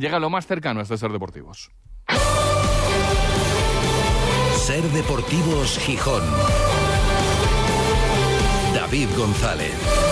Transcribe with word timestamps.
llega 0.00 0.18
lo 0.18 0.30
más 0.30 0.46
cercano 0.46 0.80
a 0.80 0.82
este 0.82 0.96
Ser 0.96 1.12
Deportivos. 1.12 1.70
Ser 4.56 4.82
Deportivos 4.82 5.78
Gijón. 5.78 6.22
David 8.74 9.08
González. 9.16 10.09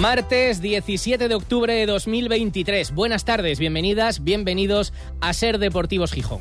Martes 0.00 0.62
17 0.62 1.28
de 1.28 1.34
octubre 1.34 1.74
de 1.74 1.84
2023. 1.84 2.94
Buenas 2.94 3.26
tardes, 3.26 3.58
bienvenidas, 3.58 4.24
bienvenidos 4.24 4.94
a 5.20 5.34
Ser 5.34 5.58
Deportivos 5.58 6.12
Gijón. 6.12 6.40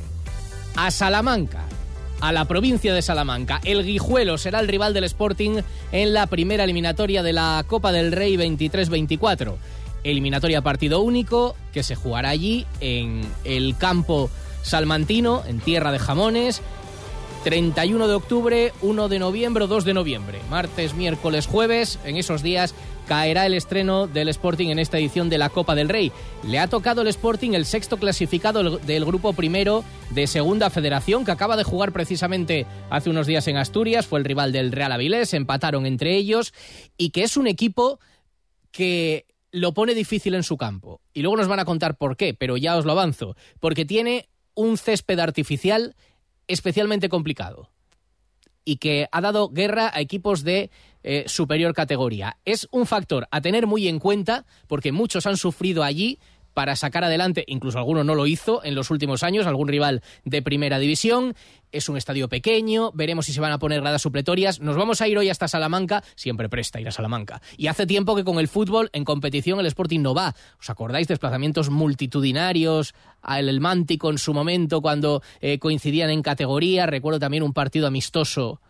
A 0.78 0.92
Salamanca, 0.92 1.66
a 2.22 2.32
la 2.32 2.46
provincia 2.46 2.94
de 2.94 3.02
Salamanca. 3.02 3.60
El 3.66 3.84
Guijuelo 3.84 4.38
será 4.38 4.62
el 4.62 4.70
rival 4.70 4.94
del 4.94 5.04
Sporting 5.04 5.60
en 5.92 6.14
la 6.14 6.28
primera 6.28 6.64
eliminatoria 6.64 7.22
de 7.22 7.34
la 7.34 7.66
Copa 7.68 7.92
del 7.92 8.14
Rey 8.14 8.38
23-24. 8.38 9.56
Eliminatoria 10.06 10.62
partido 10.62 11.02
único 11.02 11.58
que 11.74 11.84
se 11.84 11.96
jugará 11.96 12.30
allí 12.30 12.66
en 12.80 13.24
el 13.44 13.76
campo 13.76 14.30
salmantino, 14.62 15.44
en 15.46 15.60
tierra 15.60 15.92
de 15.92 16.00
jamones. 16.00 16.62
31 17.44 18.08
de 18.08 18.14
octubre, 18.14 18.74
1 18.82 19.08
de 19.08 19.20
noviembre, 19.20 19.68
2 19.68 19.86
de 19.86 19.94
noviembre. 19.94 20.40
Martes, 20.50 20.94
miércoles, 20.94 21.48
jueves. 21.48 22.00
En 22.04 22.18
esos 22.18 22.44
días 22.44 22.76
caerá 23.08 23.46
el 23.46 23.54
estreno 23.54 24.08
del 24.08 24.28
Sporting 24.30 24.70
en 24.70 24.80
esta 24.80 25.00
edición 25.00 25.30
de 25.30 25.38
la 25.38 25.50
Copa 25.50 25.74
del 25.74 25.90
Rey. 25.90 26.12
Le 26.46 26.60
ha 26.60 26.68
tocado 26.68 27.02
el 27.02 27.08
Sporting 27.08 27.52
el 27.52 27.66
sexto 27.66 27.98
clasificado 27.98 28.78
del 28.78 29.06
grupo 29.06 29.34
primero 29.34 29.84
de 30.12 30.28
Segunda 30.28 30.70
Federación, 30.70 31.24
que 31.24 31.32
acaba 31.32 31.56
de 31.56 31.64
jugar 31.64 31.94
precisamente 31.94 32.66
hace 32.90 33.10
unos 33.10 33.26
días 33.26 33.48
en 33.48 33.58
Asturias. 33.58 34.06
Fue 34.06 34.20
el 34.20 34.26
rival 34.26 34.52
del 34.52 34.72
Real 34.72 34.92
Avilés, 34.92 35.34
empataron 35.34 35.86
entre 35.86 36.16
ellos. 36.16 36.54
Y 36.98 37.12
que 37.12 37.24
es 37.24 37.38
un 37.38 37.48
equipo 37.48 38.00
que 38.72 39.26
lo 39.52 39.74
pone 39.74 39.96
difícil 39.96 40.36
en 40.36 40.44
su 40.44 40.58
campo. 40.58 41.02
Y 41.14 41.22
luego 41.22 41.38
nos 41.38 41.48
van 41.48 41.60
a 41.60 41.66
contar 41.66 41.98
por 41.98 42.18
qué, 42.18 42.34
pero 42.34 42.58
ya 42.58 42.78
os 42.78 42.86
lo 42.86 42.92
avanzo. 42.92 43.36
Porque 43.60 43.86
tiene 43.86 44.28
un 44.56 44.78
césped 44.78 45.20
artificial 45.20 45.96
especialmente 46.50 47.08
complicado 47.08 47.70
y 48.66 48.76
que 48.78 49.08
ha 49.12 49.22
dado 49.22 49.50
guerra 49.50 49.90
a 49.94 50.02
equipos 50.02 50.44
de 50.44 50.70
eh, 51.02 51.24
superior 51.28 51.74
categoría. 51.74 52.38
Es 52.44 52.68
un 52.72 52.86
factor 52.86 53.28
a 53.32 53.40
tener 53.40 53.68
muy 53.68 53.88
en 53.88 54.00
cuenta 54.00 54.46
porque 54.68 54.92
muchos 54.92 55.26
han 55.26 55.38
sufrido 55.38 55.84
allí 55.84 56.20
para 56.54 56.76
sacar 56.76 57.04
adelante, 57.04 57.44
incluso 57.48 57.78
alguno 57.78 58.04
no 58.04 58.16
lo 58.16 58.28
hizo 58.28 58.64
en 58.64 58.76
los 58.76 58.92
últimos 58.92 59.24
años, 59.24 59.48
algún 59.48 59.68
rival 59.68 60.02
de 60.26 60.42
primera 60.42 60.80
división. 60.80 61.36
Es 61.72 61.88
un 61.88 61.98
estadio 61.98 62.30
pequeño, 62.30 62.92
veremos 62.94 63.28
si 63.28 63.34
se 63.34 63.42
van 63.42 63.52
a 63.52 63.60
poner 63.60 63.82
gradas 63.82 64.02
supletorias. 64.02 64.60
Nos 64.60 64.76
vamos 64.76 65.02
a 65.02 65.08
ir 65.08 65.18
hoy 65.18 65.30
hasta 65.30 65.48
Salamanca, 65.48 66.04
siempre 66.16 66.50
presta 66.50 66.82
ir 66.82 66.88
a 66.88 66.92
Salamanca. 66.92 67.42
Y 67.58 67.68
hace 67.68 67.86
tiempo 67.86 68.16
que 68.16 68.24
con 68.24 68.40
el 68.40 68.48
fútbol 68.48 68.90
en 68.94 69.06
competición 69.06 69.60
el 69.60 69.68
Sporting 69.68 70.02
no 70.02 70.14
va. 70.14 70.36
¿Os 70.60 70.70
acordáis? 70.70 71.08
Desplazamientos 71.08 71.70
multitudinarios 71.70 72.94
al 73.22 73.50
El 73.50 73.62
Mántico 73.62 74.10
en 74.10 74.18
su 74.18 74.34
momento 74.34 74.82
cuando 74.82 75.22
eh, 75.42 75.60
coincidían 75.60 76.10
en 76.10 76.24
categoría. 76.24 76.88
Recuerdo 76.88 77.20
también 77.20 77.44
un 77.44 77.54
partido 77.54 77.88
amistoso 77.88 78.62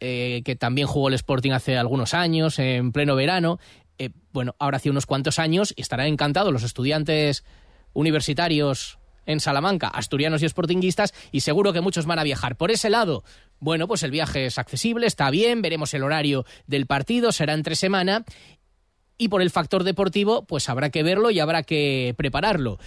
eh, 0.00 0.42
que 0.44 0.54
también 0.54 0.86
jugó 0.86 1.08
el 1.08 1.14
Sporting 1.14 1.50
hace 1.50 1.76
algunos 1.76 2.14
años, 2.14 2.58
en 2.60 2.92
pleno 2.92 3.16
verano. 3.16 3.58
Eh, 3.98 4.10
bueno, 4.32 4.54
ahora 4.58 4.76
hace 4.76 4.90
unos 4.90 5.06
cuantos 5.06 5.38
años 5.38 5.74
y 5.76 5.82
estarán 5.82 6.06
encantados 6.06 6.52
los 6.52 6.62
estudiantes 6.62 7.44
universitarios 7.92 8.98
en 9.26 9.40
Salamanca, 9.40 9.88
asturianos 9.88 10.42
y 10.42 10.48
sportinguistas, 10.48 11.12
y 11.32 11.40
seguro 11.40 11.74
que 11.74 11.82
muchos 11.82 12.06
van 12.06 12.18
a 12.18 12.24
viajar. 12.24 12.56
Por 12.56 12.70
ese 12.70 12.88
lado, 12.88 13.24
bueno, 13.60 13.86
pues 13.86 14.02
el 14.02 14.10
viaje 14.10 14.46
es 14.46 14.58
accesible, 14.58 15.06
está 15.06 15.30
bien, 15.30 15.60
veremos 15.60 15.92
el 15.92 16.02
horario 16.02 16.46
del 16.66 16.86
partido, 16.86 17.30
será 17.30 17.52
entre 17.52 17.76
semana, 17.76 18.24
y 19.18 19.28
por 19.28 19.42
el 19.42 19.50
factor 19.50 19.84
deportivo, 19.84 20.46
pues 20.46 20.70
habrá 20.70 20.88
que 20.88 21.02
verlo 21.02 21.30
y 21.30 21.40
habrá 21.40 21.62
que 21.62 22.14
prepararlo. 22.16 22.78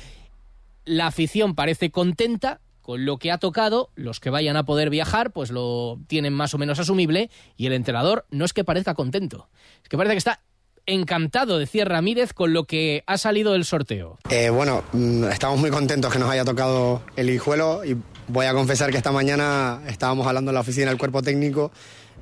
La 0.84 1.08
afición 1.08 1.54
parece 1.54 1.92
contenta, 1.92 2.62
con 2.82 3.06
lo 3.06 3.20
que 3.20 3.32
ha 3.32 3.38
tocado, 3.38 3.92
los 3.94 4.20
que 4.20 4.32
vayan 4.32 4.58
a 4.58 4.66
poder 4.66 4.90
viajar, 4.90 5.32
pues 5.32 5.52
lo 5.52 6.00
tienen 6.08 6.34
más 6.34 6.56
o 6.56 6.58
menos 6.58 6.80
asumible, 6.80 7.30
y 7.56 7.68
el 7.68 7.74
entrenador 7.74 8.26
no 8.32 8.46
es 8.46 8.54
que 8.54 8.64
parezca 8.64 8.96
contento, 8.96 9.48
es 9.84 9.90
que 9.90 9.98
parece 9.98 10.16
que 10.16 10.20
está 10.20 10.40
encantado, 10.86 11.59
decía 11.59 11.86
Ramírez, 11.86 12.34
con 12.34 12.53
lo 12.53 12.66
que 12.66 13.03
ha 13.08 13.18
salido 13.18 13.53
del 13.53 13.66
sorteo. 13.66 14.18
Eh, 14.30 14.50
bueno, 14.50 14.84
mm, 14.94 15.25
estamos 15.25 15.59
muy 15.59 15.69
contentos 15.69 16.12
que 16.12 16.19
nos 16.19 16.30
haya 16.30 16.44
tocado 16.46 17.02
el 17.16 17.30
hijuelo 17.30 17.84
y 17.86 17.96
voy 18.28 18.46
a 18.46 18.53
confesar 18.53 18.91
que 18.91 18.97
esta 18.97 19.12
mañana 19.12 19.81
estábamos 19.88 20.28
hablando 20.28 20.52
en 20.52 20.56
la 20.56 20.62
oficina 20.62 20.90
del 20.90 20.97
cuerpo 20.97 21.22
técnico, 21.22 21.72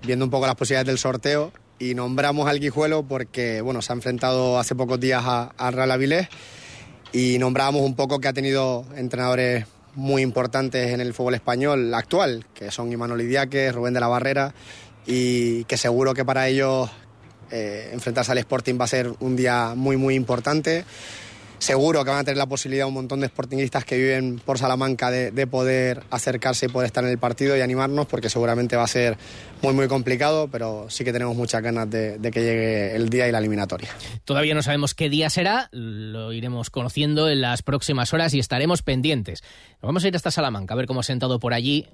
viendo 0.03 0.25
un 0.25 0.31
poco 0.31 0.45
las 0.45 0.55
posibilidades 0.55 0.87
del 0.87 0.97
sorteo 0.97 1.51
y 1.79 1.95
nombramos 1.95 2.49
al 2.49 2.59
Guijuelo 2.59 3.03
porque 3.03 3.61
bueno, 3.61 3.81
se 3.81 3.93
ha 3.93 3.95
enfrentado 3.95 4.59
hace 4.59 4.75
pocos 4.75 4.99
días 4.99 5.23
a, 5.25 5.53
a 5.57 5.71
Real 5.71 5.91
Avilés 5.91 6.27
y 7.11 7.37
nombrábamos 7.39 7.81
un 7.81 7.95
poco 7.95 8.19
que 8.19 8.27
ha 8.27 8.33
tenido 8.33 8.85
entrenadores 8.95 9.65
muy 9.95 10.21
importantes 10.21 10.91
en 10.91 11.01
el 11.01 11.13
fútbol 11.13 11.35
español 11.35 11.93
actual, 11.93 12.45
que 12.53 12.71
son 12.71 12.91
Imanol 12.91 13.21
Idiáquez, 13.21 13.73
Rubén 13.73 13.93
de 13.93 13.99
la 13.99 14.07
Barrera, 14.07 14.53
y 15.05 15.63
que 15.65 15.77
seguro 15.77 16.13
que 16.13 16.23
para 16.23 16.47
ellos 16.47 16.89
eh, 17.51 17.89
enfrentarse 17.93 18.31
al 18.31 18.37
Sporting 18.39 18.75
va 18.79 18.85
a 18.85 18.87
ser 18.87 19.11
un 19.19 19.35
día 19.35 19.73
muy, 19.75 19.97
muy 19.97 20.15
importante. 20.15 20.85
Seguro 21.59 22.05
que 22.05 22.09
van 22.09 22.19
a 22.19 22.23
tener 22.23 22.37
la 22.37 22.45
posibilidad 22.45 22.87
un 22.87 22.93
montón 22.93 23.19
de 23.19 23.27
sportingistas 23.27 23.83
que 23.83 23.97
viven 23.97 24.39
por 24.39 24.57
Salamanca 24.57 25.11
de, 25.11 25.47
poder 25.47 26.03
acercarse 26.09 26.67
y 26.67 26.69
poder 26.69 26.87
estar 26.87 27.03
en 27.03 27.09
el 27.09 27.17
partido 27.17 27.57
y 27.57 27.61
animarnos, 27.61 28.07
porque 28.07 28.29
seguramente 28.29 28.77
va 28.77 28.83
a 28.83 28.87
ser 28.87 29.17
muy, 29.61 29.73
muy 29.73 29.89
complicado, 29.89 30.47
pero 30.49 30.89
sí 30.89 31.03
que 31.03 31.11
tenemos 31.11 31.35
muchas 31.35 31.61
ganas 31.61 31.89
de, 31.89 32.17
que 32.31 32.41
llegue 32.41 32.95
el 32.95 33.09
día 33.09 33.27
y 33.27 33.33
la 33.33 33.39
eliminatoria. 33.39 33.89
Todavía 34.23 34.55
no 34.55 34.61
sabemos 34.61 34.95
qué 34.95 35.09
día 35.09 35.29
será, 35.29 35.67
lo 35.73 36.31
iremos 36.31 36.69
conociendo 36.69 37.27
en 37.27 37.41
las 37.41 37.61
próximas 37.61 38.13
horas 38.13 38.33
y 38.33 38.39
estaremos 38.39 38.81
pendientes. 38.81 39.43
Vamos 39.81 40.05
a 40.05 40.07
ir 40.07 40.15
hasta 40.15 40.31
Salamanca 40.31 40.75
a 40.75 40.77
ver 40.77 40.85
cómo 40.85 41.03
sentado 41.03 41.39
por 41.39 41.53
allí 41.53 41.87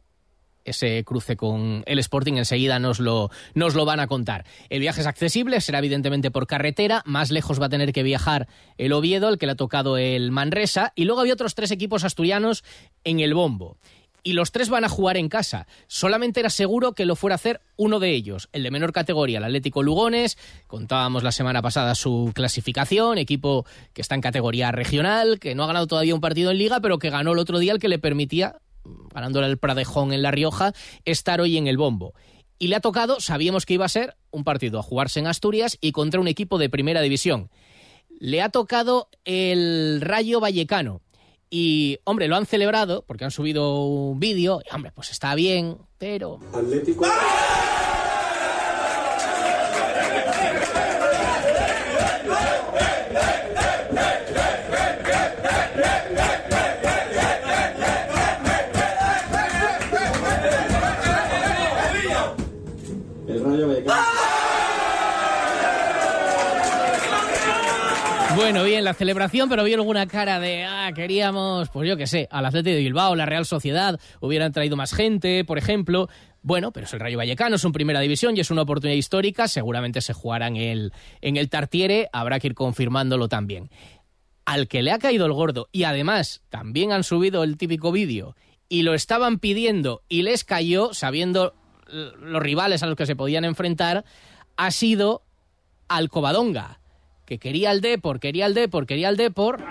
ese 0.66 1.04
cruce 1.06 1.38
con 1.38 1.84
el 1.86 2.00
Sporting 2.00 2.34
enseguida 2.34 2.80
nos 2.80 3.00
lo, 3.00 3.30
nos 3.54 3.76
lo 3.76 3.86
van 3.86 4.00
a 4.00 4.08
contar. 4.08 4.46
El 4.70 4.82
viaje 4.82 5.02
es 5.02 5.08
accesible, 5.08 5.62
será 5.62 5.80
evidentemente 5.80 6.32
por 6.32 6.48
carretera, 6.48 7.02
más 7.06 7.32
lejos 7.32 7.62
va 7.62 7.68
a 7.68 7.70
tener 7.70 7.94
que 7.94 8.04
viajar 8.04 8.48
el 8.78 8.92
Oviedo, 8.92 9.30
el 9.30 9.38
que 9.38 9.46
le 9.46 9.54
ha 9.54 9.56
tocado 9.56 9.98
el 9.98 10.32
Manresa, 10.32 10.92
y 10.96 11.06
luego 11.06 11.22
había 11.22 11.34
otros 11.34 11.56
tres 11.56 11.72
equipos 11.72 12.04
asturianos 12.04 12.64
en 13.04 13.20
el 13.20 13.34
bombo. 13.34 13.78
Y 14.28 14.34
los 14.34 14.52
tres 14.52 14.70
van 14.70 14.84
a 14.84 14.90
jugar 14.90 15.18
en 15.18 15.30
casa. 15.30 15.68
Solamente 15.86 16.40
era 16.40 16.50
seguro 16.50 16.94
que 16.94 17.06
lo 17.06 17.16
fuera 17.16 17.36
a 17.36 17.38
hacer 17.38 17.62
uno 17.78 18.00
de 18.00 18.10
ellos, 18.10 18.50
el 18.54 18.64
de 18.64 18.72
menor 18.72 18.92
categoría, 18.92 19.38
el 19.38 19.44
Atlético 19.44 19.84
Lugones. 19.84 20.40
Contábamos 20.66 21.22
la 21.22 21.32
semana 21.32 21.62
pasada 21.62 21.94
su 21.94 22.32
clasificación, 22.34 23.20
equipo 23.20 23.68
que 23.94 24.02
está 24.02 24.16
en 24.16 24.22
categoría 24.22 24.72
regional, 24.72 25.40
que 25.40 25.54
no 25.54 25.64
ha 25.64 25.68
ganado 25.68 25.86
todavía 25.86 26.16
un 26.16 26.22
partido 26.22 26.50
en 26.50 26.58
liga, 26.58 26.80
pero 26.80 26.98
que 26.98 27.12
ganó 27.12 27.34
el 27.34 27.38
otro 27.38 27.60
día 27.60 27.72
el 27.72 27.78
que 27.78 27.88
le 27.88 28.00
permitía 28.00 28.56
ganándole 29.14 29.48
el 29.48 29.58
Pradejón 29.58 30.14
en 30.14 30.22
La 30.22 30.32
Rioja, 30.32 30.74
estar 31.06 31.42
hoy 31.42 31.58
en 31.58 31.68
el 31.68 31.78
bombo. 31.78 32.14
Y 32.58 32.68
le 32.68 32.76
ha 32.76 32.80
tocado, 32.80 33.20
sabíamos 33.20 33.66
que 33.66 33.74
iba 33.74 33.86
a 33.86 33.90
ser 33.90 34.16
un 34.32 34.44
partido 34.44 34.80
a 34.80 34.84
jugarse 34.84 35.20
en 35.20 35.28
Asturias 35.28 35.78
y 35.82 35.92
contra 35.92 36.22
un 36.22 36.28
equipo 36.28 36.58
de 36.58 36.70
primera 36.70 37.02
división. 37.02 37.50
Le 38.20 38.42
ha 38.42 38.50
tocado 38.50 39.10
el 39.26 40.00
Rayo 40.02 40.40
Vallecano. 40.40 41.02
Y, 41.50 42.00
hombre, 42.06 42.28
lo 42.28 42.36
han 42.36 42.46
celebrado 42.46 43.04
porque 43.06 43.26
han 43.26 43.32
subido 43.32 43.86
un 43.86 44.20
vídeo. 44.20 44.62
Y, 44.66 44.74
hombre, 44.74 44.92
pues 44.94 45.12
está 45.12 45.36
bien, 45.36 45.78
pero. 45.98 46.40
Atlético. 46.54 47.00
Bueno, 47.00 47.14
la 68.86 68.94
celebración, 68.94 69.50
pero 69.50 69.64
vi 69.64 69.74
alguna 69.74 70.08
cara 70.08 70.40
de, 70.40 70.64
ah, 70.64 70.92
queríamos, 70.96 71.70
pues 71.70 71.90
yo 71.90 71.98
qué 71.98 72.08
sé, 72.08 72.28
al 72.32 72.46
Atlético 72.46 72.76
de 72.76 72.84
Bilbao, 72.84 73.16
la 73.16 73.26
Real 73.26 73.46
Sociedad, 73.46 74.00
hubieran 74.22 74.54
traído 74.54 74.78
más 74.78 74.94
gente, 74.94 75.44
por 75.44 75.58
ejemplo. 75.58 76.08
Bueno, 76.44 76.72
pero 76.72 76.86
es 76.86 76.94
el 76.94 77.00
Rayo 77.00 77.18
Vallecano, 77.18 77.56
es 77.56 77.64
un 77.66 77.74
primera 77.74 78.00
división 78.00 78.38
y 78.38 78.40
es 78.40 78.52
una 78.52 78.62
oportunidad 78.62 78.96
histórica, 78.96 79.48
seguramente 79.48 80.00
se 80.02 80.14
jugará 80.14 80.48
en 80.48 80.56
el, 80.56 80.94
en 81.22 81.36
el 81.36 81.50
Tartiere, 81.50 82.08
habrá 82.14 82.40
que 82.40 82.48
ir 82.48 82.54
confirmándolo 82.54 83.28
también. 83.28 83.72
Al 84.46 84.68
que 84.68 84.84
le 84.84 84.92
ha 84.92 85.00
caído 85.00 85.26
el 85.26 85.34
gordo 85.34 85.68
y 85.72 85.84
además 85.84 86.44
también 86.50 86.92
han 86.92 87.04
subido 87.04 87.44
el 87.44 87.58
típico 87.58 87.92
vídeo 87.92 88.36
y 88.70 88.84
lo 88.84 88.94
estaban 88.94 89.40
pidiendo 89.40 90.04
y 90.08 90.22
les 90.22 90.44
cayó, 90.44 90.94
sabiendo 90.94 91.56
los 91.88 92.42
rivales 92.42 92.84
a 92.84 92.88
los 92.88 92.96
que 92.96 93.08
se 93.08 93.16
podían 93.16 93.44
enfrentar, 93.46 94.06
ha 94.56 94.70
sido 94.70 95.24
al 95.88 96.10
Covadonga 96.10 96.80
que 97.26 97.40
quería 97.40 97.72
el 97.72 97.82
Depor, 97.82 98.20
quería 98.20 98.46
el 98.46 98.54
Depor, 98.54 98.86
quería 98.86 99.10
el 99.10 99.18
Depor. 99.18 99.64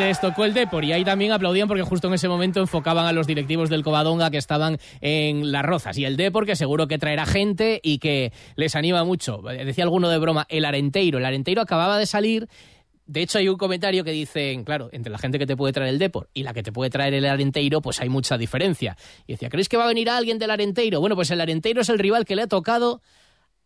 Les 0.00 0.18
tocó 0.18 0.46
el 0.46 0.54
Depor 0.54 0.82
y 0.84 0.92
ahí 0.92 1.04
también 1.04 1.30
aplaudían 1.30 1.68
porque 1.68 1.82
justo 1.82 2.08
en 2.08 2.14
ese 2.14 2.26
momento 2.26 2.58
enfocaban 2.60 3.04
a 3.04 3.12
los 3.12 3.26
directivos 3.26 3.68
del 3.68 3.84
Covadonga 3.84 4.30
que 4.30 4.38
estaban 4.38 4.78
en 5.02 5.52
las 5.52 5.62
rozas. 5.62 5.98
Y 5.98 6.06
el 6.06 6.16
Depor 6.16 6.46
que 6.46 6.56
seguro 6.56 6.88
que 6.88 6.96
traerá 6.96 7.26
gente 7.26 7.80
y 7.82 7.98
que 7.98 8.32
les 8.56 8.74
anima 8.76 9.04
mucho. 9.04 9.42
Decía 9.42 9.84
alguno 9.84 10.08
de 10.08 10.16
broma, 10.16 10.46
el 10.48 10.64
Arenteiro. 10.64 11.18
El 11.18 11.26
Arenteiro 11.26 11.60
acababa 11.60 11.98
de 11.98 12.06
salir 12.06 12.48
de 13.04 13.22
hecho, 13.22 13.38
hay 13.38 13.48
un 13.48 13.56
comentario 13.56 14.04
que 14.04 14.12
dicen, 14.12 14.62
claro, 14.62 14.88
entre 14.92 15.10
la 15.10 15.18
gente 15.18 15.40
que 15.40 15.46
te 15.46 15.56
puede 15.56 15.72
traer 15.72 15.90
el 15.90 15.98
Depor 15.98 16.30
y 16.32 16.44
la 16.44 16.54
que 16.54 16.62
te 16.62 16.70
puede 16.70 16.90
traer 16.90 17.12
el 17.12 17.26
Arenteiro, 17.26 17.82
pues 17.82 18.00
hay 18.00 18.08
mucha 18.08 18.38
diferencia. 18.38 18.96
Y 19.26 19.32
decía, 19.32 19.48
¿crees 19.48 19.68
que 19.68 19.76
va 19.76 19.82
a 19.82 19.88
venir 19.88 20.08
alguien 20.08 20.38
del 20.38 20.52
Arenteiro? 20.52 21.00
Bueno, 21.00 21.16
pues 21.16 21.28
el 21.32 21.40
Arenteiro 21.40 21.80
es 21.80 21.88
el 21.88 21.98
rival 21.98 22.24
que 22.24 22.36
le 22.36 22.42
ha 22.42 22.46
tocado 22.46 23.02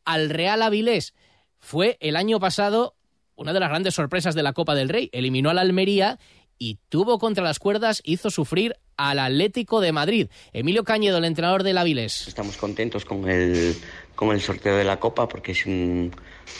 al 0.06 0.30
Real 0.30 0.62
Avilés. 0.62 1.12
Fue 1.58 1.98
el 2.00 2.16
año 2.16 2.40
pasado 2.40 2.94
una 3.36 3.52
de 3.52 3.60
las 3.60 3.68
grandes 3.68 3.94
sorpresas 3.94 4.34
de 4.34 4.42
la 4.42 4.52
Copa 4.52 4.74
del 4.74 4.88
Rey. 4.88 5.10
Eliminó 5.12 5.50
al 5.50 5.58
Almería 5.58 6.18
y 6.58 6.78
tuvo 6.88 7.18
contra 7.18 7.42
las 7.44 7.58
cuerdas, 7.58 8.00
hizo 8.04 8.30
sufrir 8.30 8.76
al 8.96 9.18
Atlético 9.18 9.80
de 9.80 9.92
Madrid. 9.92 10.28
Emilio 10.52 10.84
Cañedo, 10.84 11.18
el 11.18 11.24
entrenador 11.24 11.62
del 11.62 11.78
Avilés. 11.78 12.28
Estamos 12.28 12.56
contentos 12.56 13.04
con 13.04 13.28
el, 13.28 13.74
con 14.14 14.30
el 14.30 14.40
sorteo 14.40 14.76
de 14.76 14.84
la 14.84 15.00
Copa 15.00 15.28
porque 15.28 15.52
es 15.52 15.66
un 15.66 16.12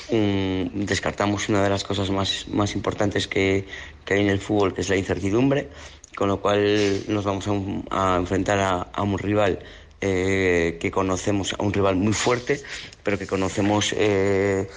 descartamos 0.09 1.49
una 1.49 1.63
de 1.63 1.71
las 1.71 1.85
cosas 1.85 2.11
más, 2.11 2.49
más 2.49 2.75
importantes 2.75 3.29
que, 3.29 3.67
que, 4.05 4.15
hay 4.15 4.21
en 4.21 4.31
el 4.31 4.41
fútbol, 4.41 4.75
que 4.75 4.81
es 4.81 4.89
la 4.89 4.97
incertidumbre, 4.97 5.69
con 6.17 6.29
lo 6.29 6.41
cual 6.41 7.03
nos 7.09 7.25
vamos 7.25 7.47
a, 7.91 8.17
enfrentar 8.17 8.59
a, 8.59 8.83
a, 8.83 9.03
un 9.03 9.19
rival 9.19 9.61
eh, 10.01 10.79
que 10.81 10.91
conocemos, 10.91 11.55
a 11.59 11.63
un 11.63 11.73
rival 11.73 11.97
muy 11.97 12.13
fuerte, 12.13 12.61
pero 13.05 13.19
que 13.19 13.27
conocemos 13.27 13.95
eh, 13.97 14.69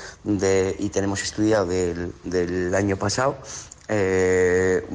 y 0.78 0.90
tenemos 0.90 1.24
estudiado 1.24 1.66
del, 1.66 2.14
del 2.24 2.76
año 2.76 2.98
pasado. 2.98 3.38
Eh, 3.88 4.86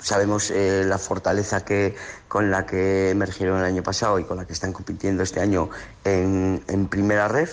sabemos 0.00 0.50
eh, 0.50 0.84
la 0.86 0.98
fortaleza 0.98 1.64
que, 1.64 1.94
con 2.26 2.50
la 2.50 2.64
que 2.64 3.10
emergieron 3.10 3.58
el 3.58 3.64
año 3.66 3.82
pasado 3.82 4.18
y 4.18 4.24
con 4.24 4.38
la 4.38 4.46
que 4.46 4.54
están 4.54 4.72
compitiendo 4.72 5.22
este 5.22 5.40
año 5.40 5.68
en, 6.04 6.62
en 6.66 6.88
primera 6.88 7.28
red. 7.28 7.50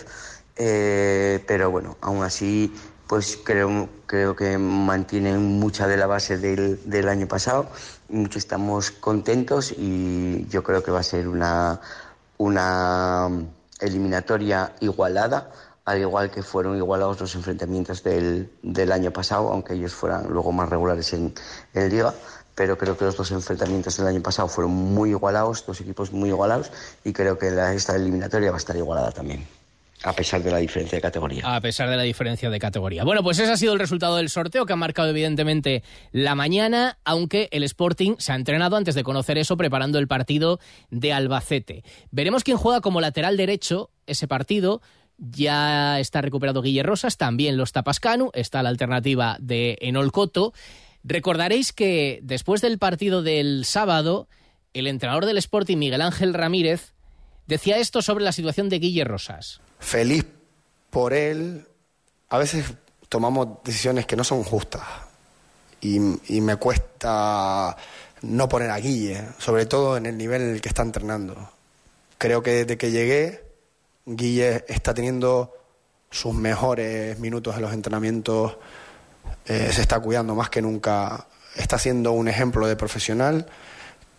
Pero 0.55 1.69
bueno, 1.69 1.97
aún 1.99 2.23
así, 2.23 2.73
pues 3.07 3.37
creo, 3.43 3.89
creo 4.05 4.35
que 4.37 4.57
mantienen 4.57 5.59
mucha 5.59 5.85
de 5.87 5.97
la 5.97 6.07
base 6.07 6.37
del, 6.37 6.79
del 6.89 7.09
año 7.09 7.27
pasado. 7.27 7.69
Mucho 8.07 8.39
estamos 8.39 8.91
contentos 8.91 9.73
y 9.75 10.47
yo 10.47 10.63
creo 10.63 10.81
que 10.81 10.91
va 10.91 11.01
a 11.01 11.03
ser 11.03 11.27
una, 11.27 11.81
una 12.37 13.29
eliminatoria 13.79 14.73
igualada, 14.79 15.51
al 15.85 15.99
igual 15.99 16.31
que 16.31 16.41
fueron 16.41 16.77
igualados 16.77 17.19
los 17.19 17.35
enfrentamientos 17.35 18.03
del, 18.03 18.51
del 18.63 18.91
año 18.91 19.11
pasado, 19.11 19.51
aunque 19.51 19.73
ellos 19.73 19.93
fueran 19.93 20.27
luego 20.27 20.51
más 20.51 20.69
regulares 20.69 21.13
en, 21.13 21.33
en 21.73 21.89
Liga 21.89 22.13
pero 22.55 22.77
creo 22.77 22.97
que 22.97 23.05
los 23.05 23.17
dos 23.17 23.31
enfrentamientos 23.31 23.97
del 23.97 24.07
año 24.07 24.21
pasado 24.21 24.47
fueron 24.47 24.71
muy 24.71 25.09
igualados, 25.09 25.65
dos 25.67 25.81
equipos 25.81 26.11
muy 26.11 26.29
igualados, 26.29 26.71
y 27.03 27.11
creo 27.11 27.37
que 27.37 27.51
la, 27.51 27.73
esta 27.73 27.95
eliminatoria 27.95 28.49
va 28.49 28.55
a 28.55 28.59
estar 28.59 28.75
igualada 28.77 29.11
también. 29.11 29.45
A 30.05 30.13
pesar 30.13 30.43
de 30.43 30.51
la 30.51 30.59
diferencia 30.59 30.97
de 30.97 31.01
categoría. 31.01 31.55
A 31.55 31.59
pesar 31.61 31.89
de 31.89 31.97
la 31.97 32.03
diferencia 32.03 32.51
de 32.51 32.59
categoría. 32.59 33.03
Bueno, 33.03 33.23
pues 33.23 33.39
ese 33.39 33.51
ha 33.51 33.57
sido 33.57 33.73
el 33.73 33.79
resultado 33.79 34.17
del 34.17 34.29
sorteo 34.29 34.67
que 34.67 34.73
ha 34.73 34.75
marcado 34.75 35.09
evidentemente 35.09 35.81
la 36.11 36.35
mañana, 36.35 36.99
aunque 37.03 37.49
el 37.51 37.63
Sporting 37.63 38.15
se 38.19 38.31
ha 38.31 38.35
entrenado 38.35 38.75
antes 38.75 38.93
de 38.93 39.03
conocer 39.03 39.39
eso 39.39 39.57
preparando 39.57 39.97
el 39.97 40.07
partido 40.07 40.59
de 40.91 41.11
Albacete. 41.11 41.83
Veremos 42.11 42.43
quién 42.43 42.57
juega 42.57 42.81
como 42.81 43.01
lateral 43.01 43.35
derecho 43.35 43.89
ese 44.05 44.27
partido. 44.27 44.81
Ya 45.17 45.99
está 45.99 46.21
recuperado 46.21 46.61
Guille 46.61 46.83
Rosas, 46.83 47.17
también 47.17 47.57
los 47.57 47.71
Tapascanu, 47.71 48.29
está 48.33 48.61
la 48.61 48.69
alternativa 48.69 49.37
de 49.39 49.77
Enol 49.81 50.11
Coto. 50.11 50.53
Recordaréis 51.03 51.73
que 51.73 52.19
después 52.21 52.61
del 52.61 52.77
partido 52.77 53.23
del 53.23 53.65
sábado, 53.65 54.27
el 54.73 54.87
entrenador 54.87 55.25
del 55.25 55.37
Sporting, 55.37 55.77
Miguel 55.77 56.01
Ángel 56.01 56.33
Ramírez, 56.33 56.94
decía 57.47 57.77
esto 57.77 58.01
sobre 58.01 58.23
la 58.23 58.31
situación 58.31 58.69
de 58.69 58.79
Guille 58.79 59.03
Rosas. 59.03 59.61
Feliz 59.79 60.25
por 60.89 61.13
él. 61.13 61.65
A 62.29 62.37
veces 62.37 62.65
tomamos 63.09 63.63
decisiones 63.63 64.05
que 64.05 64.15
no 64.15 64.23
son 64.23 64.43
justas 64.43 64.83
y, 65.81 65.99
me 66.41 66.55
cuesta 66.55 67.75
no 68.21 68.49
poner 68.49 68.71
a 68.71 68.77
Guille, 68.77 69.23
sobre 69.37 69.65
todo 69.65 69.97
en 69.97 70.05
el 70.07 70.17
nivel 70.17 70.41
en 70.41 70.49
el 70.55 70.61
que 70.61 70.69
está 70.69 70.81
entrenando. 70.81 71.51
Creo 72.17 72.41
que 72.41 72.51
desde 72.51 72.77
que 72.77 72.91
llegué, 72.91 73.43
Guille 74.05 74.65
está 74.67 74.93
teniendo 74.93 75.53
sus 76.09 76.33
mejores 76.33 77.19
minutos 77.19 77.55
en 77.55 77.61
los 77.61 77.73
entrenamientos 77.73 78.57
eh, 79.47 79.69
se 79.71 79.81
está 79.81 79.99
cuidando 79.99 80.33
más 80.33 80.49
que 80.49 80.61
nunca, 80.61 81.27
está 81.55 81.77
siendo 81.77 82.11
un 82.13 82.27
ejemplo 82.27 82.67
de 82.67 82.75
profesional 82.75 83.47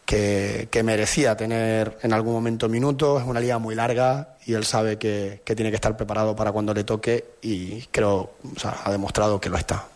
que, 0.07 0.83
merecía 0.85 1.37
tener 1.37 1.99
en 2.03 2.13
algún 2.13 2.33
momento 2.33 2.69
minutos, 2.69 3.21
es 3.21 3.29
una 3.29 3.41
liga 3.41 3.59
muy 3.59 3.75
larga 3.75 4.37
y 4.47 4.55
él 4.55 4.65
sabe 4.65 4.99
que, 4.99 5.43
que 5.45 5.57
tiene 5.57 5.71
que 5.71 5.75
estar 5.75 5.97
preparado 5.97 6.37
para 6.37 6.53
cuando 6.53 6.73
le 6.73 6.85
toque 6.85 7.25
y 7.43 7.83
creo, 7.91 8.35
o 8.57 8.59
sea, 8.59 8.77
ha 8.85 8.91
demostrado 8.91 9.41
que 9.41 9.51
lo 9.51 9.59
está. 9.59 9.89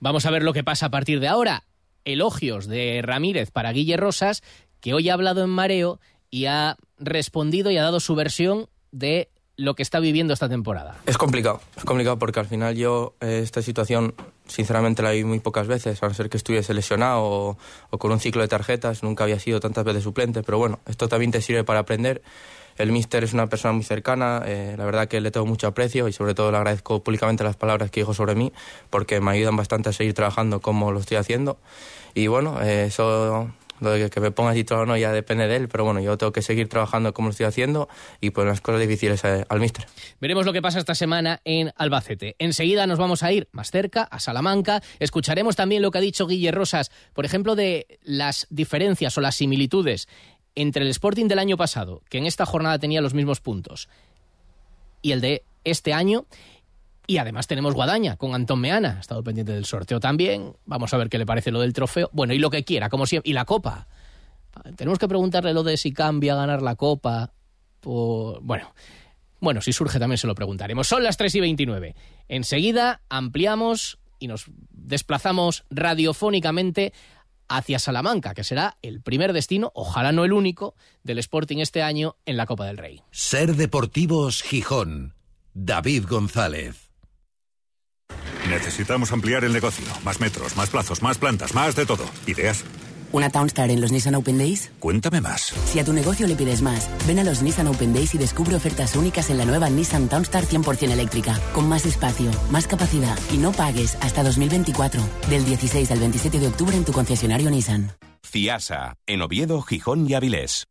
Vamos 0.00 0.26
a 0.26 0.30
ver 0.30 0.42
lo 0.42 0.52
que 0.52 0.64
pasa 0.64 0.86
a 0.86 0.90
partir 0.90 1.20
de 1.20 1.28
ahora. 1.28 1.64
Elogios 2.04 2.66
de 2.66 3.00
Ramírez 3.02 3.50
para 3.50 3.72
Guille 3.72 3.96
Rosas, 3.96 4.42
que 4.80 4.92
hoy 4.92 5.08
ha 5.08 5.14
hablado 5.14 5.42
en 5.42 5.50
mareo 5.50 6.00
y 6.30 6.46
ha 6.46 6.76
respondido 6.98 7.70
y 7.70 7.78
ha 7.78 7.82
dado 7.82 8.00
su 8.00 8.14
versión 8.14 8.68
de 8.90 9.30
lo 9.56 9.74
que 9.74 9.82
está 9.82 10.00
viviendo 10.00 10.32
esta 10.32 10.48
temporada? 10.48 10.96
Es 11.06 11.18
complicado, 11.18 11.60
es 11.76 11.84
complicado 11.84 12.18
porque 12.18 12.40
al 12.40 12.46
final 12.46 12.76
yo 12.76 13.14
eh, 13.20 13.40
esta 13.42 13.62
situación 13.62 14.14
sinceramente 14.46 15.02
la 15.02 15.12
vi 15.12 15.24
muy 15.24 15.40
pocas 15.40 15.66
veces, 15.66 16.02
a 16.02 16.08
no 16.08 16.14
ser 16.14 16.28
que 16.28 16.36
estuviese 16.36 16.74
lesionado 16.74 17.22
o, 17.90 17.98
con 17.98 18.12
un 18.12 18.20
ciclo 18.20 18.42
de 18.42 18.48
tarjetas, 18.48 19.02
nunca 19.02 19.24
había 19.24 19.38
sido 19.38 19.60
tantas 19.60 19.84
veces 19.84 20.02
suplente, 20.02 20.42
pero 20.42 20.58
bueno, 20.58 20.80
esto 20.86 21.08
también 21.08 21.30
te 21.30 21.40
sirve 21.40 21.64
para 21.64 21.80
aprender. 21.80 22.22
El 22.76 22.90
míster 22.90 23.22
es 23.22 23.32
una 23.32 23.46
persona 23.46 23.72
muy 23.72 23.84
cercana, 23.84 24.42
eh, 24.44 24.74
la 24.76 24.84
verdad 24.84 25.06
que 25.06 25.20
le 25.20 25.30
tengo 25.30 25.46
mucho 25.46 25.68
aprecio 25.68 26.08
y 26.08 26.12
sobre 26.12 26.34
todo 26.34 26.50
le 26.50 26.56
agradezco 26.56 27.04
públicamente 27.04 27.44
las 27.44 27.54
palabras 27.54 27.90
que 27.92 28.00
dijo 28.00 28.14
sobre 28.14 28.34
mí 28.34 28.52
porque 28.90 29.20
me 29.20 29.30
ayudan 29.30 29.56
bastante 29.56 29.90
a 29.90 29.92
seguir 29.92 30.12
trabajando 30.12 30.60
como 30.60 30.90
lo 30.90 30.98
estoy 30.98 31.16
haciendo. 31.16 31.56
Y 32.14 32.26
bueno, 32.26 32.60
eh, 32.60 32.86
eso 32.86 33.48
lo 33.80 33.90
de 33.90 34.10
que 34.10 34.20
me 34.20 34.30
ponga 34.30 34.52
titular 34.52 34.84
o 34.84 34.86
no 34.86 34.96
ya 34.96 35.12
depende 35.12 35.46
de 35.46 35.56
él, 35.56 35.68
pero 35.68 35.84
bueno, 35.84 36.00
yo 36.00 36.16
tengo 36.16 36.32
que 36.32 36.42
seguir 36.42 36.68
trabajando 36.68 37.12
como 37.12 37.28
lo 37.28 37.32
estoy 37.32 37.46
haciendo 37.46 37.88
y 38.20 38.30
pues 38.30 38.46
las 38.46 38.60
cosas 38.60 38.80
difíciles 38.80 39.22
al 39.24 39.60
míster. 39.60 39.86
Veremos 40.20 40.46
lo 40.46 40.52
que 40.52 40.62
pasa 40.62 40.78
esta 40.78 40.94
semana 40.94 41.40
en 41.44 41.72
Albacete. 41.76 42.36
Enseguida 42.38 42.86
nos 42.86 42.98
vamos 42.98 43.22
a 43.22 43.32
ir 43.32 43.48
más 43.52 43.70
cerca, 43.70 44.02
a 44.02 44.20
Salamanca. 44.20 44.82
Escucharemos 44.98 45.56
también 45.56 45.82
lo 45.82 45.90
que 45.90 45.98
ha 45.98 46.00
dicho 46.02 46.26
Guille 46.26 46.50
Rosas, 46.50 46.90
por 47.12 47.24
ejemplo, 47.24 47.54
de 47.54 47.98
las 48.02 48.46
diferencias 48.50 49.16
o 49.18 49.20
las 49.20 49.36
similitudes 49.36 50.08
entre 50.54 50.84
el 50.84 50.90
Sporting 50.90 51.26
del 51.26 51.38
año 51.38 51.56
pasado, 51.56 52.02
que 52.08 52.18
en 52.18 52.26
esta 52.26 52.46
jornada 52.46 52.78
tenía 52.78 53.00
los 53.00 53.14
mismos 53.14 53.40
puntos, 53.40 53.88
y 55.02 55.12
el 55.12 55.20
de 55.20 55.44
este 55.64 55.92
año. 55.92 56.26
Y 57.06 57.18
además 57.18 57.46
tenemos 57.46 57.74
Guadaña 57.74 58.16
con 58.16 58.34
Antón 58.34 58.60
Meana, 58.60 58.96
ha 58.96 59.00
estado 59.00 59.22
pendiente 59.22 59.52
del 59.52 59.66
sorteo 59.66 60.00
también. 60.00 60.54
Vamos 60.64 60.94
a 60.94 60.96
ver 60.96 61.08
qué 61.08 61.18
le 61.18 61.26
parece 61.26 61.50
lo 61.50 61.60
del 61.60 61.72
trofeo. 61.72 62.08
Bueno, 62.12 62.32
y 62.32 62.38
lo 62.38 62.50
que 62.50 62.64
quiera, 62.64 62.88
como 62.88 63.06
siempre. 63.06 63.30
Y 63.30 63.34
la 63.34 63.44
copa. 63.44 63.88
Tenemos 64.76 64.98
que 64.98 65.08
preguntarle 65.08 65.52
lo 65.52 65.62
de 65.62 65.76
si 65.76 65.92
cambia 65.92 66.34
ganar 66.34 66.62
la 66.62 66.76
copa. 66.76 67.32
Bueno, 67.82 68.72
bueno, 69.40 69.60
si 69.60 69.72
surge 69.72 69.98
también 69.98 70.16
se 70.16 70.26
lo 70.26 70.34
preguntaremos. 70.34 70.86
Son 70.86 71.02
las 71.02 71.16
3 71.18 71.34
y 71.34 71.40
29. 71.40 71.94
Enseguida 72.28 73.02
ampliamos 73.10 73.98
y 74.18 74.26
nos 74.26 74.46
desplazamos 74.70 75.64
radiofónicamente 75.70 76.94
hacia 77.48 77.78
Salamanca, 77.78 78.32
que 78.32 78.44
será 78.44 78.78
el 78.80 79.02
primer 79.02 79.34
destino, 79.34 79.70
ojalá 79.74 80.12
no 80.12 80.24
el 80.24 80.32
único, 80.32 80.74
del 81.02 81.18
Sporting 81.18 81.58
este 81.58 81.82
año 81.82 82.16
en 82.24 82.38
la 82.38 82.46
Copa 82.46 82.64
del 82.64 82.78
Rey. 82.78 83.02
Ser 83.10 83.54
Deportivos 83.56 84.42
Gijón. 84.42 85.14
David 85.52 86.06
González. 86.08 86.83
Necesitamos 88.48 89.12
ampliar 89.12 89.44
el 89.44 89.52
negocio. 89.52 89.86
Más 90.04 90.20
metros, 90.20 90.56
más 90.56 90.70
plazos, 90.70 91.02
más 91.02 91.18
plantas, 91.18 91.54
más 91.54 91.74
de 91.76 91.86
todo. 91.86 92.04
¿Ideas? 92.26 92.64
¿Una 93.14 93.30
Townstar 93.30 93.70
en 93.70 93.80
los 93.80 93.92
Nissan 93.92 94.16
Open 94.16 94.38
Days? 94.38 94.72
Cuéntame 94.80 95.20
más. 95.20 95.54
Si 95.66 95.78
a 95.78 95.84
tu 95.84 95.92
negocio 95.92 96.26
le 96.26 96.34
pides 96.34 96.62
más, 96.62 96.90
ven 97.06 97.20
a 97.20 97.24
los 97.24 97.42
Nissan 97.42 97.68
Open 97.68 97.92
Days 97.92 98.12
y 98.16 98.18
descubre 98.18 98.56
ofertas 98.56 98.96
únicas 98.96 99.30
en 99.30 99.38
la 99.38 99.44
nueva 99.44 99.70
Nissan 99.70 100.08
Townstar 100.08 100.44
100% 100.44 100.90
eléctrica, 100.90 101.38
con 101.52 101.68
más 101.68 101.86
espacio, 101.86 102.28
más 102.50 102.66
capacidad 102.66 103.16
y 103.32 103.36
no 103.36 103.52
pagues 103.52 103.96
hasta 104.00 104.24
2024. 104.24 105.00
Del 105.30 105.44
16 105.44 105.92
al 105.92 106.00
27 106.00 106.40
de 106.40 106.48
octubre 106.48 106.76
en 106.76 106.84
tu 106.84 106.92
concesionario 106.92 107.50
Nissan. 107.50 107.92
CIASA, 108.26 108.96
en 109.06 109.22
Oviedo, 109.22 109.62
Gijón 109.62 110.10
y 110.10 110.14
Avilés. 110.14 110.66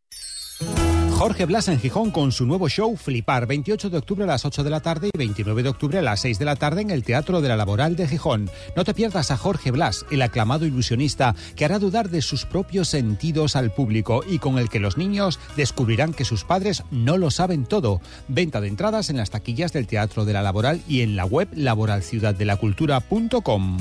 Jorge 1.24 1.46
Blas 1.46 1.70
en 1.70 1.80
Gijón 1.80 2.12
con 2.12 2.34
su 2.34 2.46
nuevo 2.46 2.68
show 2.68 2.98
Flipar, 2.98 3.48
28 3.48 3.90
de 3.90 3.98
octubre 3.98 4.26
a 4.26 4.28
las 4.28 4.44
8 4.44 4.62
de 4.62 4.70
la 4.70 4.82
tarde 4.82 5.10
y 5.14 5.18
29 5.18 5.64
de 5.64 5.70
octubre 5.70 6.00
a 6.00 6.02
las 6.02 6.20
6 6.20 6.38
de 6.38 6.44
la 6.44 6.58
tarde 6.58 6.82
en 6.82 6.92
el 6.92 7.06
Teatro 7.06 7.40
de 7.40 7.48
la 7.48 7.56
Laboral 7.56 7.96
de 7.96 8.10
Gijón. 8.10 8.50
No 8.76 8.84
te 8.84 8.94
pierdas 8.94 9.32
a 9.32 9.38
Jorge 9.38 9.72
Blas, 9.72 10.06
el 10.12 10.22
aclamado 10.22 10.66
ilusionista 10.66 11.34
que 11.56 11.64
hará 11.64 11.80
dudar 11.80 12.10
de 12.10 12.22
sus 12.22 12.44
propios 12.44 12.90
sentidos 12.90 13.56
al 13.56 13.72
público 13.72 14.22
y 14.28 14.40
con 14.40 14.60
el 14.60 14.68
que 14.68 14.82
los 14.82 14.98
niños 14.98 15.40
descubrirán 15.56 16.14
que 16.14 16.26
sus 16.26 16.44
padres 16.44 16.84
no 16.92 17.18
lo 17.18 17.32
saben 17.32 17.64
todo. 17.64 18.02
Venta 18.28 18.60
de 18.60 18.68
entradas 18.68 19.10
en 19.10 19.16
las 19.16 19.30
taquillas 19.30 19.72
del 19.72 19.88
Teatro 19.88 20.26
de 20.26 20.34
la 20.34 20.42
Laboral 20.42 20.82
y 20.90 21.04
en 21.04 21.16
la 21.16 21.24
web 21.24 21.48
laboralciudaddelacultura.com. 21.54 23.78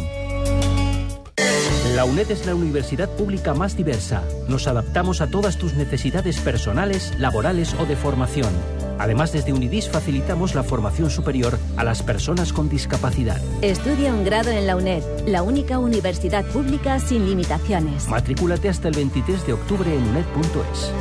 La 1.94 2.06
UNED 2.06 2.30
es 2.30 2.46
la 2.46 2.54
universidad 2.54 3.10
pública 3.10 3.52
más 3.52 3.76
diversa. 3.76 4.22
Nos 4.48 4.66
adaptamos 4.66 5.20
a 5.20 5.26
todas 5.26 5.58
tus 5.58 5.74
necesidades 5.74 6.40
personales, 6.40 7.12
laborales 7.18 7.74
o 7.78 7.84
de 7.84 7.96
formación. 7.96 8.48
Además, 8.98 9.32
desde 9.32 9.52
Unidis 9.52 9.90
facilitamos 9.90 10.54
la 10.54 10.62
formación 10.62 11.10
superior 11.10 11.58
a 11.76 11.84
las 11.84 12.02
personas 12.02 12.54
con 12.54 12.70
discapacidad. 12.70 13.42
Estudia 13.60 14.14
un 14.14 14.24
grado 14.24 14.50
en 14.50 14.66
la 14.66 14.76
UNED, 14.76 15.02
la 15.26 15.42
única 15.42 15.78
universidad 15.78 16.46
pública 16.46 16.98
sin 16.98 17.26
limitaciones. 17.26 18.08
Matrículate 18.08 18.70
hasta 18.70 18.88
el 18.88 18.94
23 18.94 19.46
de 19.46 19.52
octubre 19.52 19.94
en 19.94 20.02
uned.es. 20.02 20.92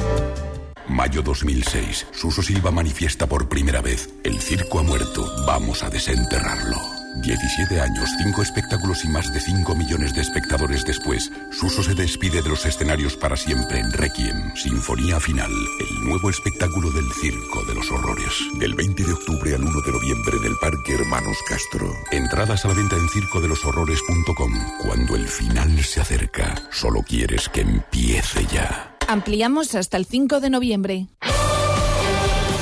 Mayo 0.90 1.22
2006. 1.22 2.08
Suso 2.12 2.42
Silva 2.42 2.70
manifiesta 2.70 3.28
por 3.28 3.48
primera 3.48 3.80
vez, 3.80 4.10
el 4.26 4.42
circo 4.42 4.80
ha 4.80 4.84
muerto, 4.84 5.26
vamos 5.48 5.84
a 5.84 5.90
desenterrarlo. 5.90 7.00
17 7.18 7.80
años, 7.80 8.10
5 8.18 8.41
espectáculos 8.41 9.03
y 9.06 9.10
más 9.10 9.32
de 9.34 9.39
5 9.39 9.75
millones 9.75 10.15
de 10.15 10.22
espectadores 10.22 10.86
después, 10.86 11.32
Suso 11.51 11.84
se 11.84 11.94
despide 11.94 12.41
de 12.41 12.50
los 12.50 12.65
escenarios 12.65 13.15
para 13.15 13.36
siempre 13.36 13.80
en 13.80 13.91
Requiem, 13.91 14.56
Sinfonía 14.56 15.20
Final, 15.20 15.51
el 15.51 16.08
nuevo 16.08 16.30
espectáculo 16.30 16.91
del 16.91 17.12
Circo 17.22 17.63
de 17.65 17.75
los 17.75 17.91
Horrores. 17.91 18.34
Del 18.60 18.74
20 18.75 19.03
de 19.03 19.13
octubre 19.13 19.56
al 19.56 19.63
1 19.63 19.82
de 19.82 19.91
noviembre 19.91 20.38
en 20.38 20.46
el 20.46 20.58
Parque 20.62 20.94
Hermanos 20.94 21.38
Castro. 21.48 21.94
Entradas 22.12 22.65
a 22.65 22.70
la 22.70 22.74
venta 22.74 22.96
en 22.96 23.10
circodeloshorrores.com. 23.10 24.53
Cuando 24.84 25.15
el 25.15 25.27
final 25.27 25.84
se 25.84 26.01
acerca, 26.01 26.56
solo 26.72 27.01
quieres 27.01 27.50
que 27.50 27.62
empiece 27.62 28.46
ya. 28.51 28.98
Ampliamos 29.08 29.75
hasta 29.75 29.98
el 29.98 30.06
5 30.06 30.39
de 30.39 30.50
noviembre. 30.50 31.08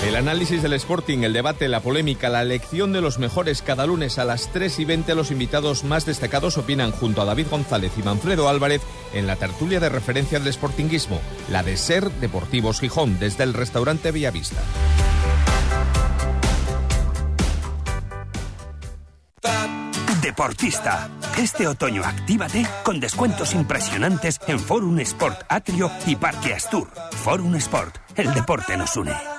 El 0.10 0.16
análisis 0.16 0.64
del 0.64 0.74
Sporting, 0.74 1.20
el 1.20 1.34
debate, 1.34 1.68
la 1.68 1.82
polémica, 1.82 2.30
la 2.30 2.42
elección 2.42 2.92
de 2.92 3.00
los 3.00 3.20
mejores 3.20 3.62
cada 3.62 3.86
lunes 3.86 4.18
a 4.18 4.26
las 4.26 4.52
3 4.52 4.80
y 4.80 4.86
20 4.86 5.14
los 5.14 5.30
invitados 5.30 5.84
más 5.84 6.08
destacados 6.08 6.58
opinan 6.58 6.92
junto 6.92 7.22
a 7.22 7.26
David 7.26 7.46
González 7.52 7.92
y 7.96 8.02
Manfredo 8.02 8.50
Álvarez 8.50 8.82
en 9.14 9.28
la 9.28 9.36
tertulia 9.36 9.80
de 9.80 9.88
referencia 9.90 10.40
del 10.40 10.52
Sportinguismo, 10.52 11.22
la 11.52 11.62
de 11.62 11.78
Ser 11.78 12.10
Deportivos 12.10 12.80
Gijón, 12.80 13.20
desde 13.20 13.44
el 13.44 13.54
restaurante 13.54 14.12
Villavista. 14.12 14.64
Deportista. 20.24 21.08
Este 21.38 21.68
otoño 21.68 22.04
actívate 22.04 22.66
con 22.84 23.00
descuentos 23.00 23.54
impresionantes 23.54 24.40
en 24.48 24.60
Forum 24.60 24.98
Sport 25.02 25.44
Atrio 25.50 25.92
y 26.08 26.16
Parque 26.16 26.56
Astur. 26.56 26.88
Forum 27.12 27.54
Sport, 27.58 27.96
el 28.16 28.34
deporte 28.34 28.76
nos 28.76 28.98
une. 28.98 29.39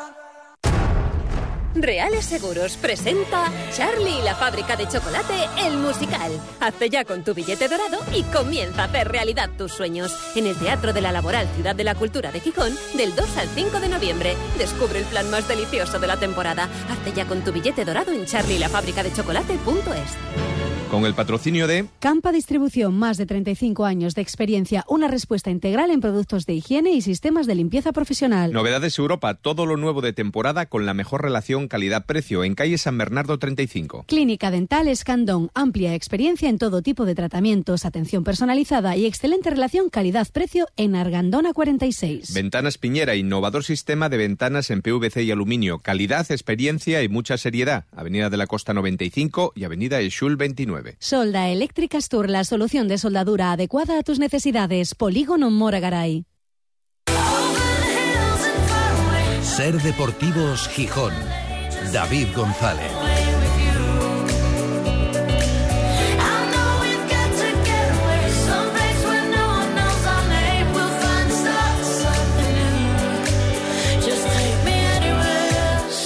Reales 1.74 2.24
Seguros 2.24 2.76
presenta 2.76 3.44
Charlie 3.72 4.18
y 4.18 4.22
la 4.22 4.34
fábrica 4.34 4.76
de 4.76 4.88
chocolate, 4.88 5.34
el 5.64 5.76
musical. 5.76 6.32
Hazte 6.58 6.90
ya 6.90 7.04
con 7.04 7.22
tu 7.22 7.32
billete 7.32 7.68
dorado 7.68 7.98
y 8.12 8.24
comienza 8.24 8.82
a 8.82 8.86
hacer 8.86 9.08
realidad 9.08 9.50
tus 9.56 9.72
sueños. 9.72 10.12
En 10.34 10.46
el 10.46 10.56
Teatro 10.56 10.92
de 10.92 11.00
la 11.00 11.12
Laboral 11.12 11.48
Ciudad 11.54 11.76
de 11.76 11.84
la 11.84 11.94
Cultura 11.94 12.32
de 12.32 12.40
Gijón, 12.40 12.74
del 12.96 13.14
2 13.14 13.36
al 13.36 13.48
5 13.48 13.80
de 13.80 13.88
noviembre. 13.88 14.36
Descubre 14.58 14.98
el 14.98 15.04
plan 15.04 15.30
más 15.30 15.46
delicioso 15.46 16.00
de 16.00 16.08
la 16.08 16.16
temporada. 16.16 16.68
Hazte 16.90 17.12
ya 17.12 17.26
con 17.26 17.42
tu 17.42 17.52
billete 17.52 17.84
dorado 17.84 18.12
en 18.12 18.26
charlielafabricadechocolate.es. 18.26 20.69
Con 20.90 21.06
el 21.06 21.14
patrocinio 21.14 21.68
de 21.68 21.86
Campa 22.00 22.32
Distribución, 22.32 22.98
más 22.98 23.16
de 23.16 23.24
35 23.24 23.84
años 23.84 24.16
de 24.16 24.22
experiencia, 24.22 24.84
una 24.88 25.06
respuesta 25.06 25.48
integral 25.48 25.92
en 25.92 26.00
productos 26.00 26.46
de 26.46 26.54
higiene 26.54 26.90
y 26.90 27.00
sistemas 27.00 27.46
de 27.46 27.54
limpieza 27.54 27.92
profesional. 27.92 28.52
Novedades 28.52 28.98
Europa, 28.98 29.34
todo 29.34 29.66
lo 29.66 29.76
nuevo 29.76 30.00
de 30.00 30.12
temporada 30.12 30.66
con 30.66 30.86
la 30.86 30.92
mejor 30.92 31.22
relación 31.22 31.68
calidad-precio 31.68 32.42
en 32.42 32.56
calle 32.56 32.76
San 32.76 32.98
Bernardo 32.98 33.38
35. 33.38 34.06
Clínica 34.08 34.50
Dental 34.50 34.88
Escandón, 34.88 35.50
amplia 35.54 35.94
experiencia 35.94 36.48
en 36.48 36.58
todo 36.58 36.82
tipo 36.82 37.04
de 37.04 37.14
tratamientos, 37.14 37.84
atención 37.84 38.24
personalizada 38.24 38.96
y 38.96 39.06
excelente 39.06 39.48
relación 39.50 39.90
calidad-precio 39.90 40.66
en 40.76 40.96
Argandona 40.96 41.52
46. 41.52 42.34
Ventanas 42.34 42.78
Piñera, 42.78 43.14
innovador 43.14 43.62
sistema 43.62 44.08
de 44.08 44.16
ventanas 44.16 44.70
en 44.70 44.82
PVC 44.82 45.22
y 45.22 45.30
aluminio, 45.30 45.78
calidad, 45.78 46.28
experiencia 46.32 47.00
y 47.04 47.08
mucha 47.08 47.38
seriedad. 47.38 47.84
Avenida 47.92 48.28
de 48.28 48.36
la 48.38 48.48
Costa 48.48 48.74
95 48.74 49.52
y 49.54 49.62
Avenida 49.62 50.00
Eshul 50.00 50.34
29. 50.34 50.79
Solda 50.98 51.48
Eléctrica 51.48 51.98
Astur, 51.98 52.30
la 52.30 52.44
solución 52.44 52.88
de 52.88 52.98
soldadura 52.98 53.52
adecuada 53.52 53.98
a 53.98 54.02
tus 54.02 54.18
necesidades. 54.18 54.94
Polígono 54.94 55.50
Moragaray. 55.50 56.24
Ser 59.42 59.80
Deportivos 59.82 60.68
Gijón. 60.68 61.12
David 61.92 62.28
González. 62.34 63.19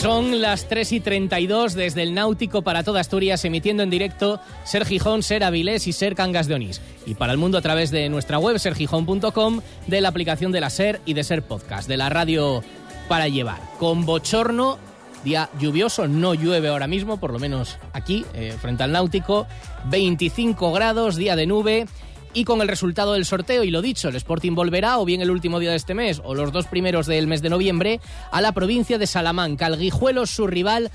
Son 0.05 0.43
las 0.43 0.69
3 0.69 0.93
y 0.93 1.01
32 1.01 1.73
desde 1.73 2.03
el 2.03 2.13
Náutico 2.13 2.61
para 2.61 2.83
toda 2.83 3.01
Asturias, 3.01 3.43
emitiendo 3.47 3.83
en 3.83 3.89
directo 3.89 4.39
Ser 4.65 4.85
Gijón, 4.85 5.23
Ser 5.23 5.43
Avilés 5.43 5.87
y 5.87 5.95
Ser 5.95 6.15
Cangas 6.15 6.47
de 6.47 6.57
Onís. 6.57 6.83
Y 7.07 7.15
para 7.15 7.33
el 7.33 7.39
mundo 7.39 7.57
a 7.57 7.63
través 7.63 7.91
de 7.91 8.11
nuestra 8.11 8.39
web, 8.39 8.59
sergijón.com, 8.59 9.63
de 9.87 10.01
la 10.03 10.11
aplicación 10.11 10.53
de 10.53 10.61
la 10.61 10.69
Ser 10.69 11.01
y 11.07 11.15
de 11.15 11.25
Ser 11.25 11.41
Podcast, 11.41 11.89
de 11.89 11.97
la 11.97 12.11
radio 12.11 12.63
para 13.09 13.29
llevar. 13.29 13.63
Con 13.79 14.05
bochorno, 14.05 14.77
día 15.25 15.49
lluvioso, 15.59 16.07
no 16.07 16.35
llueve 16.35 16.69
ahora 16.69 16.87
mismo, 16.87 17.17
por 17.17 17.33
lo 17.33 17.39
menos 17.39 17.79
aquí, 17.95 18.27
eh, 18.35 18.55
frente 18.61 18.83
al 18.83 18.93
Náutico. 18.93 19.47
25 19.87 20.71
grados, 20.75 21.17
día 21.17 21.35
de 21.35 21.47
nube 21.47 21.87
y 22.35 22.45
con 22.45 22.61
el 22.61 22.69
resultado 22.69 23.15
del 23.15 23.25
sorteo, 23.25 23.65
y 23.65 23.71
lo 23.71 23.81
dicho, 23.81 24.09
el 24.09 24.17
Sporting 24.17 24.55
volverá 24.55 24.99
o 24.99 25.05
bien 25.05 25.23
el 25.23 25.31
último 25.31 25.61
día 25.61 25.71
de 25.71 25.77
este 25.77 25.95
mes 25.95 26.21
o 26.25 26.35
los 26.35 26.53
dos 26.53 26.67
primeros 26.67 27.07
del 27.07 27.27
mes 27.27 27.41
de 27.41 27.49
noviembre 27.49 28.01
a 28.31 28.41
la 28.41 28.53
provincia 28.53 28.99
de 28.99 29.07
Salamanca. 29.07 29.69
El 29.69 29.79
Guijuelo, 29.79 30.27
su 30.27 30.47
rival, 30.47 30.91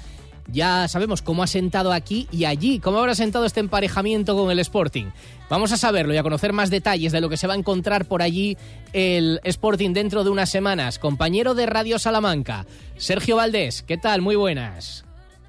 ya 0.48 0.88
sabemos 0.88 1.22
cómo 1.22 1.44
ha 1.44 1.48
sentado 1.48 1.94
aquí 1.94 2.28
y 2.32 2.46
allí, 2.46 2.80
cómo 2.80 3.00
habrá 3.00 3.16
sentado 3.16 3.46
este 3.46 3.60
emparejamiento 3.60 4.36
con 4.36 4.52
el 4.52 4.60
Sporting. 4.60 5.06
Vamos 5.50 5.72
a 5.72 5.78
saberlo 5.78 6.14
y 6.14 6.18
a 6.18 6.24
conocer 6.24 6.54
más 6.54 6.70
detalles 6.70 7.12
de 7.12 7.22
lo 7.22 7.30
que 7.30 7.38
se 7.38 7.48
va 7.48 7.54
a 7.54 7.58
encontrar 7.58 8.06
por 8.06 8.22
allí 8.22 8.58
el 8.94 9.40
Sporting 9.44 9.94
dentro 9.94 10.24
de 10.24 10.30
unas 10.30 10.50
semanas. 10.50 11.00
Compañero 11.00 11.56
de 11.56 11.66
Radio 11.66 12.00
Salamanca, 12.00 12.66
Sergio 12.98 13.38
Valdés, 13.38 13.82
¿qué 13.84 13.98
tal? 13.98 14.22
Muy 14.22 14.36
buenas. 14.36 15.06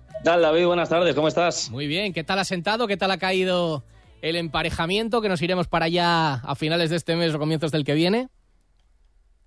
¿Qué 0.09 0.25
tal, 0.25 0.43
David? 0.43 0.67
Buenas 0.67 0.89
tardes, 0.89 1.15
¿cómo 1.15 1.29
estás? 1.29 1.71
Muy 1.71 1.87
bien, 1.87 2.13
¿qué 2.13 2.23
tal 2.23 2.39
ha 2.39 2.45
sentado? 2.45 2.87
¿Qué 2.87 2.97
tal 2.97 3.11
ha 3.11 3.19
caído 3.19 3.83
el 4.23 4.37
emparejamiento, 4.37 5.21
que 5.21 5.29
nos 5.29 5.43
iremos 5.43 5.69
para 5.69 5.87
allá 5.87 6.35
a 6.35 6.55
finales 6.55 6.91
de 6.91 6.97
este 6.97 7.17
mes 7.17 7.35
o 7.35 7.39
comienzos 7.39 7.71
del 7.73 7.85
que 7.85 7.95
viene? 7.95 8.29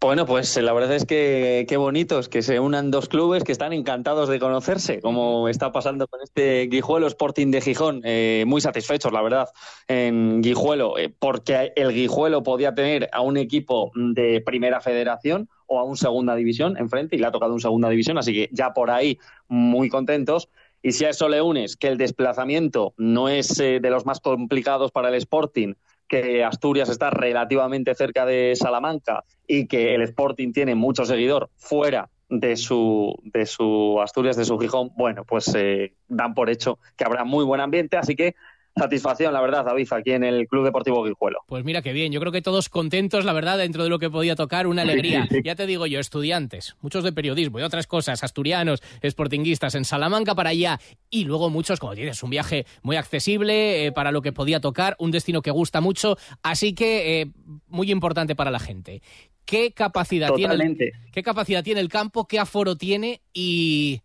Bueno, 0.03 0.25
pues 0.25 0.57
la 0.57 0.73
verdad 0.73 0.93
es 0.95 1.05
que 1.05 1.65
qué 1.69 1.77
bonitos 1.77 2.27
que 2.27 2.41
se 2.41 2.59
unan 2.59 2.91
dos 2.91 3.07
clubes 3.07 3.45
que 3.45 3.53
están 3.53 3.71
encantados 3.71 4.27
de 4.27 4.37
conocerse, 4.37 4.99
como 4.99 5.47
está 5.47 5.71
pasando 5.71 6.07
con 6.07 6.19
este 6.21 6.67
Guijuelo 6.67 7.07
Sporting 7.07 7.51
de 7.51 7.61
Gijón. 7.61 8.01
Eh, 8.03 8.43
muy 8.45 8.59
satisfechos, 8.59 9.13
la 9.13 9.21
verdad, 9.21 9.47
en 9.87 10.41
Guijuelo, 10.41 10.97
eh, 10.97 11.07
porque 11.17 11.71
el 11.77 11.93
Guijuelo 11.93 12.43
podía 12.43 12.75
tener 12.75 13.09
a 13.13 13.21
un 13.21 13.37
equipo 13.37 13.93
de 13.95 14.41
primera 14.41 14.81
federación 14.81 15.47
o 15.67 15.79
a 15.79 15.85
un 15.85 15.95
segunda 15.95 16.35
división 16.35 16.75
enfrente 16.75 17.15
y 17.15 17.19
le 17.19 17.27
ha 17.27 17.31
tocado 17.31 17.53
un 17.53 17.61
segunda 17.61 17.87
división, 17.87 18.17
así 18.17 18.33
que 18.33 18.49
ya 18.51 18.73
por 18.73 18.91
ahí 18.91 19.17
muy 19.47 19.87
contentos. 19.87 20.49
Y 20.83 20.91
si 20.91 21.05
a 21.05 21.09
eso 21.09 21.29
le 21.29 21.41
unes 21.41 21.77
que 21.77 21.87
el 21.87 21.97
desplazamiento 21.97 22.93
no 22.97 23.29
es 23.29 23.57
eh, 23.59 23.79
de 23.81 23.89
los 23.89 24.05
más 24.05 24.19
complicados 24.19 24.91
para 24.91 25.07
el 25.07 25.15
Sporting, 25.15 25.75
que 26.09 26.43
Asturias 26.43 26.89
está 26.89 27.09
relativamente 27.09 27.95
cerca 27.95 28.25
de 28.25 28.53
Salamanca 28.55 29.23
y 29.47 29.65
que 29.67 29.95
el 29.95 30.01
Sporting 30.01 30.51
tiene 30.51 30.75
mucho 30.75 31.05
seguidor 31.05 31.49
fuera 31.55 32.09
de 32.29 32.57
su, 32.57 33.15
de 33.23 33.45
su 33.45 33.99
Asturias, 34.01 34.35
de 34.35 34.43
su 34.43 34.59
Gijón, 34.59 34.91
bueno, 34.97 35.23
pues 35.23 35.53
eh, 35.55 35.93
dan 36.09 36.33
por 36.33 36.49
hecho 36.49 36.79
que 36.97 37.05
habrá 37.05 37.23
muy 37.23 37.45
buen 37.45 37.61
ambiente, 37.61 37.95
así 37.95 38.15
que 38.15 38.35
satisfacción, 38.75 39.33
la 39.33 39.41
verdad, 39.41 39.65
David, 39.65 39.87
aquí 39.91 40.11
en 40.11 40.23
el 40.23 40.47
Club 40.47 40.65
Deportivo 40.65 41.03
Guijuelo. 41.03 41.39
Pues 41.47 41.63
mira 41.63 41.81
qué 41.81 41.93
bien, 41.93 42.11
yo 42.11 42.19
creo 42.19 42.31
que 42.31 42.41
todos 42.41 42.69
contentos, 42.69 43.25
la 43.25 43.33
verdad, 43.33 43.57
dentro 43.57 43.83
de 43.83 43.89
lo 43.89 43.99
que 43.99 44.09
podía 44.09 44.35
tocar, 44.35 44.67
una 44.67 44.81
alegría. 44.81 45.27
Ya 45.43 45.55
te 45.55 45.65
digo 45.65 45.85
yo, 45.85 45.99
estudiantes, 45.99 46.75
muchos 46.81 47.03
de 47.03 47.11
periodismo 47.11 47.59
y 47.59 47.63
otras 47.63 47.87
cosas, 47.87 48.23
asturianos, 48.23 48.81
sportinguistas 49.05 49.75
en 49.75 49.85
Salamanca 49.85 50.35
para 50.35 50.51
allá 50.51 50.79
y 51.09 51.25
luego 51.25 51.49
muchos, 51.49 51.79
como 51.79 51.93
tienes, 51.95 52.23
un 52.23 52.29
viaje 52.29 52.65
muy 52.81 52.95
accesible 52.95 53.85
eh, 53.85 53.91
para 53.91 54.11
lo 54.11 54.21
que 54.21 54.31
podía 54.31 54.59
tocar, 54.59 54.95
un 54.99 55.11
destino 55.11 55.41
que 55.41 55.51
gusta 55.51 55.81
mucho, 55.81 56.17
así 56.41 56.73
que 56.73 57.21
eh, 57.21 57.31
muy 57.67 57.91
importante 57.91 58.35
para 58.35 58.51
la 58.51 58.59
gente. 58.59 59.01
¿Qué 59.45 59.73
capacidad, 59.73 60.33
tiene 60.33 60.53
el, 60.53 60.91
¿Qué 61.11 61.21
capacidad 61.21 61.63
tiene 61.63 61.81
el 61.81 61.89
campo? 61.89 62.27
¿Qué 62.27 62.39
aforo 62.39 62.77
tiene? 62.77 63.21
¿Y 63.33 64.01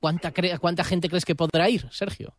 cuánta, 0.00 0.32
cuánta 0.60 0.82
gente 0.82 1.08
crees 1.08 1.24
que 1.24 1.36
podrá 1.36 1.70
ir, 1.70 1.86
Sergio? 1.90 2.34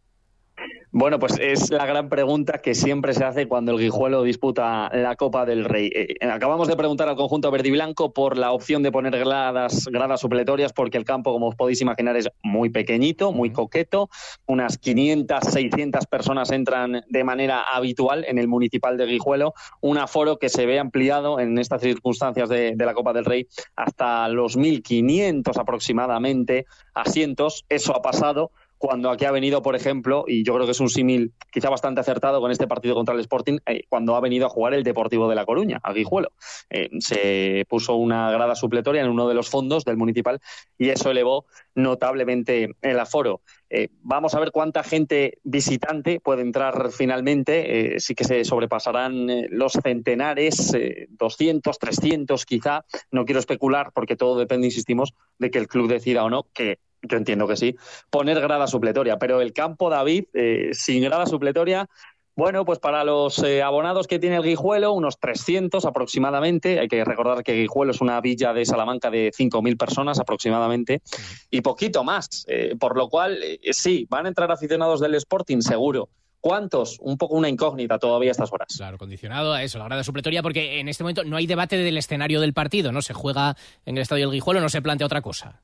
Bueno, 0.91 1.19
pues 1.19 1.37
es 1.39 1.69
la 1.69 1.85
gran 1.85 2.09
pregunta 2.09 2.57
que 2.63 2.73
siempre 2.73 3.13
se 3.13 3.23
hace 3.23 3.47
cuando 3.47 3.73
el 3.73 3.77
Guijuelo 3.77 4.23
disputa 4.23 4.89
la 4.91 5.15
Copa 5.15 5.45
del 5.45 5.63
Rey. 5.65 5.91
Eh, 5.93 6.15
acabamos 6.27 6.67
de 6.67 6.75
preguntar 6.75 7.07
al 7.07 7.15
conjunto 7.15 7.51
verde 7.51 7.67
y 7.67 7.71
blanco 7.71 8.11
por 8.11 8.39
la 8.39 8.51
opción 8.53 8.81
de 8.81 8.91
poner 8.91 9.15
gradas, 9.19 9.85
gradas 9.91 10.19
supletorias, 10.19 10.73
porque 10.73 10.97
el 10.97 11.05
campo, 11.05 11.31
como 11.31 11.49
os 11.49 11.55
podéis 11.55 11.81
imaginar, 11.81 12.17
es 12.17 12.27
muy 12.41 12.71
pequeñito, 12.71 13.31
muy 13.31 13.51
coqueto. 13.51 14.09
Unas 14.47 14.79
500, 14.79 15.43
600 15.43 16.07
personas 16.07 16.49
entran 16.51 17.03
de 17.07 17.23
manera 17.23 17.61
habitual 17.71 18.25
en 18.27 18.39
el 18.39 18.47
municipal 18.47 18.97
de 18.97 19.05
Guijuelo. 19.05 19.53
Un 19.81 19.99
aforo 19.99 20.39
que 20.39 20.49
se 20.49 20.65
ve 20.65 20.79
ampliado 20.79 21.39
en 21.39 21.59
estas 21.59 21.83
circunstancias 21.83 22.49
de, 22.49 22.73
de 22.75 22.85
la 22.87 22.95
Copa 22.95 23.13
del 23.13 23.25
Rey 23.25 23.47
hasta 23.75 24.27
los 24.27 24.57
1.500 24.57 25.55
aproximadamente 25.55 26.65
asientos. 26.95 27.63
Eso 27.69 27.95
ha 27.95 28.01
pasado 28.01 28.49
cuando 28.79 29.11
aquí 29.11 29.25
ha 29.25 29.31
venido, 29.31 29.61
por 29.61 29.75
ejemplo, 29.75 30.23
y 30.25 30.43
yo 30.43 30.53
creo 30.53 30.65
que 30.65 30.71
es 30.71 30.79
un 30.79 30.89
símil 30.89 31.33
quizá 31.51 31.69
bastante 31.69 31.99
acertado 31.99 32.39
con 32.39 32.49
este 32.49 32.65
partido 32.65 32.95
contra 32.95 33.13
el 33.13 33.19
Sporting, 33.19 33.57
eh, 33.65 33.83
cuando 33.89 34.15
ha 34.15 34.21
venido 34.21 34.45
a 34.45 34.49
jugar 34.49 34.73
el 34.73 34.83
Deportivo 34.83 35.27
de 35.27 35.35
La 35.35 35.45
Coruña, 35.45 35.81
a 35.83 35.91
Guijuelo. 35.91 36.31
Eh, 36.69 36.89
se 36.99 37.65
puso 37.67 37.95
una 37.95 38.31
grada 38.31 38.55
supletoria 38.55 39.01
en 39.01 39.09
uno 39.09 39.27
de 39.27 39.33
los 39.33 39.49
fondos 39.49 39.83
del 39.83 39.97
municipal 39.97 40.39
y 40.77 40.89
eso 40.89 41.11
elevó 41.11 41.45
notablemente 41.75 42.69
el 42.81 42.99
aforo. 43.01 43.41
Eh, 43.69 43.89
vamos 44.01 44.33
a 44.33 44.39
ver 44.39 44.51
cuánta 44.51 44.81
gente 44.81 45.39
visitante 45.43 46.21
puede 46.21 46.41
entrar 46.41 46.89
finalmente. 46.91 47.99
sí 47.99 48.15
que 48.15 48.23
se 48.23 48.45
sobrepasarán 48.45 49.27
los 49.49 49.73
centenares, 49.73 50.71
200, 51.09 51.77
300 51.77 52.45
quizá. 52.45 52.85
No 53.11 53.25
quiero 53.25 53.39
especular 53.41 53.91
porque 53.93 54.15
todo 54.15 54.39
depende, 54.39 54.67
insistimos, 54.67 55.13
de 55.37 55.51
que 55.51 55.59
el 55.59 55.67
club 55.67 55.89
decida 55.89 56.23
o 56.23 56.29
no 56.29 56.47
que 56.53 56.79
yo 57.01 57.17
entiendo 57.17 57.47
que 57.47 57.55
sí, 57.55 57.75
poner 58.09 58.39
grada 58.39 58.67
supletoria. 58.67 59.17
Pero 59.17 59.41
el 59.41 59.53
campo, 59.53 59.89
David, 59.89 60.25
eh, 60.33 60.69
sin 60.73 61.03
grada 61.03 61.25
supletoria, 61.25 61.87
bueno, 62.35 62.63
pues 62.63 62.79
para 62.79 63.03
los 63.03 63.43
eh, 63.43 63.61
abonados 63.61 64.07
que 64.07 64.17
tiene 64.17 64.37
el 64.37 64.43
Guijuelo, 64.43 64.93
unos 64.93 65.19
300 65.19 65.83
aproximadamente. 65.85 66.79
Hay 66.79 66.87
que 66.87 67.03
recordar 67.03 67.43
que 67.43 67.53
Guijuelo 67.53 67.91
es 67.91 67.99
una 67.99 68.21
villa 68.21 68.53
de 68.53 68.65
Salamanca 68.65 69.11
de 69.11 69.31
5.000 69.37 69.77
personas 69.77 70.19
aproximadamente 70.19 71.01
y 71.49 71.59
poquito 71.61 72.03
más. 72.05 72.45
Eh, 72.47 72.75
por 72.79 72.95
lo 72.95 73.09
cual, 73.09 73.39
sí, 73.71 74.07
van 74.09 74.25
a 74.25 74.29
entrar 74.29 74.51
aficionados 74.51 75.01
del 75.01 75.15
Sporting, 75.15 75.59
seguro. 75.59 76.09
¿Cuántos? 76.39 76.97
Un 77.01 77.17
poco 77.17 77.35
una 77.35 77.49
incógnita 77.49 77.99
todavía 77.99 78.29
a 78.29 78.31
estas 78.31 78.53
horas. 78.53 78.69
Claro, 78.77 78.97
condicionado 78.97 79.51
a 79.51 79.61
eso, 79.61 79.77
la 79.77 79.85
grada 79.85 80.05
supletoria, 80.05 80.41
porque 80.41 80.79
en 80.79 80.87
este 80.87 81.03
momento 81.03 81.25
no 81.25 81.35
hay 81.35 81.47
debate 81.47 81.77
del 81.77 81.97
escenario 81.97 82.39
del 82.39 82.53
partido, 82.53 82.93
¿no? 82.93 83.01
Se 83.01 83.13
juega 83.13 83.57
en 83.85 83.97
el 83.97 84.01
estadio 84.01 84.27
del 84.27 84.35
Guijuelo, 84.35 84.61
no 84.61 84.69
se 84.69 84.81
plantea 84.81 85.05
otra 85.05 85.21
cosa. 85.21 85.61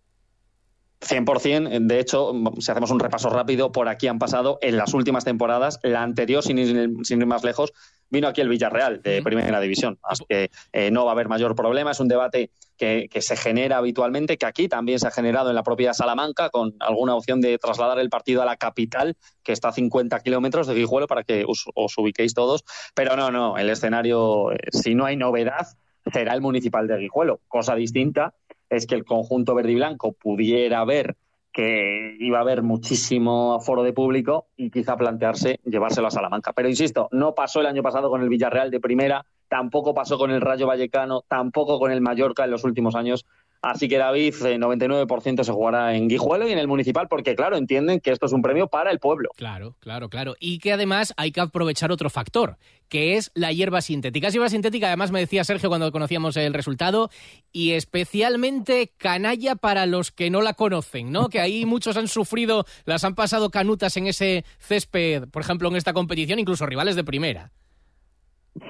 100%. 1.02 1.88
De 1.88 2.00
hecho, 2.00 2.34
si 2.60 2.72
hacemos 2.72 2.92
un 2.92 3.00
repaso 3.00 3.30
rápido, 3.30 3.72
por 3.72 3.88
aquí 3.88 4.08
han 4.08 4.20
pasado 4.20 4.58
en 4.62 4.78
las 4.78 4.94
últimas 4.94 5.26
temporadas, 5.26 5.80
la 5.84 6.04
anterior, 6.04 6.44
sin 6.44 6.58
ir, 6.58 7.26
más 7.26 7.44
lejos, 7.44 7.74
vino 8.10 8.28
aquí 8.28 8.42
el 8.42 8.50
Villarreal 8.50 9.02
de 9.02 9.22
Primera 9.22 9.60
División. 9.60 10.00
Así 10.04 10.24
que 10.28 10.50
eh, 10.74 10.92
no 10.92 11.06
va 11.06 11.12
a 11.12 11.14
haber 11.14 11.28
mayor 11.28 11.56
problema. 11.56 11.92
Es 11.92 12.00
un 12.00 12.08
debate 12.08 12.52
que, 12.78 13.10
se 13.20 13.38
genera 13.38 13.78
habitualmente, 13.78 14.38
que 14.38 14.46
aquí 14.46 14.68
también 14.68 15.00
se 15.00 15.08
ha 15.08 15.12
generado 15.12 15.50
en 15.50 15.56
la 15.56 15.64
propia 15.64 15.94
Salamanca, 15.94 16.50
con 16.50 16.76
alguna 16.80 17.16
opción 17.16 17.42
de 17.42 17.58
trasladar 17.58 18.00
el 18.00 18.10
partido 18.10 18.42
a 18.42 18.46
la 18.46 18.58
capital, 18.58 19.16
que 19.44 19.52
está 19.52 19.70
a 19.70 19.74
50 19.74 20.20
kilómetros 20.22 20.68
de 20.68 20.76
Guijuelo, 20.76 21.08
para 21.08 21.24
que 21.24 21.46
os, 21.48 21.66
os 21.74 21.98
ubiquéis 21.98 22.34
todos. 22.34 22.64
Pero 22.94 23.16
no, 23.16 23.32
no, 23.32 23.58
el 23.58 23.70
escenario, 23.70 24.52
eh, 24.52 24.58
si 24.72 24.96
no 24.96 25.06
hay 25.06 25.18
novedad, 25.18 25.68
será 26.12 26.34
el 26.34 26.42
municipal 26.42 26.88
de 26.88 26.98
Guijuelo, 26.98 27.42
cosa 27.48 27.76
distinta 27.76 28.34
es 28.70 28.88
que 28.88 28.96
el 28.96 29.06
conjunto 29.06 29.56
verde 29.56 29.72
y 29.72 29.76
blanco 29.76 30.14
pudiera 30.14 30.84
ver 30.86 31.16
que 31.56 32.18
iba 32.20 32.40
a 32.40 32.42
haber 32.42 32.64
muchísimo 32.64 33.54
aforo 33.54 33.82
de 33.82 33.94
público 33.94 34.48
y 34.58 34.70
quizá 34.70 34.98
plantearse 34.98 35.62
llevárselo 35.64 36.08
a 36.08 36.12
Salamanca. 36.12 36.52
Pero 36.52 36.68
insisto, 36.68 37.08
no 37.14 37.34
pasó 37.34 37.62
el 37.62 37.68
año 37.68 37.82
pasado 37.82 38.10
con 38.10 38.22
el 38.22 38.28
Villarreal 38.28 38.70
de 38.72 38.82
primera, 38.82 39.26
tampoco 39.48 39.94
pasó 39.94 40.18
con 40.18 40.32
el 40.32 40.42
Rayo 40.42 40.68
Vallecano, 40.68 41.24
tampoco 41.30 41.80
con 41.80 41.94
el 41.94 42.02
Mallorca 42.02 42.44
en 42.44 42.52
los 42.52 42.66
últimos 42.66 42.94
años. 42.94 43.26
Así 43.66 43.88
que 43.88 43.98
David, 43.98 44.36
99% 44.36 45.44
se 45.44 45.52
jugará 45.52 45.96
en 45.96 46.08
Guijuelo 46.08 46.48
y 46.48 46.52
en 46.52 46.60
el 46.60 46.68
municipal, 46.68 47.08
porque 47.08 47.34
claro, 47.34 47.58
entienden 47.58 48.00
que 48.00 48.12
esto 48.12 48.28
es 48.28 48.32
un 48.32 48.44
premio 48.44 48.68
para 48.68 48.92
el 48.92 49.00
pueblo. 49.00 49.32
Claro, 49.36 49.76
claro, 49.80 50.08
claro. 50.08 50.36
Y 50.40 50.60
que 50.60 50.72
además 50.72 51.16
hay 51.18 51.32
que 51.32 51.42
aprovechar 51.42 51.92
otro 51.92 52.12
factor, 52.12 52.60
que 52.90 53.18
es 53.18 53.32
la 53.34 53.52
hierba 53.52 53.82
sintética. 53.82 54.28
Es 54.28 54.34
hierba 54.36 54.50
sintética, 54.50 54.86
además 54.86 55.12
me 55.12 55.20
decía 55.20 55.44
Sergio 55.44 55.70
cuando 55.70 55.92
conocíamos 55.92 56.38
el 56.38 56.54
resultado, 56.54 57.10
y 57.52 57.72
especialmente 57.72 58.94
canalla 58.98 59.56
para 59.56 59.88
los 59.88 60.12
que 60.12 60.30
no 60.30 60.44
la 60.44 60.54
conocen, 60.54 61.12
¿no? 61.12 61.30
Que 61.30 61.40
ahí 61.40 61.66
muchos 61.66 61.98
han 61.98 62.08
sufrido, 62.08 62.68
las 62.86 63.04
han 63.04 63.16
pasado 63.16 63.50
canutas 63.50 63.98
en 63.98 64.06
ese 64.06 64.46
césped, 64.60 65.28
por 65.30 65.42
ejemplo, 65.42 65.70
en 65.70 65.76
esta 65.76 65.94
competición, 65.94 66.38
incluso 66.38 66.68
rivales 66.68 66.96
de 66.96 67.04
primera. 67.04 67.52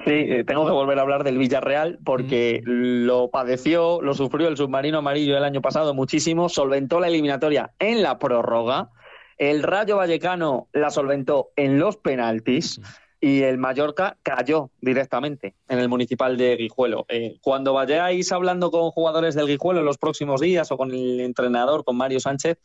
Sí, 0.04 0.12
eh, 0.12 0.44
tengo 0.44 0.66
que 0.66 0.72
volver 0.72 0.98
a 0.98 1.02
hablar 1.02 1.22
del 1.22 1.38
Villarreal 1.38 1.98
porque 2.04 2.60
lo 2.64 3.30
padeció, 3.30 4.00
lo 4.02 4.14
sufrió 4.14 4.48
el 4.48 4.56
submarino 4.56 4.98
amarillo 4.98 5.36
el 5.36 5.44
año 5.44 5.62
pasado 5.62 5.94
muchísimo, 5.94 6.48
solventó 6.48 6.98
la 6.98 7.06
eliminatoria 7.06 7.70
en 7.78 8.02
la 8.02 8.18
prórroga, 8.18 8.90
el 9.38 9.62
Rayo 9.62 9.96
Vallecano 9.96 10.68
la 10.72 10.90
solventó 10.90 11.50
en 11.56 11.78
los 11.78 11.98
penaltis 11.98 12.80
y 13.20 13.42
el 13.42 13.58
Mallorca 13.58 14.16
cayó 14.22 14.70
directamente 14.80 15.54
en 15.68 15.78
el 15.78 15.88
municipal 15.88 16.36
de 16.36 16.56
Guijuelo. 16.56 17.06
Eh, 17.08 17.38
cuando 17.40 17.72
vayáis 17.72 18.30
hablando 18.32 18.70
con 18.70 18.90
jugadores 18.90 19.34
del 19.34 19.46
Guijuelo 19.46 19.80
en 19.80 19.86
los 19.86 19.98
próximos 19.98 20.40
días 20.40 20.70
o 20.70 20.76
con 20.76 20.90
el 20.90 21.20
entrenador, 21.20 21.84
con 21.84 21.96
Mario 21.96 22.20
Sánchez, 22.20 22.58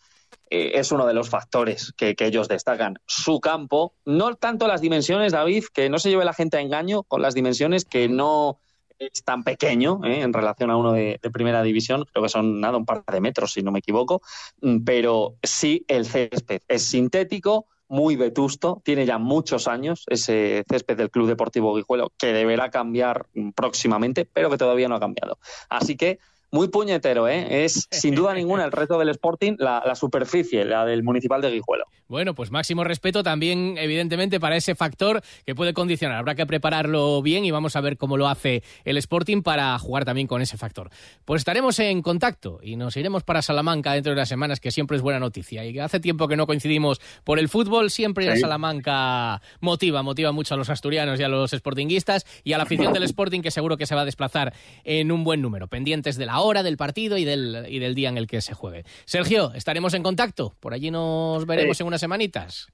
eh, 0.49 0.71
es 0.75 0.91
uno 0.91 1.05
de 1.05 1.13
los 1.13 1.29
factores 1.29 1.93
que, 1.95 2.15
ellos 2.19 2.47
destacan. 2.47 2.99
Su 3.05 3.39
campo, 3.39 3.93
no 4.05 4.35
tanto 4.35 4.67
las 4.67 4.81
dimensiones, 4.81 5.31
David, 5.31 5.65
que 5.73 5.89
no 5.89 5.97
se 5.97 6.09
lleve 6.09 6.25
la 6.25 6.33
gente 6.33 6.57
a 6.57 6.61
engaño 6.61 7.03
con 7.03 7.21
las 7.21 7.33
dimensiones, 7.33 7.85
que 7.85 8.09
no 8.09 8.59
es 8.99 9.23
tan 9.23 9.43
pequeño 9.43 10.01
eh, 10.03 10.21
en 10.21 10.31
relación 10.33 10.69
a 10.69 10.77
uno 10.77 10.93
de, 10.93 11.19
primera 11.33 11.63
división, 11.63 12.05
creo 12.11 12.23
que 12.23 12.29
son 12.29 12.59
nada, 12.59 12.77
un 12.77 12.85
par 12.85 13.03
de 13.05 13.21
metros, 13.21 13.53
si 13.53 13.63
no 13.63 13.71
me 13.71 13.79
equivoco, 13.79 14.21
mm, 14.61 14.83
pero 14.83 15.35
sí 15.41 15.83
el 15.87 16.05
césped 16.05 16.61
es 16.67 16.83
sintético, 16.83 17.65
muy 17.91 18.15
vetusto, 18.15 18.81
tiene 18.85 19.05
ya 19.05 19.17
muchos 19.17 19.67
años 19.67 20.05
ese 20.07 20.63
césped 20.69 20.95
del 20.95 21.11
Club 21.11 21.27
Deportivo 21.27 21.75
Guijuelo 21.75 22.13
que 22.17 22.31
deberá 22.31 22.71
cambiar 22.71 23.25
próximamente, 23.53 24.25
pero 24.25 24.49
que 24.49 24.57
todavía 24.57 24.87
no 24.87 24.95
ha 24.95 24.99
cambiado. 25.01 25.37
Así 25.67 25.97
que 25.97 26.19
muy 26.51 26.67
puñetero, 26.67 27.27
¿eh? 27.27 27.63
Es 27.63 27.87
sin 27.89 28.13
duda 28.13 28.33
ninguna 28.33 28.65
el 28.65 28.71
reto 28.71 28.99
del 28.99 29.09
Sporting 29.09 29.55
la, 29.57 29.95
superficie, 29.95 30.65
la 30.65 30.85
del 30.85 31.01
Municipal 31.01 31.41
de 31.41 31.49
Guijuelo. 31.49 31.85
Bueno, 32.07 32.35
pues 32.35 32.51
máximo 32.51 32.83
respeto 32.83 33.23
también, 33.23 33.77
evidentemente, 33.77 34.39
para 34.41 34.57
ese 34.57 34.75
factor 34.75 35.21
que 35.45 35.55
puede 35.55 35.73
condicionar. 35.73 36.17
Habrá 36.17 36.35
que 36.35 36.45
prepararlo 36.45 37.21
bien 37.21 37.45
y 37.45 37.51
vamos 37.51 37.77
a 37.77 37.81
ver 37.81 37.95
cómo 37.95 38.17
lo 38.17 38.27
hace 38.27 38.63
el 38.83 38.97
Sporting 38.97 39.43
para 39.43 39.79
jugar 39.79 40.03
también 40.03 40.27
con 40.27 40.41
ese 40.41 40.57
factor. 40.57 40.89
Pues 41.23 41.39
estaremos 41.39 41.79
en 41.79 42.01
contacto 42.01 42.59
y 42.61 42.75
nos 42.75 42.97
iremos 42.97 43.23
para 43.23 43.41
Salamanca 43.41 43.93
dentro 43.93 44.11
de 44.11 44.15
unas 44.17 44.27
semanas, 44.27 44.59
que 44.59 44.71
siempre 44.71 44.97
es 44.97 45.03
buena 45.03 45.21
noticia. 45.21 45.63
Y 45.63 45.79
hace 45.79 46.01
tiempo 46.01 46.27
que 46.27 46.35
no 46.35 46.47
coincidimos 46.47 46.99
por 47.23 47.39
el 47.39 47.47
fútbol, 47.47 47.89
siempre 47.91 48.29
a 48.29 48.35
Salamanca 48.35 49.41
motiva, 49.61 50.03
motiva 50.03 50.33
mucho 50.33 50.55
a 50.55 50.57
los 50.57 50.69
asturianos 50.69 51.17
y 51.17 51.23
a 51.23 51.29
los 51.29 51.51
sportinguistas 51.51 52.25
y 52.43 52.51
a 52.51 52.57
la 52.57 52.63
afición 52.63 52.91
del 52.91 53.03
Sporting, 53.03 53.41
que 53.41 53.51
seguro 53.51 53.77
que 53.77 53.85
se 53.85 53.95
va 53.95 54.01
a 54.01 54.05
desplazar 54.05 54.53
en 54.83 55.13
un 55.13 55.23
buen 55.23 55.41
número, 55.41 55.69
pendientes 55.69 56.17
de 56.17 56.25
la 56.25 56.40
hora 56.41 56.63
del 56.63 56.77
partido 56.77 57.17
y 57.17 57.25
del, 57.25 57.65
y 57.69 57.79
del 57.79 57.95
día 57.95 58.09
en 58.09 58.17
el 58.17 58.27
que 58.27 58.41
se 58.41 58.53
juegue. 58.53 58.83
Sergio, 59.05 59.53
estaremos 59.53 59.93
en 59.93 60.03
contacto. 60.03 60.55
Por 60.59 60.73
allí 60.73 60.91
nos 60.91 61.45
veremos 61.45 61.79
en 61.81 61.87
unas 61.87 62.01
semanitas. 62.01 62.67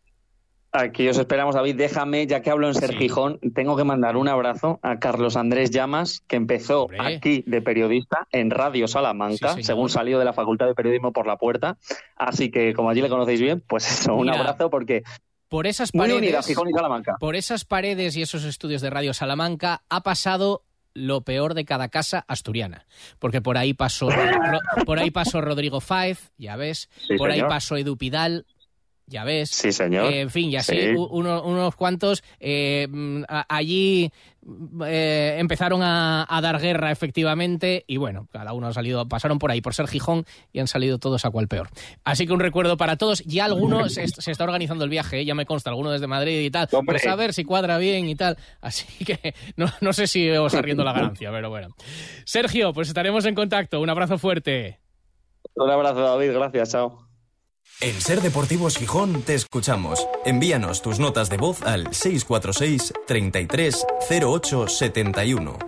Aquí 0.72 1.08
os 1.08 1.18
esperamos, 1.18 1.56
David. 1.56 1.76
Déjame, 1.76 2.28
ya 2.28 2.42
que 2.42 2.52
hablo 2.52 2.68
en 2.68 2.76
Ser 2.76 2.94
Gijón, 2.94 3.40
tengo 3.56 3.78
que 3.78 3.84
mandar 3.84 4.18
un 4.18 4.28
abrazo 4.28 4.80
a 4.84 5.00
Carlos 5.00 5.38
Andrés 5.38 5.72
Llamas, 5.72 6.22
que 6.28 6.36
empezó 6.36 6.88
aquí 7.00 7.44
de 7.48 7.62
periodista 7.62 8.28
en 8.32 8.52
Radio 8.52 8.88
Salamanca, 8.88 9.56
según 9.62 9.90
salió 9.90 10.20
de 10.20 10.26
la 10.26 10.34
Facultad 10.34 10.68
de 10.68 10.76
Periodismo 10.76 11.14
por 11.14 11.26
la 11.26 11.38
puerta. 11.38 11.78
Así 12.16 12.52
que, 12.52 12.74
como 12.74 12.90
allí 12.90 13.02
le 13.02 13.10
conocéis 13.10 13.42
bien, 13.42 13.64
pues 13.66 13.90
eso, 13.90 14.16
un 14.16 14.30
abrazo 14.30 14.70
porque 14.70 15.04
por 15.48 15.66
esas 15.66 15.94
paredes, 15.94 16.46
Gijón 16.46 16.70
y 16.70 16.74
Salamanca. 16.74 17.16
Por 17.20 17.38
esas 17.38 17.64
paredes 17.64 18.18
y 18.18 18.22
esos 18.22 18.44
estudios 18.44 18.82
de 18.82 18.90
Radio 18.90 19.14
Salamanca 19.14 19.84
ha 19.90 20.02
pasado 20.04 20.64
lo 20.98 21.22
peor 21.22 21.54
de 21.54 21.64
cada 21.64 21.90
casa 21.90 22.26
asturiana. 22.28 22.86
Porque 23.20 23.40
por 23.42 23.58
ahí 23.58 23.74
pasó, 23.74 24.10
por 24.86 24.98
ahí 25.00 25.12
pasó 25.12 25.42
Rodrigo 25.42 25.80
Fáez, 25.80 26.32
ya 26.38 26.56
ves, 26.56 26.90
por 27.18 27.30
ahí 27.32 27.42
pasó 27.42 27.78
Edu 27.78 27.98
Pidal, 27.98 28.46
ya 29.06 29.24
ves. 29.24 29.52
Sí, 29.52 29.72
señor. 29.72 30.12
Eh, 30.12 30.22
en 30.22 30.30
fin, 30.30 30.50
y 30.50 30.56
así 30.56 30.76
Sí. 30.76 30.90
u- 30.96 31.06
uno- 31.12 31.44
unos 31.44 31.76
cuantos 31.76 32.24
eh, 32.40 32.88
mm, 32.90 33.24
allí 33.48 34.12
eh, 34.86 35.36
empezaron 35.40 35.82
a, 35.84 36.26
a 36.30 36.42
dar 36.42 36.60
guerra 36.60 36.92
efectivamente 36.92 37.84
y 37.88 37.98
bueno, 37.98 38.28
cada 38.32 38.54
uno 38.54 38.68
ha 38.68 38.74
salido, 38.74 39.08
pasaron 39.08 39.40
por 39.40 39.52
ahí 39.52 39.62
por 39.62 39.74
ser 39.74 39.88
Gijón 39.88 40.26
y 40.54 40.60
han 40.60 40.68
salido 40.68 40.98
todos 41.00 41.26
a 41.26 41.30
cual 41.32 41.48
peor. 41.48 41.70
Así 42.04 42.26
que 42.28 42.34
un 42.34 42.40
recuerdo 42.40 42.78
para 42.78 42.96
todos. 42.98 43.24
Ya 43.26 43.46
algunos 43.46 43.94
se, 43.94 44.04
est- 44.04 44.20
se 44.22 44.32
está 44.32 44.44
organizando 44.44 44.84
el 44.84 44.90
viaje, 44.90 45.20
¿eh? 45.20 45.26
ya 45.26 45.36
me 45.36 45.46
consta, 45.46 45.70
alguno 45.70 45.92
desde 45.92 46.08
Madrid 46.08 46.40
y 46.42 46.50
tal. 46.52 46.68
Pues 46.86 47.02
a 47.12 47.16
ver 47.16 47.34
si 47.34 47.44
cuadra 47.44 47.78
bien 47.78 48.08
y 48.08 48.16
tal. 48.16 48.38
Así 48.62 49.04
que 49.06 49.34
no, 49.56 49.68
no 49.82 49.94
sé 49.94 50.08
si 50.08 50.30
os 50.32 50.54
arriendo 50.54 50.84
la 50.84 50.94
ganancia, 50.94 51.30
pero 51.32 51.50
bueno. 51.50 51.70
Sergio, 52.26 52.74
pues 52.74 52.88
estaremos 52.88 53.26
en 53.26 53.36
contacto. 53.36 53.82
Un 53.82 53.90
abrazo 53.90 54.18
fuerte. 54.18 54.80
Un 55.56 55.70
abrazo, 55.70 56.02
David. 56.02 56.34
Gracias. 56.34 56.72
Chao. 56.72 57.07
En 57.80 58.02
Ser 58.02 58.22
Deportivos 58.22 58.76
Gijón 58.76 59.22
te 59.22 59.36
escuchamos. 59.36 60.08
Envíanos 60.26 60.82
tus 60.82 60.98
notas 60.98 61.30
de 61.30 61.38
voz 61.38 61.62
al 61.62 61.94
646 61.94 62.92
33 63.06 63.86
08 64.10 64.68
71. 64.68 65.60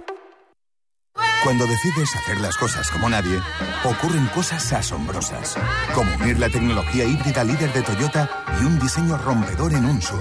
Cuando 1.44 1.68
decides 1.68 2.16
hacer 2.16 2.42
las 2.42 2.58
cosas 2.58 2.90
como 2.90 3.10
nadie, 3.10 3.40
ocurren 3.84 4.26
cosas 4.34 4.74
asombrosas, 4.74 5.56
como 5.94 6.12
unir 6.16 6.40
la 6.40 6.50
tecnología 6.50 7.06
híbrida 7.06 7.44
líder 7.44 7.72
de 7.74 7.84
Toyota 7.84 8.28
y 8.60 8.66
un 8.66 8.80
diseño 8.80 9.16
rompedor 9.20 9.74
en 9.74 9.86
un 9.86 10.02
SUV. 10.02 10.20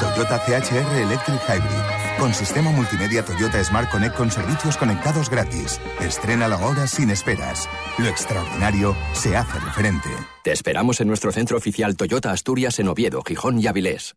Toyota 0.00 0.44
CHR 0.44 0.96
Electric 0.96 1.40
Hybrid, 1.48 1.97
con 2.18 2.34
sistema 2.34 2.70
multimedia 2.70 3.24
Toyota 3.24 3.62
Smart 3.64 3.90
Connect 3.90 4.16
con 4.16 4.30
servicios 4.30 4.76
conectados 4.76 5.30
gratis. 5.30 5.80
Estrénalo 6.00 6.56
ahora 6.56 6.86
sin 6.86 7.10
esperas. 7.10 7.68
Lo 7.98 8.08
extraordinario 8.08 8.96
se 9.12 9.36
hace 9.36 9.58
referente. 9.60 10.08
Te 10.44 10.52
esperamos 10.52 11.00
en 11.00 11.08
nuestro 11.08 11.32
centro 11.32 11.56
oficial 11.56 11.96
Toyota 11.96 12.32
Asturias 12.32 12.78
en 12.78 12.88
Oviedo, 12.88 13.22
Gijón 13.22 13.58
y 13.58 13.66
Avilés. 13.66 14.16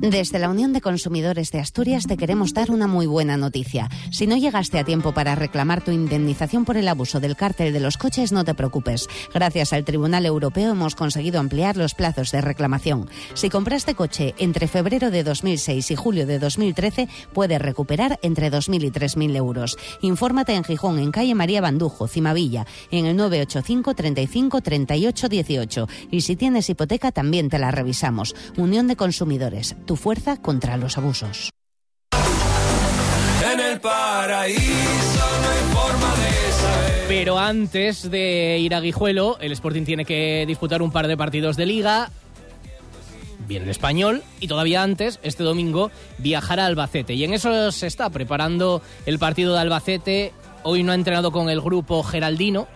Desde 0.00 0.38
la 0.38 0.48
Unión 0.48 0.72
de 0.72 0.80
Consumidores 0.80 1.50
de 1.52 1.60
Asturias 1.60 2.06
te 2.06 2.16
queremos 2.16 2.54
dar 2.54 2.70
una 2.70 2.86
muy 2.86 3.06
buena 3.06 3.36
noticia. 3.36 3.90
Si 4.10 4.26
no 4.26 4.36
llegaste 4.38 4.78
a 4.78 4.84
tiempo 4.84 5.12
para 5.12 5.34
reclamar 5.34 5.84
tu 5.84 5.90
indemnización 5.90 6.64
por 6.64 6.78
el 6.78 6.88
abuso 6.88 7.20
del 7.20 7.36
cártel 7.36 7.74
de 7.74 7.80
los 7.80 7.98
coches, 7.98 8.32
no 8.32 8.42
te 8.42 8.54
preocupes. 8.54 9.08
Gracias 9.34 9.74
al 9.74 9.84
Tribunal 9.84 10.24
Europeo 10.24 10.70
hemos 10.72 10.94
conseguido 10.94 11.38
ampliar 11.38 11.76
los 11.76 11.94
plazos 11.94 12.32
de 12.32 12.40
reclamación. 12.40 13.10
Si 13.34 13.50
compraste 13.50 13.94
coche 13.94 14.34
entre 14.38 14.68
febrero 14.68 15.10
de 15.10 15.22
2006 15.22 15.90
y 15.90 15.96
julio 15.96 16.26
de 16.26 16.38
2013, 16.38 17.06
puedes 17.34 17.60
recuperar 17.60 18.18
entre 18.22 18.50
2.000 18.50 18.84
y 18.84 18.90
3.000 18.90 19.36
euros. 19.36 19.76
Infórmate 20.00 20.54
en 20.54 20.64
Gijón, 20.64 20.98
en 20.98 21.12
calle 21.12 21.34
María 21.34 21.60
Bandujo, 21.60 22.08
Cimavilla, 22.08 22.66
en 22.90 23.04
el 23.04 23.16
985 23.16 23.94
35 23.94 24.60
38 24.62 25.28
18. 25.28 25.88
Y 26.10 26.22
si 26.22 26.36
tienes 26.36 26.70
hipoteca, 26.70 27.12
también 27.12 27.50
te 27.50 27.58
la 27.58 27.70
revisamos. 27.70 28.34
Unión 28.56 28.86
de 28.88 28.96
Consumidores, 28.96 29.69
tu 29.86 29.96
fuerza 29.96 30.40
contra 30.40 30.76
los 30.76 30.98
abusos. 30.98 31.50
En 33.52 33.60
el 33.60 33.80
paraíso 33.80 34.60
no 34.62 35.48
hay 35.48 35.74
forma 35.74 36.14
de 36.16 36.52
saber. 36.52 37.04
Pero 37.08 37.38
antes 37.38 38.10
de 38.10 38.58
ir 38.58 38.74
a 38.74 38.80
Guijuelo, 38.80 39.38
el 39.40 39.52
Sporting 39.52 39.84
tiene 39.84 40.04
que 40.04 40.44
disputar 40.46 40.82
un 40.82 40.92
par 40.92 41.08
de 41.08 41.16
partidos 41.16 41.56
de 41.56 41.66
liga. 41.66 42.10
Viene 43.48 43.64
el 43.64 43.70
español 43.70 44.22
y 44.38 44.46
todavía 44.46 44.82
antes, 44.82 45.18
este 45.22 45.42
domingo, 45.42 45.90
viajará 46.18 46.64
a 46.64 46.66
Albacete. 46.66 47.14
Y 47.14 47.24
en 47.24 47.34
eso 47.34 47.72
se 47.72 47.86
está 47.86 48.10
preparando 48.10 48.82
el 49.06 49.18
partido 49.18 49.54
de 49.54 49.60
Albacete. 49.60 50.32
Hoy 50.62 50.82
no 50.82 50.92
ha 50.92 50.94
entrenado 50.94 51.32
con 51.32 51.48
el 51.48 51.60
grupo 51.60 52.02
Geraldino, 52.02 52.68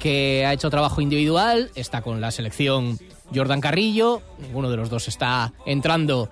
que 0.00 0.44
ha 0.44 0.52
hecho 0.52 0.68
trabajo 0.68 1.00
individual. 1.00 1.70
Está 1.74 2.02
con 2.02 2.20
la 2.20 2.30
selección 2.30 2.98
Jordan 3.34 3.60
Carrillo. 3.60 4.22
Ninguno 4.38 4.70
de 4.70 4.76
los 4.76 4.90
dos 4.90 5.08
está 5.08 5.52
entrando 5.66 6.30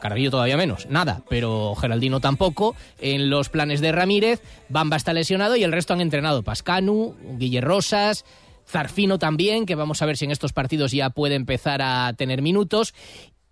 Carrillo 0.00 0.30
todavía 0.30 0.56
menos, 0.56 0.86
nada, 0.88 1.22
pero 1.28 1.74
Geraldino 1.74 2.20
tampoco. 2.20 2.74
En 3.00 3.30
los 3.30 3.48
planes 3.48 3.80
de 3.80 3.92
Ramírez, 3.92 4.42
Bamba 4.68 4.96
está 4.96 5.12
lesionado 5.12 5.56
y 5.56 5.64
el 5.64 5.72
resto 5.72 5.92
han 5.92 6.00
entrenado. 6.00 6.42
Pascanu, 6.42 7.14
Guille 7.38 7.60
Rosas, 7.60 8.24
Zarfino 8.66 9.18
también, 9.18 9.66
que 9.66 9.74
vamos 9.74 10.02
a 10.02 10.06
ver 10.06 10.16
si 10.16 10.24
en 10.24 10.30
estos 10.30 10.52
partidos 10.52 10.92
ya 10.92 11.10
puede 11.10 11.34
empezar 11.34 11.82
a 11.82 12.12
tener 12.14 12.42
minutos. 12.42 12.94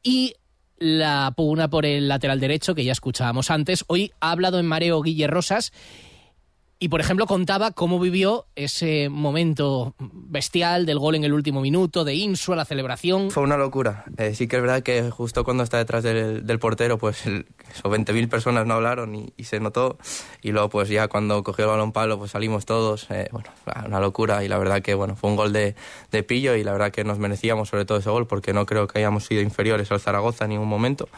Y 0.02 0.34
la 0.78 1.32
pugna 1.36 1.68
por 1.68 1.86
el 1.86 2.08
lateral 2.08 2.40
derecho, 2.40 2.74
que 2.74 2.84
ya 2.84 2.92
escuchábamos 2.92 3.50
antes. 3.50 3.84
Hoy 3.86 4.12
ha 4.20 4.32
hablado 4.32 4.58
en 4.58 4.66
mareo 4.66 5.02
Guille 5.02 5.28
Rosas. 5.28 5.72
Y, 6.78 6.88
por 6.88 7.00
ejemplo, 7.00 7.26
contaba 7.26 7.70
cómo 7.70 8.00
vivió 8.00 8.46
ese 8.56 9.08
momento 9.08 9.94
bestial 9.98 10.86
del 10.86 10.98
gol 10.98 11.14
en 11.14 11.24
el 11.24 11.32
último 11.32 11.60
minuto, 11.60 12.04
de 12.04 12.14
Insua, 12.14 12.56
la 12.56 12.64
celebración. 12.64 13.30
Fue 13.30 13.42
una 13.42 13.56
locura. 13.56 14.04
Eh, 14.18 14.34
sí 14.34 14.48
que 14.48 14.56
es 14.56 14.62
verdad 14.62 14.82
que 14.82 15.10
justo 15.10 15.44
cuando 15.44 15.62
está 15.62 15.78
detrás 15.78 16.02
del, 16.02 16.44
del 16.44 16.58
portero, 16.58 16.98
pues 16.98 17.26
el, 17.26 17.46
eso, 17.72 17.84
20.000 17.84 18.28
personas 18.28 18.66
no 18.66 18.74
hablaron 18.74 19.14
y, 19.14 19.32
y, 19.36 19.44
se 19.44 19.60
notó. 19.60 19.98
Y 20.42 20.50
luego, 20.50 20.68
pues 20.68 20.88
ya 20.88 21.08
cuando 21.08 21.42
cogió 21.44 21.64
el 21.64 21.70
balón 21.70 21.92
palo, 21.92 22.18
pues 22.18 22.32
salimos 22.32 22.66
todos. 22.66 23.06
Eh, 23.10 23.28
bueno, 23.30 23.48
una 23.86 24.00
locura. 24.00 24.44
Y 24.44 24.48
la 24.48 24.58
verdad 24.58 24.82
que, 24.82 24.94
bueno, 24.94 25.16
fue 25.16 25.30
un 25.30 25.36
gol 25.36 25.52
de, 25.52 25.76
de 26.10 26.22
pillo 26.22 26.56
y 26.56 26.64
la 26.64 26.72
verdad 26.72 26.90
que 26.90 27.04
nos 27.04 27.18
merecíamos 27.18 27.68
sobre 27.68 27.84
todo 27.84 27.98
ese 27.98 28.10
gol 28.10 28.26
porque 28.26 28.52
no 28.52 28.66
creo 28.66 28.88
que 28.88 28.98
hayamos 28.98 29.24
sido 29.24 29.42
inferiores 29.42 29.90
al 29.92 30.00
Zaragoza 30.00 30.44
en 30.44 30.50
ningún 30.50 30.68
momento. 30.68 31.08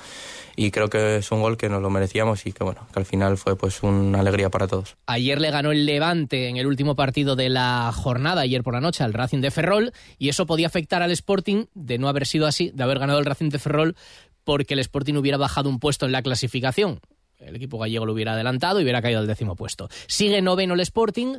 Y 0.58 0.70
creo 0.70 0.88
que 0.88 1.16
es 1.16 1.30
un 1.30 1.42
gol 1.42 1.58
que 1.58 1.68
nos 1.68 1.82
lo 1.82 1.90
merecíamos 1.90 2.46
y 2.46 2.52
que, 2.52 2.64
bueno, 2.64 2.86
que 2.90 2.98
al 2.98 3.04
final 3.04 3.36
fue 3.36 3.56
pues 3.56 3.82
una 3.82 4.20
alegría 4.20 4.48
para 4.48 4.66
todos. 4.66 4.96
Ayer 5.04 5.38
le 5.38 5.50
ganó 5.50 5.70
el 5.70 5.84
Levante 5.84 6.48
en 6.48 6.56
el 6.56 6.66
último 6.66 6.96
partido 6.96 7.36
de 7.36 7.50
la 7.50 7.92
jornada, 7.94 8.40
ayer 8.40 8.62
por 8.62 8.72
la 8.72 8.80
noche, 8.80 9.04
al 9.04 9.12
Racing 9.12 9.42
de 9.42 9.50
Ferrol, 9.50 9.92
y 10.18 10.30
eso 10.30 10.46
podía 10.46 10.66
afectar 10.66 11.02
al 11.02 11.10
Sporting 11.10 11.66
de 11.74 11.98
no 11.98 12.08
haber 12.08 12.26
sido 12.26 12.46
así, 12.46 12.70
de 12.74 12.82
haber 12.82 12.98
ganado 12.98 13.18
el 13.18 13.26
Racing 13.26 13.50
de 13.50 13.58
Ferrol, 13.58 13.96
porque 14.44 14.72
el 14.72 14.80
Sporting 14.80 15.14
hubiera 15.14 15.36
bajado 15.36 15.68
un 15.68 15.78
puesto 15.78 16.06
en 16.06 16.12
la 16.12 16.22
clasificación. 16.22 17.00
El 17.38 17.54
equipo 17.56 17.78
gallego 17.78 18.06
lo 18.06 18.14
hubiera 18.14 18.32
adelantado 18.32 18.80
y 18.80 18.84
hubiera 18.84 19.02
caído 19.02 19.20
al 19.20 19.26
décimo 19.26 19.56
puesto. 19.56 19.90
Sigue 20.06 20.40
noveno 20.40 20.72
el 20.72 20.80
Sporting, 20.80 21.34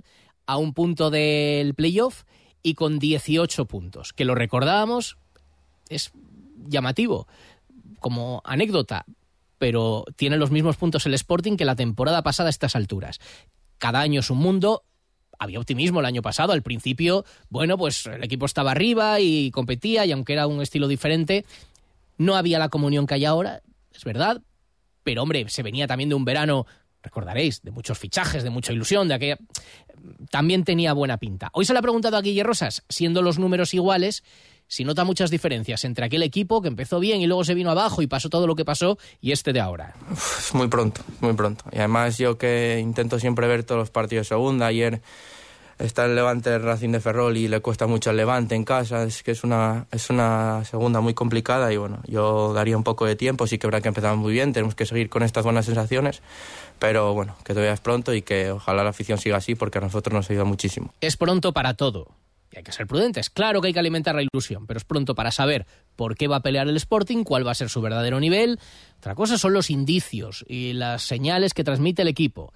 a 0.46 0.58
un 0.58 0.74
punto 0.74 1.10
del 1.10 1.74
playoff 1.74 2.24
y 2.62 2.76
con 2.76 3.00
18 3.00 3.66
puntos, 3.66 4.14
que 4.14 4.26
lo 4.26 4.36
recordábamos, 4.36 5.18
es 5.90 6.12
llamativo 6.68 7.28
como 8.00 8.42
anécdota, 8.46 9.06
pero 9.58 10.06
tiene 10.16 10.38
los 10.38 10.52
mismos 10.52 10.78
puntos 10.78 11.06
el 11.06 11.14
Sporting 11.14 11.58
que 11.58 11.66
la 11.66 11.76
temporada 11.76 12.22
pasada 12.24 12.48
a 12.48 12.52
estas 12.52 12.76
alturas 12.76 13.20
cada 13.78 14.02
año 14.02 14.20
es 14.20 14.30
un 14.30 14.40
mundo. 14.40 14.84
Había 15.40 15.60
optimismo 15.60 16.00
el 16.00 16.06
año 16.06 16.22
pasado. 16.22 16.54
Al 16.54 16.64
principio, 16.64 17.26
bueno, 17.50 17.78
pues 17.78 18.08
el 18.08 18.24
equipo 18.24 18.46
estaba 18.46 18.72
arriba 18.72 19.20
y 19.20 19.52
competía, 19.52 20.06
y 20.06 20.12
aunque 20.12 20.34
era 20.34 20.48
un 20.48 20.62
estilo 20.62 20.88
diferente, 20.88 21.46
no 22.18 22.36
había 22.36 22.60
la 22.60 22.70
comunión 22.70 23.06
que 23.06 23.16
hay 23.16 23.26
ahora, 23.26 23.62
es 23.94 24.04
verdad. 24.04 24.42
Pero 25.04 25.24
hombre, 25.24 25.48
se 25.50 25.64
venía 25.64 25.88
también 25.88 26.10
de 26.10 26.16
un 26.16 26.26
verano 26.26 26.66
recordaréis, 27.04 27.62
de 27.62 27.72
muchos 27.72 27.98
fichajes, 27.98 28.44
de 28.44 28.50
mucha 28.50 28.74
ilusión, 28.74 29.08
de 29.08 29.14
aquella... 29.14 29.38
También 30.30 30.64
tenía 30.64 30.94
buena 30.94 31.18
pinta. 31.18 31.50
Hoy 31.54 31.66
se 31.66 31.74
le 31.74 31.80
ha 31.80 31.82
preguntado 31.82 32.18
a 32.18 32.22
Guille 32.22 32.44
Rosas, 32.44 32.84
siendo 32.90 33.22
los 33.22 33.40
números 33.40 33.74
iguales, 33.74 34.24
si 34.68 34.84
nota 34.84 35.04
muchas 35.04 35.30
diferencias 35.30 35.84
entre 35.86 36.06
aquel 36.06 36.24
equipo 36.24 36.62
que 36.62 36.68
empezó 36.68 37.00
bien 37.00 37.22
y 37.22 37.28
luego 37.28 37.44
se 37.44 37.54
vino 37.54 37.72
abajo 37.72 38.02
y 38.02 38.08
pasó 38.08 38.30
todo 38.30 38.48
lo 38.48 38.56
que 38.56 38.66
pasó 38.66 38.98
y 39.22 39.32
este 39.32 39.54
de 39.54 39.60
ahora. 39.60 39.96
Es 40.40 40.54
muy 40.54 40.68
pronto, 40.68 41.02
muy 41.22 41.34
pronto. 41.34 41.66
Y 41.72 41.78
además 41.78 42.18
yo 42.18 42.38
que 42.38 42.80
intento 42.82 43.20
siempre 43.20 43.48
ver 43.48 43.64
todos 43.64 43.80
los 43.80 43.90
partidos 43.90 44.26
de 44.26 44.36
segunda, 44.36 44.68
ayer 44.68 45.02
está 45.80 46.06
el 46.06 46.16
Levante 46.16 46.54
el 46.54 46.64
Racing 46.64 46.92
de 46.92 47.00
Ferrol 47.00 47.38
y 47.38 47.48
le 47.48 47.60
cuesta 47.60 47.88
mucho 47.88 48.10
el 48.10 48.18
Levante 48.18 48.56
en 48.56 48.64
casa, 48.64 49.04
es 49.04 49.24
que 49.24 49.32
es 49.32 49.44
una, 49.44 49.86
es 49.92 50.10
una 50.10 50.64
segunda 50.66 51.02
muy 51.02 51.14
complicada 51.14 51.72
y 51.72 51.78
bueno, 51.78 52.00
yo 52.08 52.54
daría 52.54 52.78
un 52.78 52.84
poco 52.84 53.06
de 53.06 53.16
tiempo, 53.16 53.48
sí 53.48 53.58
que 53.58 53.68
habrá 53.68 53.82
que 53.82 53.90
empezar 53.90 54.16
muy 54.16 54.34
bien, 54.34 54.54
tenemos 54.54 54.76
que 54.76 54.86
seguir 54.86 55.10
con 55.10 55.24
estas 55.24 55.44
buenas 55.44 55.66
sensaciones, 55.66 56.22
pero 56.80 57.14
bueno, 57.14 57.36
que 57.44 57.54
todavía 57.54 57.74
es 57.74 57.82
pronto 57.82 58.14
y 58.14 58.22
que 58.22 58.52
ojalá 58.52 58.84
la 58.84 58.90
afición 58.90 59.18
siga 59.18 59.38
así 59.38 59.56
porque 59.56 59.78
a 59.78 59.82
nosotros 59.82 60.14
nos 60.14 60.30
ayuda 60.30 60.46
muchísimo. 60.46 60.94
Es 61.02 61.18
pronto 61.18 61.54
para 61.54 61.76
todo. 61.76 62.08
Y 62.52 62.58
hay 62.58 62.64
que 62.64 62.72
ser 62.72 62.88
prudentes. 62.88 63.30
Claro 63.30 63.62
que 63.62 63.68
hay 63.68 63.74
que 63.74 63.80
alimentar 63.80 64.16
la 64.16 64.24
ilusión, 64.24 64.68
pero 64.68 64.78
es 64.78 64.86
pronto 64.86 65.16
para 65.16 65.32
saber 65.32 65.66
por 65.96 66.16
qué 66.16 66.28
va 66.28 66.38
a 66.38 66.42
pelear 66.42 66.68
el 66.68 66.78
Sporting, 66.78 67.24
cuál 67.24 67.46
va 67.46 67.52
a 67.52 67.56
ser 67.56 67.70
su 67.70 67.82
verdadero 67.82 68.20
nivel. 68.20 68.60
Otra 68.98 69.16
cosa 69.16 69.38
son 69.38 69.54
los 69.54 69.70
indicios 69.70 70.46
y 70.48 70.74
las 70.74 71.04
señales 71.04 71.54
que 71.54 71.64
transmite 71.64 72.04
el 72.04 72.08
equipo 72.08 72.54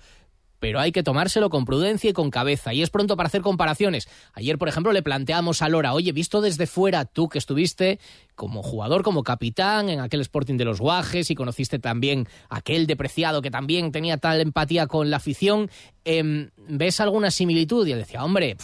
pero 0.62 0.80
hay 0.80 0.92
que 0.92 1.02
tomárselo 1.02 1.50
con 1.50 1.66
prudencia 1.66 2.12
y 2.12 2.14
con 2.14 2.30
cabeza. 2.30 2.72
Y 2.72 2.84
es 2.84 2.92
pronto 2.92 3.18
para 3.18 3.26
hacer 3.26 3.42
comparaciones. 3.42 4.08
Ayer, 4.34 4.60
por 4.60 4.70
ejemplo, 4.70 4.94
le 4.94 5.02
planteamos 5.02 5.64
a 5.64 5.70
Lora, 5.70 5.94
oye, 5.94 6.12
visto 6.12 6.40
desde 6.40 6.68
fuera, 6.68 7.06
tú 7.06 7.30
que 7.30 7.40
estuviste 7.40 8.00
como 8.36 8.62
jugador, 8.62 9.02
como 9.02 9.24
capitán 9.24 9.90
en 9.90 10.00
aquel 10.02 10.22
Sporting 10.22 10.58
de 10.58 10.66
los 10.66 10.80
Guajes 10.80 11.32
y 11.32 11.36
conociste 11.36 11.80
también 11.80 12.28
aquel 12.48 12.86
depreciado 12.86 13.42
que 13.42 13.50
también 13.50 13.92
tenía 13.92 14.18
tal 14.18 14.40
empatía 14.40 14.86
con 14.86 15.10
la 15.10 15.18
afición, 15.18 15.72
em, 16.06 16.52
¿ves 16.58 17.00
alguna 17.00 17.32
similitud? 17.32 17.88
Y 17.88 17.94
él 17.94 18.00
decía, 18.00 18.24
hombre, 18.24 18.56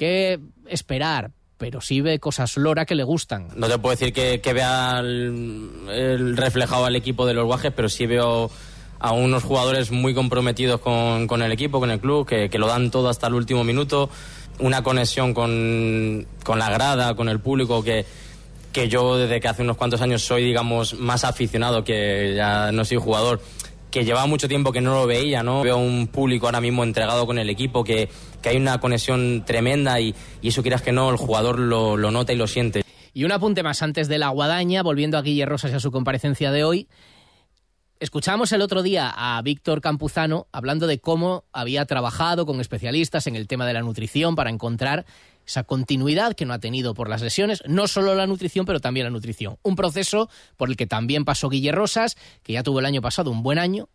¿qué 0.00 0.40
esperar? 0.66 1.30
pero 1.58 1.82
sí 1.82 2.00
ve 2.00 2.18
cosas 2.18 2.56
Lora 2.56 2.86
que 2.86 2.94
le 2.94 3.04
gustan. 3.04 3.48
No 3.54 3.68
te 3.68 3.76
puedo 3.76 3.94
decir 3.94 4.14
que, 4.14 4.52
vea 4.54 5.00
el, 5.00 6.34
reflejado 6.34 6.86
al 6.86 6.96
equipo 6.96 7.26
de 7.26 7.34
los 7.34 7.44
guajes, 7.44 7.70
pero 7.76 7.90
sí 7.90 8.06
veo 8.06 8.50
a 8.98 9.12
unos 9.12 9.44
jugadores 9.44 9.90
muy 9.90 10.14
comprometidos 10.14 10.80
con, 10.80 11.42
el 11.42 11.52
equipo, 11.52 11.78
con 11.78 11.90
el 11.90 12.00
club, 12.00 12.26
que, 12.26 12.48
que, 12.48 12.58
lo 12.58 12.66
dan 12.66 12.90
todo 12.90 13.10
hasta 13.10 13.26
el 13.26 13.34
último 13.34 13.62
minuto, 13.62 14.08
una 14.58 14.82
conexión 14.82 15.34
con, 15.34 16.26
con 16.44 16.58
la 16.58 16.70
grada, 16.70 17.14
con 17.14 17.28
el 17.28 17.40
público, 17.40 17.84
que, 17.84 18.06
que 18.72 18.88
yo 18.88 19.18
desde 19.18 19.38
que 19.38 19.48
hace 19.48 19.60
unos 19.60 19.76
cuantos 19.76 20.00
años 20.00 20.22
soy, 20.22 20.44
digamos, 20.44 20.94
más 20.94 21.24
aficionado 21.24 21.84
que 21.84 22.32
ya 22.36 22.72
no 22.72 22.86
soy 22.86 22.96
jugador, 22.96 23.42
que 23.90 24.04
llevaba 24.04 24.26
mucho 24.26 24.48
tiempo 24.48 24.72
que 24.72 24.80
no 24.80 24.94
lo 24.94 25.06
veía, 25.06 25.42
¿no? 25.42 25.62
Veo 25.62 25.78
un 25.78 26.06
público 26.06 26.46
ahora 26.46 26.60
mismo 26.60 26.84
entregado 26.84 27.26
con 27.26 27.38
el 27.38 27.50
equipo, 27.50 27.84
que, 27.84 28.08
que 28.42 28.48
hay 28.50 28.56
una 28.56 28.78
conexión 28.78 29.44
tremenda 29.44 30.00
y, 30.00 30.14
y, 30.40 30.48
eso 30.48 30.62
quieras 30.62 30.82
que 30.82 30.92
no, 30.92 31.10
el 31.10 31.16
jugador 31.16 31.58
lo, 31.58 31.96
lo 31.96 32.10
nota 32.10 32.32
y 32.32 32.36
lo 32.36 32.46
siente. 32.46 32.82
Y 33.12 33.24
un 33.24 33.32
apunte 33.32 33.62
más 33.62 33.82
antes 33.82 34.08
de 34.08 34.18
la 34.18 34.28
guadaña, 34.28 34.82
volviendo 34.82 35.18
a 35.18 35.22
Guille 35.22 35.46
Rosas 35.46 35.72
y 35.72 35.74
a 35.74 35.80
su 35.80 35.90
comparecencia 35.90 36.52
de 36.52 36.64
hoy. 36.64 36.88
Escuchamos 37.98 38.50
el 38.52 38.62
otro 38.62 38.82
día 38.82 39.12
a 39.14 39.42
Víctor 39.42 39.82
Campuzano 39.82 40.46
hablando 40.52 40.86
de 40.86 41.00
cómo 41.00 41.44
había 41.52 41.84
trabajado 41.84 42.46
con 42.46 42.58
especialistas 42.58 43.26
en 43.26 43.36
el 43.36 43.46
tema 43.46 43.66
de 43.66 43.74
la 43.74 43.82
nutrición 43.82 44.36
para 44.36 44.48
encontrar 44.48 45.04
esa 45.46 45.64
continuidad 45.64 46.34
que 46.34 46.44
no 46.44 46.54
ha 46.54 46.58
tenido 46.58 46.94
por 46.94 47.08
las 47.08 47.22
lesiones, 47.22 47.62
no 47.66 47.88
solo 47.88 48.14
la 48.14 48.26
nutrición, 48.26 48.66
pero 48.66 48.80
también 48.80 49.04
la 49.04 49.10
nutrición. 49.10 49.58
Un 49.62 49.76
proceso 49.76 50.28
por 50.56 50.68
el 50.68 50.76
que 50.76 50.86
también 50.86 51.24
pasó 51.24 51.48
Guille 51.48 51.72
Rosas, 51.72 52.16
que 52.42 52.52
ya 52.52 52.62
tuvo 52.62 52.80
el 52.80 52.86
año 52.86 53.02
pasado 53.02 53.30
un 53.30 53.42
buen 53.42 53.58
año, 53.58 53.88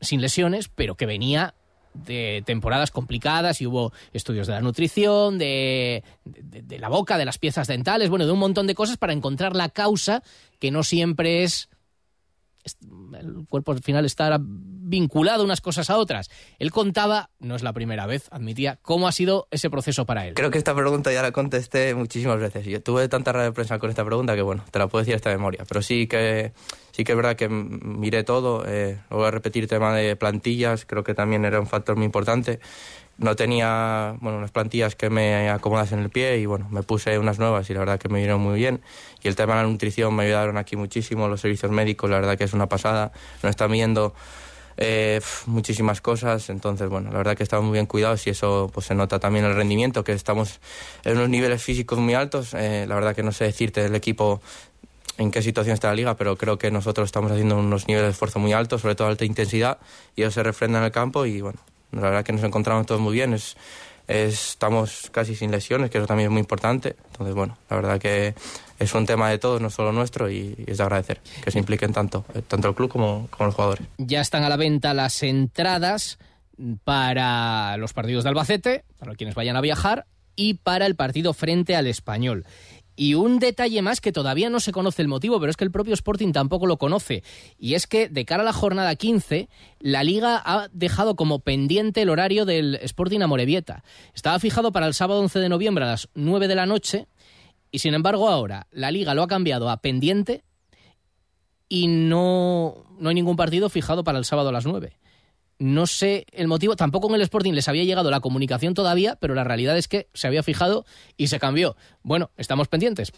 sin 0.00 0.20
lesiones, 0.20 0.68
pero 0.68 0.96
que 0.96 1.06
venía 1.06 1.54
de 1.94 2.42
temporadas 2.44 2.90
complicadas 2.90 3.60
y 3.60 3.66
hubo 3.66 3.92
estudios 4.12 4.46
de 4.46 4.52
la 4.52 4.60
nutrición, 4.60 5.38
de, 5.38 6.04
de, 6.24 6.62
de, 6.62 6.78
la 6.78 6.88
boca, 6.88 7.16
de 7.16 7.24
las 7.24 7.38
piezas 7.38 7.68
dentales, 7.68 8.10
bueno, 8.10 8.26
de 8.26 8.32
un 8.32 8.38
montón 8.38 8.66
de 8.66 8.74
cosas 8.74 8.98
para 8.98 9.12
encontrar 9.12 9.56
la 9.56 9.70
causa 9.70 10.22
que 10.58 10.70
no 10.70 10.82
siempre 10.82 11.42
es 11.42 11.70
el 13.18 13.46
cuerpo 13.48 13.72
al 13.72 13.82
final 13.82 14.04
estará 14.04 14.38
vinculado 14.40 15.44
unas 15.44 15.60
cosas 15.60 15.90
a 15.90 15.98
otras. 15.98 16.30
Él 16.58 16.70
contaba, 16.70 17.30
no 17.40 17.56
es 17.56 17.62
la 17.62 17.72
primera 17.72 18.06
vez, 18.06 18.28
admitía, 18.30 18.78
cómo 18.82 19.08
ha 19.08 19.12
sido 19.12 19.48
ese 19.50 19.68
proceso 19.68 20.06
para 20.06 20.26
él. 20.26 20.34
Creo 20.34 20.50
que 20.50 20.58
esta 20.58 20.74
pregunta 20.74 21.12
ya 21.12 21.22
la 21.22 21.32
contesté 21.32 21.94
muchísimas 21.94 22.38
veces. 22.38 22.64
Yo 22.66 22.80
tuve 22.82 23.08
tanta 23.08 23.32
radio 23.32 23.46
de 23.46 23.52
prensa 23.52 23.78
con 23.78 23.90
esta 23.90 24.04
pregunta 24.04 24.36
que, 24.36 24.42
bueno, 24.42 24.64
te 24.70 24.78
la 24.78 24.86
puedo 24.86 25.02
decir 25.02 25.14
esta 25.14 25.30
memoria. 25.30 25.64
Pero 25.68 25.82
sí 25.82 26.06
que, 26.06 26.52
sí 26.92 27.04
que 27.04 27.12
es 27.12 27.16
verdad 27.16 27.36
que 27.36 27.48
miré 27.48 28.22
todo. 28.22 28.64
Eh, 28.66 29.00
voy 29.10 29.26
a 29.26 29.30
repetir 29.30 29.66
tema 29.66 29.94
de 29.94 30.14
plantillas, 30.16 30.86
creo 30.86 31.02
que 31.02 31.14
también 31.14 31.44
era 31.44 31.60
un 31.60 31.66
factor 31.66 31.96
muy 31.96 32.06
importante 32.06 32.60
no 33.18 33.34
tenía 33.34 34.16
bueno, 34.20 34.38
unas 34.38 34.50
plantillas 34.50 34.94
que 34.94 35.08
me 35.08 35.48
acomodasen 35.48 36.00
el 36.00 36.10
pie 36.10 36.38
y 36.38 36.46
bueno, 36.46 36.68
me 36.70 36.82
puse 36.82 37.18
unas 37.18 37.38
nuevas 37.38 37.68
y 37.70 37.74
la 37.74 37.80
verdad 37.80 37.98
que 37.98 38.08
me 38.08 38.16
vinieron 38.16 38.40
muy 38.40 38.58
bien. 38.58 38.82
Y 39.22 39.28
el 39.28 39.36
tema 39.36 39.56
de 39.56 39.62
la 39.62 39.68
nutrición 39.68 40.14
me 40.14 40.24
ayudaron 40.24 40.58
aquí 40.58 40.76
muchísimo, 40.76 41.28
los 41.28 41.40
servicios 41.40 41.72
médicos, 41.72 42.10
la 42.10 42.16
verdad 42.16 42.36
que 42.36 42.44
es 42.44 42.52
una 42.52 42.68
pasada. 42.68 43.12
Nos 43.42 43.50
están 43.50 43.72
viendo 43.72 44.14
eh, 44.76 45.20
muchísimas 45.46 46.02
cosas, 46.02 46.50
entonces 46.50 46.90
bueno, 46.90 47.10
la 47.10 47.18
verdad 47.18 47.36
que 47.36 47.42
estamos 47.42 47.64
muy 47.64 47.74
bien 47.74 47.86
cuidados 47.86 48.26
y 48.26 48.30
eso 48.30 48.70
pues 48.72 48.86
se 48.86 48.94
nota 48.94 49.18
también 49.18 49.46
el 49.46 49.54
rendimiento, 49.54 50.04
que 50.04 50.12
estamos 50.12 50.60
en 51.04 51.16
unos 51.16 51.30
niveles 51.30 51.62
físicos 51.62 51.98
muy 51.98 52.14
altos. 52.14 52.52
Eh, 52.52 52.84
la 52.86 52.94
verdad 52.94 53.16
que 53.16 53.22
no 53.22 53.32
sé 53.32 53.44
decirte 53.44 53.82
del 53.82 53.94
equipo 53.94 54.42
en 55.16 55.30
qué 55.30 55.40
situación 55.40 55.72
está 55.72 55.88
la 55.88 55.94
liga, 55.94 56.16
pero 56.16 56.36
creo 56.36 56.58
que 56.58 56.70
nosotros 56.70 57.06
estamos 57.06 57.32
haciendo 57.32 57.56
unos 57.56 57.88
niveles 57.88 58.08
de 58.08 58.12
esfuerzo 58.12 58.38
muy 58.38 58.52
altos, 58.52 58.82
sobre 58.82 58.94
todo 58.94 59.08
alta 59.08 59.24
intensidad, 59.24 59.78
y 60.14 60.22
eso 60.22 60.32
se 60.32 60.42
refrenda 60.42 60.78
en 60.78 60.84
el 60.84 60.92
campo 60.92 61.24
y 61.24 61.40
bueno, 61.40 61.58
la 61.92 62.00
verdad 62.00 62.24
que 62.24 62.32
nos 62.32 62.44
encontramos 62.44 62.86
todos 62.86 63.00
muy 63.00 63.14
bien. 63.14 63.32
Es, 63.32 63.56
estamos 64.08 65.10
casi 65.10 65.34
sin 65.34 65.50
lesiones, 65.50 65.90
que 65.90 65.98
eso 65.98 66.06
también 66.06 66.28
es 66.28 66.32
muy 66.32 66.40
importante. 66.40 66.96
Entonces, 67.10 67.34
bueno, 67.34 67.56
la 67.68 67.76
verdad 67.76 68.00
que 68.00 68.34
es 68.78 68.94
un 68.94 69.06
tema 69.06 69.30
de 69.30 69.38
todos, 69.38 69.60
no 69.60 69.70
solo 69.70 69.92
nuestro, 69.92 70.30
y, 70.30 70.54
es 70.66 70.78
de 70.78 70.82
agradecer 70.82 71.20
que 71.42 71.50
se 71.50 71.58
impliquen 71.58 71.92
tanto, 71.92 72.24
eh, 72.34 72.42
tanto 72.46 72.68
el 72.68 72.74
club 72.74 72.90
como, 72.90 73.28
como 73.30 73.46
los 73.46 73.54
jugadores. 73.54 73.86
Ya 73.98 74.20
están 74.20 74.44
a 74.44 74.48
la 74.48 74.56
venta 74.56 74.94
las 74.94 75.22
entradas 75.22 76.18
para 76.84 77.76
los 77.76 77.92
partidos 77.92 78.24
de 78.24 78.30
Albacete, 78.30 78.84
para 78.98 79.14
quienes 79.14 79.34
vayan 79.34 79.56
a 79.56 79.60
viajar, 79.60 80.06
y 80.36 80.54
para 80.54 80.86
el 80.86 80.94
partido 80.94 81.32
frente 81.32 81.74
al 81.74 81.86
español. 81.86 82.44
Y 82.96 83.14
un 83.14 83.38
detalle 83.38 83.82
más 83.82 84.00
que 84.00 84.12
todavía 84.12 84.48
no 84.48 84.58
se 84.58 84.72
conoce 84.72 85.02
el 85.02 85.08
motivo, 85.08 85.38
pero 85.38 85.50
es 85.50 85.56
que 85.56 85.64
el 85.64 85.70
propio 85.70 85.94
Sporting 85.94 86.32
tampoco 86.32 86.66
lo 86.66 86.78
conoce. 86.78 87.22
Y 87.58 87.74
es 87.74 87.86
que 87.86 88.08
de 88.08 88.24
cara 88.24 88.42
a 88.42 88.46
la 88.46 88.52
jornada 88.54 88.96
15, 88.96 89.48
la 89.80 90.02
liga 90.02 90.42
ha 90.44 90.68
dejado 90.72 91.14
como 91.14 91.40
pendiente 91.40 92.02
el 92.02 92.08
horario 92.08 92.46
del 92.46 92.76
Sporting 92.76 93.20
a 93.20 93.26
Morevieta. 93.26 93.84
Estaba 94.14 94.38
fijado 94.38 94.72
para 94.72 94.86
el 94.86 94.94
sábado 94.94 95.20
11 95.20 95.38
de 95.38 95.48
noviembre 95.48 95.84
a 95.84 95.88
las 95.88 96.08
9 96.14 96.48
de 96.48 96.54
la 96.54 96.66
noche 96.66 97.06
y 97.70 97.80
sin 97.80 97.94
embargo 97.94 98.28
ahora 98.28 98.66
la 98.70 98.90
liga 98.90 99.14
lo 99.14 99.22
ha 99.22 99.28
cambiado 99.28 99.68
a 99.68 99.76
pendiente 99.78 100.44
y 101.68 101.88
no, 101.88 102.86
no 102.98 103.08
hay 103.08 103.14
ningún 103.14 103.36
partido 103.36 103.68
fijado 103.68 104.04
para 104.04 104.18
el 104.18 104.24
sábado 104.24 104.48
a 104.48 104.52
las 104.52 104.66
9. 104.66 104.96
No 105.58 105.86
sé 105.86 106.26
el 106.32 106.48
motivo, 106.48 106.76
tampoco 106.76 107.08
en 107.08 107.14
el 107.14 107.22
Sporting 107.22 107.52
les 107.52 107.68
había 107.68 107.84
llegado 107.84 108.10
la 108.10 108.20
comunicación 108.20 108.74
todavía, 108.74 109.16
pero 109.16 109.34
la 109.34 109.44
realidad 109.44 109.78
es 109.78 109.88
que 109.88 110.08
se 110.12 110.26
había 110.26 110.42
fijado 110.42 110.84
y 111.16 111.28
se 111.28 111.38
cambió. 111.38 111.76
Bueno, 112.02 112.30
estamos 112.36 112.68
pendientes. 112.68 113.12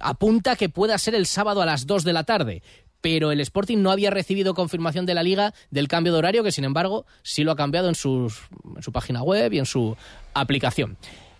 Apunta 0.00 0.56
que 0.56 0.68
pueda 0.68 0.98
ser 0.98 1.14
el 1.14 1.26
sábado 1.26 1.62
a 1.62 1.66
las 1.66 1.86
2 1.86 2.02
de 2.02 2.12
la 2.12 2.24
tarde, 2.24 2.62
pero 3.00 3.30
el 3.30 3.40
Sporting 3.40 3.78
no 3.78 3.92
había 3.92 4.10
recibido 4.10 4.54
confirmación 4.54 5.06
de 5.06 5.14
la 5.14 5.22
liga 5.22 5.54
del 5.70 5.86
cambio 5.86 6.12
de 6.12 6.18
horario, 6.18 6.42
que 6.42 6.52
sin 6.52 6.64
embargo 6.64 7.06
sí 7.22 7.44
lo 7.44 7.52
ha 7.52 7.56
cambiado 7.56 7.88
en, 7.88 7.94
en 7.94 8.82
su 8.82 8.92
página 8.92 9.22
web 9.22 9.52
y 9.52 9.60
en 9.60 9.66
su 9.66 9.96
aplicación. 10.34 10.96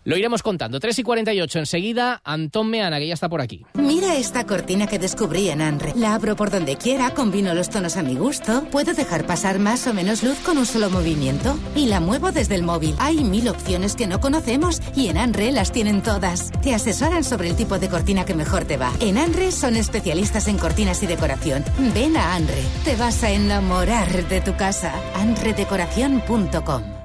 Lo 0.08 0.16
iremos 0.16 0.42
contando. 0.42 0.80
3 0.80 1.00
y 1.00 1.02
48. 1.02 1.58
Enseguida, 1.58 2.22
Antón 2.24 2.70
Meana, 2.70 2.98
que 2.98 3.06
ya 3.06 3.12
está 3.12 3.28
por 3.28 3.42
aquí. 3.42 3.66
Mira 3.74 4.16
esta 4.16 4.46
cortina 4.46 4.86
que 4.86 4.98
descubrí 4.98 5.50
en 5.50 5.60
Anre. 5.60 5.92
La 5.96 6.14
abro 6.14 6.34
por 6.34 6.50
donde 6.50 6.76
quiera, 6.76 7.10
combino 7.10 7.52
los 7.52 7.68
tonos 7.68 7.98
a 7.98 8.02
mi 8.02 8.16
gusto. 8.16 8.64
Puedo 8.70 8.94
dejar 8.94 9.26
pasar 9.26 9.58
más 9.58 9.86
o 9.86 9.92
menos 9.92 10.22
luz 10.22 10.38
con 10.38 10.56
un 10.56 10.64
solo 10.64 10.88
movimiento. 10.88 11.58
Y 11.76 11.88
la 11.88 12.00
muevo 12.00 12.32
desde 12.32 12.54
el 12.54 12.62
móvil. 12.62 12.94
Hay 12.98 13.22
mil 13.22 13.50
opciones 13.50 13.96
que 13.96 14.06
no 14.06 14.18
conocemos 14.18 14.80
y 14.96 15.08
en 15.08 15.18
Anre 15.18 15.52
las 15.52 15.72
tienen 15.72 16.02
todas. 16.02 16.52
Te 16.62 16.74
asesoran 16.74 17.22
sobre 17.22 17.50
el 17.50 17.56
tipo 17.56 17.78
de 17.78 17.90
cortina 17.90 18.24
que 18.24 18.32
mejor 18.32 18.64
te 18.64 18.78
va. 18.78 18.90
En 19.00 19.18
Anre 19.18 19.52
son 19.52 19.76
especialistas 19.76 20.48
en 20.48 20.56
cortinas 20.56 21.02
y 21.02 21.06
decoración. 21.06 21.62
Ven 21.92 22.16
a 22.16 22.34
Anre. 22.34 22.62
Te 22.86 22.96
vas 22.96 23.22
a 23.24 23.30
enamorar 23.30 24.26
de 24.26 24.40
tu 24.40 24.56
casa. 24.56 24.90
anredecoración.com 25.16 26.97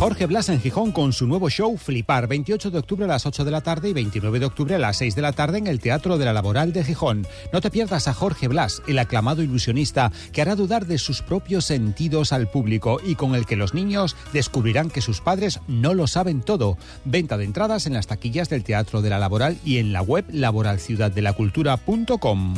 Jorge 0.00 0.24
Blas 0.24 0.48
en 0.48 0.62
Gijón 0.62 0.92
con 0.92 1.12
su 1.12 1.26
nuevo 1.26 1.50
show 1.50 1.76
Flipar, 1.76 2.26
28 2.26 2.70
de 2.70 2.78
octubre 2.78 3.04
a 3.04 3.08
las 3.08 3.26
8 3.26 3.44
de 3.44 3.50
la 3.50 3.60
tarde 3.60 3.90
y 3.90 3.92
29 3.92 4.38
de 4.38 4.46
octubre 4.46 4.74
a 4.74 4.78
las 4.78 4.96
6 4.96 5.14
de 5.14 5.20
la 5.20 5.32
tarde 5.32 5.58
en 5.58 5.66
el 5.66 5.78
Teatro 5.78 6.16
de 6.16 6.24
la 6.24 6.32
Laboral 6.32 6.72
de 6.72 6.84
Gijón. 6.84 7.26
No 7.52 7.60
te 7.60 7.70
pierdas 7.70 8.08
a 8.08 8.14
Jorge 8.14 8.48
Blas, 8.48 8.80
el 8.88 8.98
aclamado 8.98 9.42
ilusionista 9.42 10.10
que 10.32 10.40
hará 10.40 10.56
dudar 10.56 10.86
de 10.86 10.96
sus 10.96 11.20
propios 11.20 11.66
sentidos 11.66 12.32
al 12.32 12.48
público 12.48 12.98
y 13.04 13.14
con 13.14 13.34
el 13.34 13.44
que 13.44 13.56
los 13.56 13.74
niños 13.74 14.16
descubrirán 14.32 14.88
que 14.88 15.02
sus 15.02 15.20
padres 15.20 15.60
no 15.68 15.92
lo 15.92 16.06
saben 16.06 16.40
todo. 16.40 16.78
Venta 17.04 17.36
de 17.36 17.44
entradas 17.44 17.86
en 17.86 17.92
las 17.92 18.06
taquillas 18.06 18.48
del 18.48 18.64
Teatro 18.64 19.02
de 19.02 19.10
la 19.10 19.18
Laboral 19.18 19.58
y 19.66 19.76
en 19.76 19.92
la 19.92 20.00
web 20.00 20.24
laboralciudaddelacultura.com 20.30 22.54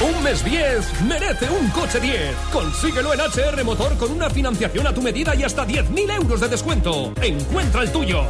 ¿Tienes 0.00 0.44
10? 0.44 1.02
Merece 1.08 1.50
un 1.50 1.68
coche 1.70 1.98
10. 1.98 2.36
Consíguelo 2.52 3.12
en 3.12 3.20
HR 3.20 3.64
Motor 3.64 3.96
con 3.96 4.12
una 4.12 4.30
financiación 4.30 4.86
a 4.86 4.94
tu 4.94 5.02
medida 5.02 5.34
y 5.34 5.42
hasta 5.42 5.66
10.000 5.66 6.14
euros 6.22 6.40
de 6.40 6.48
descuento. 6.48 7.12
Encuentra 7.20 7.82
el 7.82 7.90
tuyo. 7.90 8.24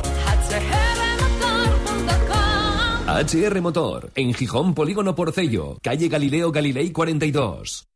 HR 3.06 3.60
Motor, 3.60 4.12
en 4.14 4.32
Gijón 4.32 4.72
Polígono 4.72 5.14
Porcello, 5.14 5.78
calle 5.82 6.08
Galileo 6.08 6.50
Galilei 6.50 6.90
42. 6.90 7.86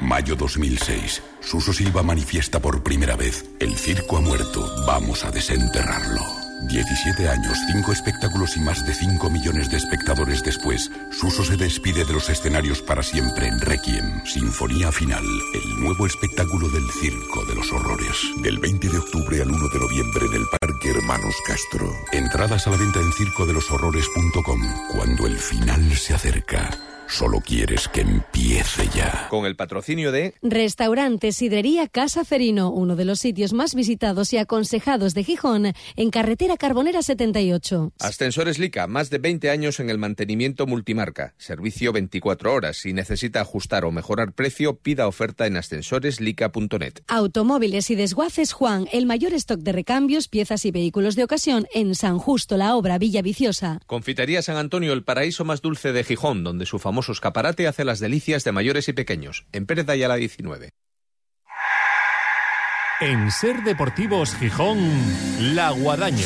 Mayo 0.00 0.36
2006. 0.36 1.22
Suso 1.40 1.72
Silva 1.72 2.02
manifiesta 2.02 2.60
por 2.60 2.82
primera 2.82 3.16
vez, 3.16 3.48
el 3.60 3.76
circo 3.76 4.18
ha 4.18 4.20
muerto, 4.20 4.68
vamos 4.86 5.24
a 5.24 5.30
desenterrarlo. 5.30 6.45
17 6.62 7.28
años, 7.28 7.58
5 7.72 7.92
espectáculos 7.92 8.56
y 8.56 8.60
más 8.60 8.84
de 8.86 8.94
5 8.94 9.30
millones 9.30 9.70
de 9.70 9.76
espectadores 9.76 10.42
después, 10.42 10.90
Suso 11.10 11.44
se 11.44 11.56
despide 11.56 12.04
de 12.04 12.12
los 12.12 12.28
escenarios 12.28 12.82
para 12.82 13.02
siempre 13.02 13.46
en 13.46 13.60
Requiem, 13.60 14.24
Sinfonía 14.24 14.90
Final, 14.90 15.24
el 15.54 15.80
nuevo 15.80 16.06
espectáculo 16.06 16.68
del 16.68 16.84
Circo 17.00 17.44
de 17.46 17.54
los 17.54 17.70
Horrores. 17.72 18.16
Del 18.42 18.58
20 18.58 18.88
de 18.88 18.98
octubre 18.98 19.42
al 19.42 19.50
1 19.50 19.68
de 19.68 19.78
noviembre 19.78 20.26
en 20.26 20.34
el 20.34 20.46
Parque 20.60 20.90
Hermanos 20.90 21.34
Castro. 21.46 21.90
Entradas 22.12 22.66
a 22.66 22.70
la 22.70 22.76
venta 22.76 23.00
en 23.00 23.12
circodeloshorrores.com. 23.12 24.60
Cuando 24.92 25.26
el 25.26 25.38
final 25.38 25.92
se 25.96 26.14
acerca, 26.14 26.70
solo 27.08 27.40
quieres 27.40 27.88
que 27.88 28.00
empiece 28.00 28.88
ya. 28.94 29.26
Con 29.30 29.46
el 29.46 29.56
patrocinio 29.56 30.12
de 30.12 30.34
Restaurante 30.42 31.32
Sidrería 31.32 31.86
Casa 31.88 32.24
Ferino, 32.24 32.70
uno 32.70 32.96
de 32.96 33.04
los 33.04 33.20
sitios 33.20 33.52
más 33.52 33.74
visitados 33.74 34.32
y 34.32 34.38
aconsejados 34.38 35.14
de 35.14 35.24
Gijón, 35.24 35.72
en 35.96 36.10
carretera 36.10 36.56
Carbonera 36.56 37.02
78. 37.02 37.92
Ascensores 38.00 38.58
Lica, 38.58 38.86
más 38.86 39.10
de 39.10 39.18
20 39.18 39.50
años 39.50 39.80
en 39.80 39.90
el 39.90 39.98
mantenimiento 39.98 40.66
multimarca. 40.66 41.34
Servicio 41.38 41.92
24 41.92 42.52
horas. 42.52 42.78
Si 42.78 42.92
necesita 42.92 43.40
ajustar 43.40 43.84
o 43.84 43.92
mejorar 43.92 44.32
precio, 44.32 44.76
pida 44.76 45.06
oferta 45.06 45.46
en 45.46 45.56
ascensoreslica.net. 45.56 47.00
Automóviles 47.06 47.90
y 47.90 47.94
desguaces 47.94 48.52
Juan, 48.52 48.88
el 48.92 49.06
mayor 49.06 49.32
stock 49.34 49.60
de 49.60 49.72
recambios, 49.72 50.28
piezas 50.28 50.64
y 50.64 50.70
vehículos 50.70 51.14
de 51.16 51.24
ocasión 51.24 51.66
en 51.72 51.94
San 51.94 52.18
Justo, 52.18 52.56
la 52.56 52.74
obra 52.74 52.98
Villa 52.98 53.22
Viciosa. 53.22 53.80
Confitería 53.86 54.42
San 54.42 54.56
Antonio, 54.56 54.92
el 54.92 55.04
paraíso 55.04 55.44
más 55.44 55.62
dulce 55.62 55.92
de 55.92 56.04
Gijón, 56.04 56.42
donde 56.42 56.66
su 56.66 56.78
famoso 56.78 56.95
escaparate 57.08 57.66
hace 57.66 57.84
las 57.84 58.00
delicias 58.00 58.44
de 58.44 58.52
mayores 58.52 58.88
y 58.88 58.92
pequeños. 58.92 59.46
En 59.52 59.66
Pérez 59.66 59.86
de 59.86 59.92
Ayala 59.92 60.16
19. 60.16 60.70
En 63.00 63.30
Ser 63.30 63.62
Deportivos 63.62 64.34
Gijón, 64.36 64.78
La 65.54 65.70
Guadaña, 65.70 66.24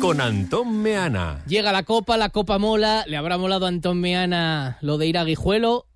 con 0.00 0.20
Antón 0.20 0.80
Meana. 0.80 1.42
Llega 1.46 1.70
la 1.70 1.82
Copa, 1.82 2.16
la 2.16 2.30
Copa 2.30 2.58
mola. 2.58 3.04
Le 3.06 3.18
habrá 3.18 3.36
molado 3.36 3.66
a 3.66 3.68
Antón 3.68 4.00
Meana 4.00 4.78
lo 4.80 4.96
de 4.96 5.06
ir 5.06 5.18
a 5.18 5.24
Guijuelo. 5.24 5.86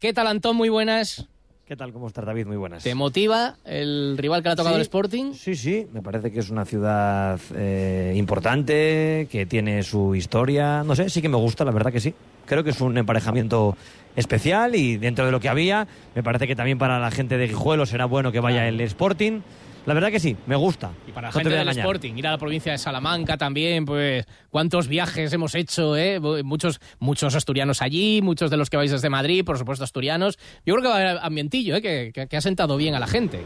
¿Qué 0.00 0.12
tal, 0.12 0.26
Antón? 0.26 0.56
Muy 0.56 0.70
buenas. 0.70 1.28
¿Qué 1.66 1.76
tal? 1.76 1.94
¿Cómo 1.94 2.08
estás, 2.08 2.26
David? 2.26 2.46
Muy 2.46 2.58
buenas. 2.58 2.82
¿Te 2.82 2.94
motiva 2.94 3.56
el 3.64 4.16
rival 4.18 4.42
que 4.42 4.50
le 4.50 4.52
ha 4.52 4.56
tocado 4.56 4.74
Sí, 4.74 4.80
el 4.80 4.82
Sporting? 4.82 5.32
Sí, 5.32 5.54
sí, 5.54 5.86
me 5.94 6.02
parece 6.02 6.30
que 6.30 6.40
es 6.40 6.50
una 6.50 6.66
ciudad 6.66 7.40
eh, 7.56 8.12
importante, 8.16 9.26
que 9.30 9.46
tiene 9.46 9.82
su 9.82 10.14
historia. 10.14 10.82
No 10.84 10.94
sé, 10.94 11.08
sí 11.08 11.22
que 11.22 11.30
me 11.30 11.38
gusta, 11.38 11.64
la 11.64 11.70
verdad 11.70 11.90
que 11.90 12.00
sí. 12.00 12.12
Creo 12.44 12.62
que 12.64 12.70
es 12.70 12.80
un 12.82 12.98
emparejamiento 12.98 13.78
especial 14.14 14.74
y 14.74 14.98
dentro 14.98 15.24
de 15.24 15.32
lo 15.32 15.40
que 15.40 15.48
había, 15.48 15.88
me 16.14 16.22
parece 16.22 16.46
que 16.46 16.54
también 16.54 16.76
para 16.76 16.98
la 16.98 17.10
gente 17.10 17.38
de 17.38 17.46
Guijuelo 17.46 17.86
será 17.86 18.04
bueno 18.04 18.30
que 18.30 18.40
vaya 18.40 18.68
el 18.68 18.78
Sporting. 18.82 19.40
La 19.86 19.92
verdad 19.94 20.10
que 20.10 20.18
sí, 20.20 20.34
me 20.46 20.56
gusta. 20.56 20.90
Y 21.06 21.12
para 21.12 21.28
la 21.28 21.32
gente 21.32 21.50
del. 21.50 21.68
Sporting, 21.68 22.14
ir 22.16 22.26
a 22.26 22.30
la 22.30 22.38
provincia 22.38 22.72
de 22.72 22.78
Salamanca 22.78 23.36
también, 23.36 23.84
pues 23.84 24.24
cuántos 24.50 24.88
viajes 24.88 25.32
hemos 25.32 25.54
hecho, 25.54 25.96
¿eh? 25.96 26.18
Muchos, 26.42 26.80
muchos 27.00 27.34
asturianos 27.34 27.82
allí, 27.82 28.20
muchos 28.22 28.50
de 28.50 28.56
los 28.56 28.70
que 28.70 28.76
vais 28.78 28.90
desde 28.90 29.10
Madrid, 29.10 29.44
por 29.44 29.58
supuesto 29.58 29.84
asturianos. 29.84 30.38
Yo 30.64 30.74
creo 30.74 30.82
que 30.82 30.88
va 30.88 30.94
a 30.94 31.10
haber 31.10 31.18
ambientillo, 31.22 31.76
¿eh? 31.76 31.82
Que, 31.82 32.12
que- 32.14 32.26
que 32.28 32.36
ha 32.36 32.40
sentado 32.40 32.76
bien 32.78 32.94
a 32.94 32.98
la 32.98 33.06
gente. 33.06 33.40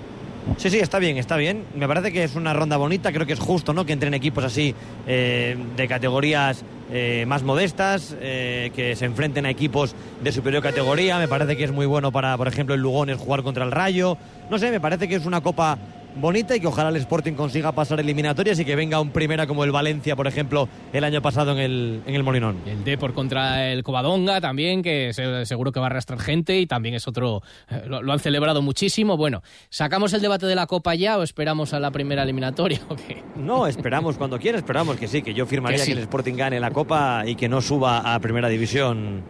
Sí, 0.57 0.71
sí, 0.71 0.79
está 0.79 0.99
bien, 0.99 1.19
está 1.19 1.37
bien. 1.37 1.65
Me 1.75 1.87
parece 1.87 2.11
que 2.13 2.25
es 2.25 2.35
una 2.35 2.55
ronda 2.55 2.77
bonita, 2.79 3.13
creo 3.13 3.27
que 3.27 3.35
es 3.35 3.39
justo, 3.41 3.75
¿no? 3.75 3.85
Que 3.85 3.93
entren 3.93 4.15
equipos 4.15 4.45
así 4.45 4.75
eh, 5.07 5.57
de 5.77 5.89
categorías 5.89 6.65
eh, 6.91 7.25
más 7.27 7.43
modestas, 7.43 8.17
eh, 8.21 8.71
que 8.75 8.97
se 8.97 9.05
enfrenten 9.05 9.45
a 9.45 9.51
equipos 9.51 9.95
de 10.23 10.33
superior 10.33 10.63
categoría. 10.63 11.19
Me 11.19 11.29
parece 11.29 11.57
que 11.57 11.65
es 11.65 11.73
muy 11.73 11.85
bueno 11.85 12.13
para, 12.13 12.35
por 12.39 12.49
ejemplo, 12.49 12.75
el 12.75 12.81
Lugones 12.81 13.19
jugar 13.19 13.43
contra 13.43 13.65
el 13.65 13.73
Rayo. 13.73 14.17
No 14.49 14.59
sé, 14.59 14.71
me 14.71 14.81
parece 14.81 15.07
que 15.07 15.17
es 15.17 15.27
una 15.27 15.43
copa 15.43 15.77
bonita 16.21 16.57
y 16.57 16.61
que 16.61 16.67
ojalá 16.67 16.89
el 16.91 16.97
Sporting 16.97 17.33
consiga 17.35 17.73
pasar 17.73 18.01
eliminatorias 18.01 18.59
y 18.59 18.65
que 18.65 18.77
venga 18.77 19.01
un 19.01 19.11
primera 19.11 19.47
como 19.47 19.65
el 19.65 19.73
Valencia, 19.73 20.17
por 20.17 20.27
ejemplo, 20.27 20.69
el 20.93 21.05
año 21.05 21.23
pasado 21.23 21.53
en 21.53 21.59
el, 21.59 22.03
en 22.07 22.15
el 22.15 22.23
Molinón. 22.23 22.57
El 22.67 22.85
Depor 22.85 23.15
contra 23.15 23.71
el 23.73 23.83
Covadonga 23.83 24.41
también, 24.41 24.83
que 24.83 25.13
se- 25.13 25.47
seguro 25.47 25.73
que 25.73 25.81
va 25.81 25.87
a 25.87 25.91
arrastrar 25.91 26.19
gente 26.21 26.59
y 26.59 26.67
también 26.67 26.95
es 26.95 27.07
otro. 27.09 27.43
eh, 27.71 27.83
Lo, 27.87 28.03
lo 28.03 28.13
han 28.13 28.19
celebrado 28.21 28.63
muchísimo. 28.63 29.17
Bueno, 29.17 29.43
¿sacamos 29.71 30.13
el 30.13 30.21
debate 30.21 30.47
de 30.47 30.55
la 30.55 30.67
Copa 30.67 30.95
ya 30.95 31.19
o 31.19 31.23
esperamos 31.23 31.73
a 31.75 31.81
la 31.81 31.91
primera 31.91 32.23
eliminatoria? 32.23 32.81
¿o 32.89 32.97
qué? 32.97 33.23
No, 33.37 33.67
esperamos 33.67 34.17
cuando 34.19 34.39
quiera, 34.39 34.59
esperamos 34.59 34.97
que 34.97 35.09
sí, 35.09 35.23
que 35.23 35.35
yo 35.35 35.47
firmaría 35.47 35.79
Que 35.79 35.87
que, 35.87 35.93
el 35.93 35.99
Sporting 35.99 36.35
gane 36.35 36.61
la 36.61 36.71
Copa 36.71 37.23
y 37.27 37.35
que 37.35 37.49
no 37.49 37.61
suba 37.61 38.15
a 38.15 38.19
Primera 38.21 38.49
División 38.49 39.23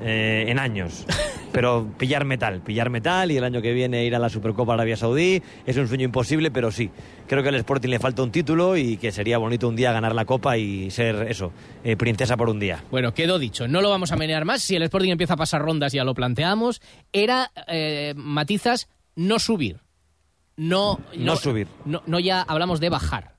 eh, 0.00 0.44
en 0.48 0.58
años. 0.58 1.06
Pero 1.52 1.88
pillar 1.96 2.24
metal, 2.26 2.60
pillar 2.60 2.90
metal 2.90 3.30
y 3.30 3.38
el 3.38 3.44
año 3.44 3.62
que 3.62 3.72
viene 3.72 4.04
ir 4.04 4.14
a 4.14 4.18
la 4.18 4.28
Supercopa 4.28 4.74
Arabia 4.74 4.96
Saudí 4.96 5.42
es 5.64 5.76
un 5.76 5.88
sueño 5.88 6.04
imposible, 6.04 6.50
pero 6.50 6.70
sí. 6.70 6.90
Creo 7.26 7.42
que 7.42 7.48
al 7.48 7.54
Sporting 7.54 7.88
le 7.88 7.98
falta 7.98 8.22
un 8.22 8.30
título 8.30 8.76
y 8.76 8.98
que 8.98 9.10
sería 9.10 9.38
bonito 9.38 9.66
un 9.66 9.74
día 9.74 9.92
ganar 9.92 10.14
la 10.14 10.26
Copa 10.26 10.58
y 10.58 10.90
ser 10.90 11.26
eso, 11.30 11.52
eh, 11.82 11.96
princesa 11.96 12.36
por 12.36 12.50
un 12.50 12.60
día. 12.60 12.84
Bueno, 12.90 13.14
quedó 13.14 13.38
dicho, 13.38 13.68
no 13.68 13.80
lo 13.80 13.88
vamos 13.88 14.12
a 14.12 14.16
menear 14.16 14.44
más. 14.44 14.62
Si 14.62 14.76
el 14.76 14.82
Sporting 14.82 15.12
empieza 15.12 15.34
a 15.34 15.38
pasar 15.38 15.62
rondas, 15.62 15.92
ya 15.92 16.04
lo 16.04 16.14
planteamos. 16.14 16.82
Era, 17.12 17.50
eh, 17.68 18.12
matizas, 18.16 18.88
no 19.14 19.38
subir. 19.38 19.80
No, 20.56 21.00
No 21.16 21.36
subir. 21.36 21.68
No, 21.84 22.02
no 22.06 22.18
ya 22.18 22.42
hablamos 22.42 22.80
de 22.80 22.88
bajar. 22.90 23.35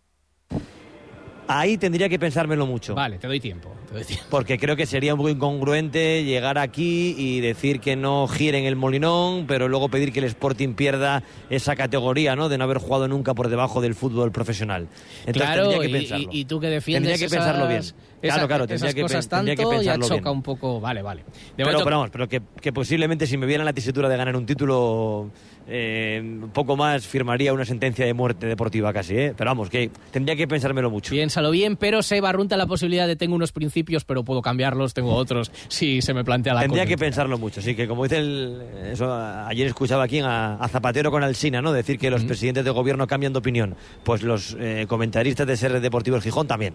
Ahí 1.48 1.78
tendría 1.78 2.10
que 2.10 2.20
pensármelo 2.20 2.66
mucho. 2.66 2.94
Vale, 2.94 3.18
te 3.20 3.28
doy 3.28 3.40
tiempo. 3.40 3.74
te 3.88 3.94
doy 3.96 4.04
tiempo. 4.04 4.26
Porque 4.30 4.58
creo 4.60 4.76
que 4.76 4.86
sería 4.86 5.14
un 5.14 5.18
poco 5.18 5.30
incongruente 5.30 6.24
llegar 6.26 6.58
aquí 6.58 7.16
y 7.18 7.40
decir 7.40 7.80
que 7.80 7.96
no 7.96 8.28
giren 8.28 8.66
el 8.66 8.76
Molinón, 8.76 9.46
pero 9.48 9.68
luego 9.70 9.88
pedir 9.90 10.12
que 10.12 10.20
el 10.20 10.26
Sporting 10.26 10.74
pierda 10.74 11.24
esa 11.50 11.76
categoría, 11.76 12.36
¿no? 12.36 12.50
De 12.50 12.58
no 12.58 12.66
haber 12.66 12.80
jugado 12.80 13.08
nunca 13.08 13.34
por 13.34 13.48
debajo 13.48 13.80
del 13.82 13.96
fútbol 13.96 14.32
profesional. 14.32 14.88
Entonces 15.26 15.42
claro, 15.44 15.70
tendría 15.70 15.88
que 15.88 15.98
pensarlo. 16.00 16.30
y, 16.32 16.40
y 16.42 16.46
tú 16.46 16.60
que 16.60 16.68
defiendes 16.68 17.12
Tendría 17.12 17.18
que 17.18 17.26
esas- 17.34 17.38
pensarlo 17.46 17.68
bien. 17.70 17.82
Claro, 18.20 18.48
claro, 18.48 18.68
tendría 18.68 18.88
esas 18.90 18.96
que, 18.96 19.02
cosas 19.04 19.28
pen- 19.28 19.38
tendría 19.38 19.56
que 19.56 19.62
tanto 19.64 19.74
ya 19.84 19.94
pensarlo 19.94 20.08
choca 20.08 20.30
bien. 20.30 20.38
un 20.38 20.44
poco. 20.44 20.80
Vale, 20.82 21.02
vale. 21.04 21.24
De 21.56 21.64
Pero, 21.64 21.86
vamos, 21.86 22.10
pero 22.10 22.28
que, 22.28 22.42
que 22.60 22.74
posiblemente 22.74 23.28
si 23.28 23.38
me 23.38 23.46
viera 23.46 23.64
la 23.64 23.74
tesitura 23.74 24.10
de 24.10 24.18
ganar 24.18 24.36
un 24.36 24.46
título, 24.46 25.30
eh, 25.68 26.42
poco 26.54 26.76
más 26.76 27.06
firmaría 27.06 27.54
una 27.54 27.66
sentencia 27.66 28.06
de 28.06 28.14
muerte 28.14 28.48
deportiva 28.48 28.94
casi, 28.94 29.16
¿eh? 29.16 29.34
Pero 29.36 29.50
vamos, 29.50 29.70
que 29.70 29.90
tendría 30.12 30.36
que 30.36 30.48
pensármelo 30.48 30.90
mucho. 30.90 31.12
Piénsalo 31.12 31.52
bien, 31.52 31.76
pero 31.76 32.02
se 32.02 32.22
barrunta 32.22 32.58
la 32.58 32.66
posibilidad 32.66 33.08
de 33.08 33.16
tengo 33.16 33.36
unos 33.36 33.52
principios, 33.52 34.06
pero 34.06 34.24
puedo 34.24 34.42
cambiarlos, 34.42 34.94
tengo 34.94 35.14
otros, 35.14 35.52
si 35.68 36.02
se 36.02 36.14
me 36.14 36.24
plantea 36.24 36.54
la 36.54 36.62
Tendría 36.62 36.86
que 36.86 36.98
pensarlo 36.98 37.38
mucho, 37.38 37.62
sí, 37.62 37.76
que 37.76 37.88
como 37.88 38.04
dice 38.04 38.18
el, 38.18 38.62
eso, 38.92 39.14
ayer 39.14 39.68
escuchaba 39.68 40.04
aquí 40.04 40.20
a, 40.20 40.56
a 40.56 40.68
Zapatero 40.68 41.12
con 41.12 41.24
Alsina, 41.24 41.62
¿no? 41.62 41.72
Decir 41.74 41.98
que 41.98 42.10
los 42.10 42.24
presidentes 42.24 42.64
de 42.64 42.72
gobierno 42.72 43.08
cambian 43.08 43.34
de 43.34 43.40
opinión. 43.40 43.76
Pues 44.04 44.24
los 44.24 44.56
eh, 44.60 44.86
comentaristas 44.88 45.48
de 45.48 45.54
SR 45.54 45.80
Deportivo 45.80 46.18
El 46.18 46.24
Gijón 46.24 46.48
también. 46.48 46.74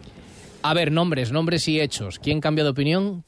A 0.63 0.75
ver, 0.75 0.93
nombres, 0.93 1.33
nombres 1.33 1.67
y 1.69 1.81
hechos. 1.81 2.19
¿Quién 2.19 2.41
cambia 2.41 2.65
de 2.65 2.71
opinión? 2.71 3.25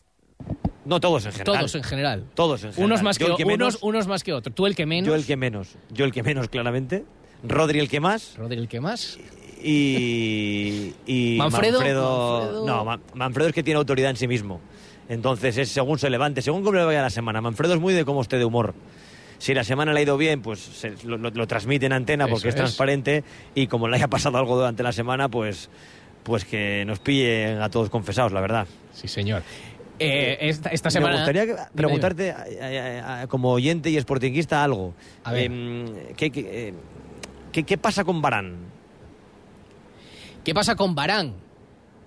No 0.84 1.00
todos 1.00 1.24
en 1.26 1.32
general. 1.32 1.56
Todos 1.58 1.74
en 1.74 1.82
general. 1.82 2.24
Todos 2.34 2.64
en 2.64 2.70
general. 2.72 2.84
Unos 2.86 3.02
más 3.02 3.18
que, 3.18 3.24
que 3.24 3.30
unos, 3.32 3.46
menos- 3.46 3.78
unos 3.82 4.06
más 4.06 4.22
que 4.22 4.32
otros. 4.32 4.54
Tú 4.54 4.66
el 4.66 4.74
que 4.76 4.86
menos. 4.86 5.08
Yo 5.08 5.14
el 5.14 5.24
que 5.24 5.36
menos. 5.36 5.76
Yo 5.90 6.04
el 6.04 6.12
que 6.12 6.22
menos, 6.22 6.48
claramente. 6.48 7.04
Rodri 7.42 7.78
el 7.78 7.88
que 7.88 8.00
más. 8.00 8.36
Rodri 8.36 8.58
el 8.58 8.68
que 8.68 8.80
más. 8.80 9.18
Y. 9.62 10.94
y 11.06 11.36
Manfredo, 11.38 11.78
Manfredo, 11.78 12.40
Manfredo. 12.40 12.66
No, 12.66 12.84
Ma- 12.84 13.00
Manfredo 13.14 13.48
es 13.48 13.54
que 13.54 13.62
tiene 13.62 13.78
autoridad 13.78 14.10
en 14.10 14.16
sí 14.16 14.28
mismo. 14.28 14.60
Entonces 15.08 15.56
es 15.58 15.68
según 15.68 15.98
se 15.98 16.08
levante, 16.10 16.40
según 16.42 16.62
cómo 16.62 16.76
le 16.78 16.84
vaya 16.84 17.02
la 17.02 17.10
semana. 17.10 17.40
Manfredo 17.40 17.74
es 17.74 17.80
muy 17.80 17.92
de 17.94 18.04
cómo 18.04 18.22
esté 18.22 18.38
de 18.38 18.44
humor. 18.44 18.74
Si 19.38 19.52
la 19.52 19.64
semana 19.64 19.92
le 19.92 20.00
ha 20.00 20.02
ido 20.02 20.16
bien, 20.16 20.40
pues 20.42 20.60
se- 20.60 20.94
lo, 21.04 21.18
lo- 21.18 21.30
lo 21.30 21.46
transmite 21.46 21.86
en 21.86 21.92
antena 21.92 22.26
porque 22.26 22.48
Eso 22.48 22.48
es 22.48 22.54
es. 22.54 22.60
transparente. 22.60 23.24
Y 23.54 23.66
como 23.66 23.88
le 23.88 23.96
haya 23.96 24.08
pasado 24.08 24.38
algo 24.38 24.56
durante 24.56 24.82
la 24.82 24.92
semana, 24.92 25.28
pues, 25.28 25.68
pues 26.22 26.44
que 26.44 26.84
nos 26.86 27.00
pillen 27.00 27.60
a 27.60 27.68
todos 27.68 27.90
confesados, 27.90 28.32
la 28.32 28.40
verdad. 28.40 28.66
Sí, 28.94 29.08
señor. 29.08 29.42
Eh, 29.98 30.38
esta, 30.40 30.70
esta 30.70 30.88
Me 30.88 30.92
semana. 30.92 31.16
gustaría 31.16 31.42
Dime, 31.42 31.54
dime. 31.56 31.68
preguntarte, 31.74 32.30
a- 32.32 32.46
a- 33.08 33.22
a- 33.22 33.26
como 33.28 33.50
oyente 33.52 33.90
y 33.90 34.00
sportinguista, 34.00 34.62
algo. 34.64 34.94
A 35.22 35.32
ver. 35.32 35.44
Em, 35.44 35.86
¿qué, 36.16 36.30
qué, 36.30 36.40
eh, 36.68 36.74
qué- 37.52 37.62
qué 37.64 37.78
pasa 37.78 38.02
con 38.04 38.20
Barán? 38.20 38.56
¿Qué 40.42 40.52
pasa 40.54 40.74
con 40.76 40.94
Barán? 40.94 41.34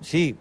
Sí. 0.02 0.36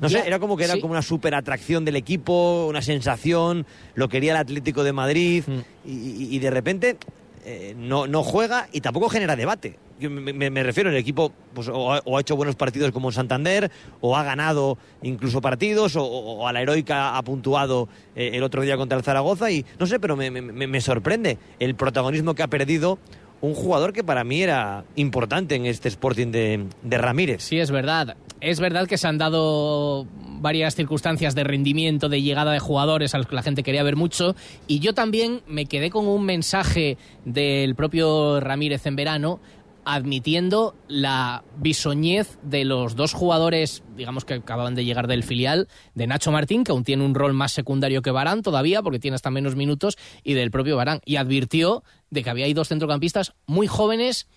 No 0.00 0.08
Ya, 0.08 0.22
sé, 0.22 0.26
era 0.26 0.38
como 0.38 0.56
que 0.56 0.64
era 0.64 0.74
sí. 0.74 0.80
como 0.80 0.92
una 0.92 1.02
super 1.02 1.34
atracción 1.34 1.84
del 1.84 1.96
equipo, 1.96 2.66
una 2.68 2.82
sensación, 2.82 3.66
lo 3.94 4.08
quería 4.08 4.32
el 4.32 4.38
Atlético 4.38 4.82
de 4.84 4.92
Madrid 4.92 5.44
Mm. 5.46 5.58
y, 5.84 5.92
y- 5.92 6.36
y 6.36 6.38
de 6.38 6.50
repente 6.50 6.96
eh, 7.44 7.74
no, 7.76 8.06
no 8.06 8.22
juega 8.22 8.68
y 8.72 8.80
tampoco 8.80 9.08
genera 9.08 9.34
debate. 9.34 9.76
Me, 10.08 10.62
refiero, 10.62 10.90
el 10.90 10.96
equipo 10.96 11.32
pues, 11.54 11.68
o, 11.68 11.92
ha, 11.92 12.20
hecho 12.20 12.36
buenos 12.36 12.56
partidos 12.56 12.90
como 12.92 13.08
en 13.08 13.14
Santander, 13.14 13.70
o 14.00 14.16
ha 14.16 14.22
ganado 14.22 14.78
incluso 15.02 15.40
partidos, 15.40 15.96
o, 15.96 16.04
o 16.04 16.48
a 16.48 16.52
la 16.52 16.62
heroica 16.62 17.16
ha 17.16 17.22
puntuado 17.22 17.88
eh, 18.14 18.30
el 18.34 18.42
otro 18.42 18.62
día 18.62 18.76
contra 18.76 18.98
el 18.98 19.04
Zaragoza, 19.04 19.50
y 19.50 19.64
no 19.78 19.86
sé, 19.86 19.98
pero 20.00 20.16
me, 20.16 20.30
me- 20.30 20.80
sorprende 20.80 21.38
el 21.58 21.74
protagonismo 21.74 22.34
que 22.34 22.42
ha 22.42 22.48
perdido 22.48 22.98
un 23.40 23.54
jugador 23.54 23.92
que 23.92 24.04
para 24.04 24.22
mí 24.24 24.42
era 24.42 24.84
importante 24.96 25.54
en 25.56 25.66
este 25.66 25.88
Sporting 25.88 26.28
de 26.28 26.98
Ramírez. 26.98 27.42
Sí, 27.42 27.58
es 27.58 27.70
verdad. 27.70 28.16
Es 28.40 28.58
verdad 28.58 28.88
que 28.88 28.98
se 28.98 29.06
han 29.06 29.18
dado 29.18 30.06
varias 30.42 30.74
circunstancias 30.74 31.36
de 31.36 31.44
rendimiento, 31.44 32.08
de 32.08 32.20
llegada 32.20 32.52
de 32.52 32.58
jugadores 32.58 33.14
a 33.14 33.18
los 33.18 33.28
que 33.28 33.36
la 33.36 33.42
gente 33.42 33.62
quería 33.62 33.84
ver 33.84 33.94
mucho. 33.94 34.34
Y 34.66 34.80
yo 34.80 34.92
también 34.92 35.40
me 35.46 35.66
quedé 35.66 35.90
con 35.90 36.08
un 36.08 36.24
mensaje 36.24 36.98
del 37.24 37.76
propio 37.76 38.40
Ramírez 38.40 38.84
en 38.86 38.96
verano 38.96 39.40
admitiendo 39.84 40.74
la 40.88 41.44
bisoñez 41.56 42.38
de 42.42 42.64
los 42.64 42.94
dos 42.96 43.12
jugadores, 43.12 43.82
digamos 43.96 44.24
que 44.24 44.34
acababan 44.34 44.74
de 44.74 44.84
llegar 44.84 45.06
del 45.06 45.22
filial, 45.22 45.68
de 45.94 46.06
Nacho 46.06 46.30
Martín, 46.30 46.64
que 46.64 46.72
aún 46.72 46.84
tiene 46.84 47.04
un 47.04 47.14
rol 47.14 47.32
más 47.32 47.52
secundario 47.52 48.02
que 48.02 48.10
Barán 48.10 48.42
todavía, 48.42 48.82
porque 48.82 48.98
tiene 48.98 49.14
hasta 49.14 49.30
menos 49.30 49.56
minutos, 49.56 49.98
y 50.22 50.34
del 50.34 50.50
propio 50.50 50.76
Barán. 50.76 51.00
Y 51.04 51.16
advirtió 51.16 51.82
de 52.10 52.22
que 52.22 52.30
había 52.30 52.46
ahí 52.46 52.54
dos 52.54 52.68
centrocampistas 52.68 53.34
muy 53.46 53.66
jóvenes 53.66 54.28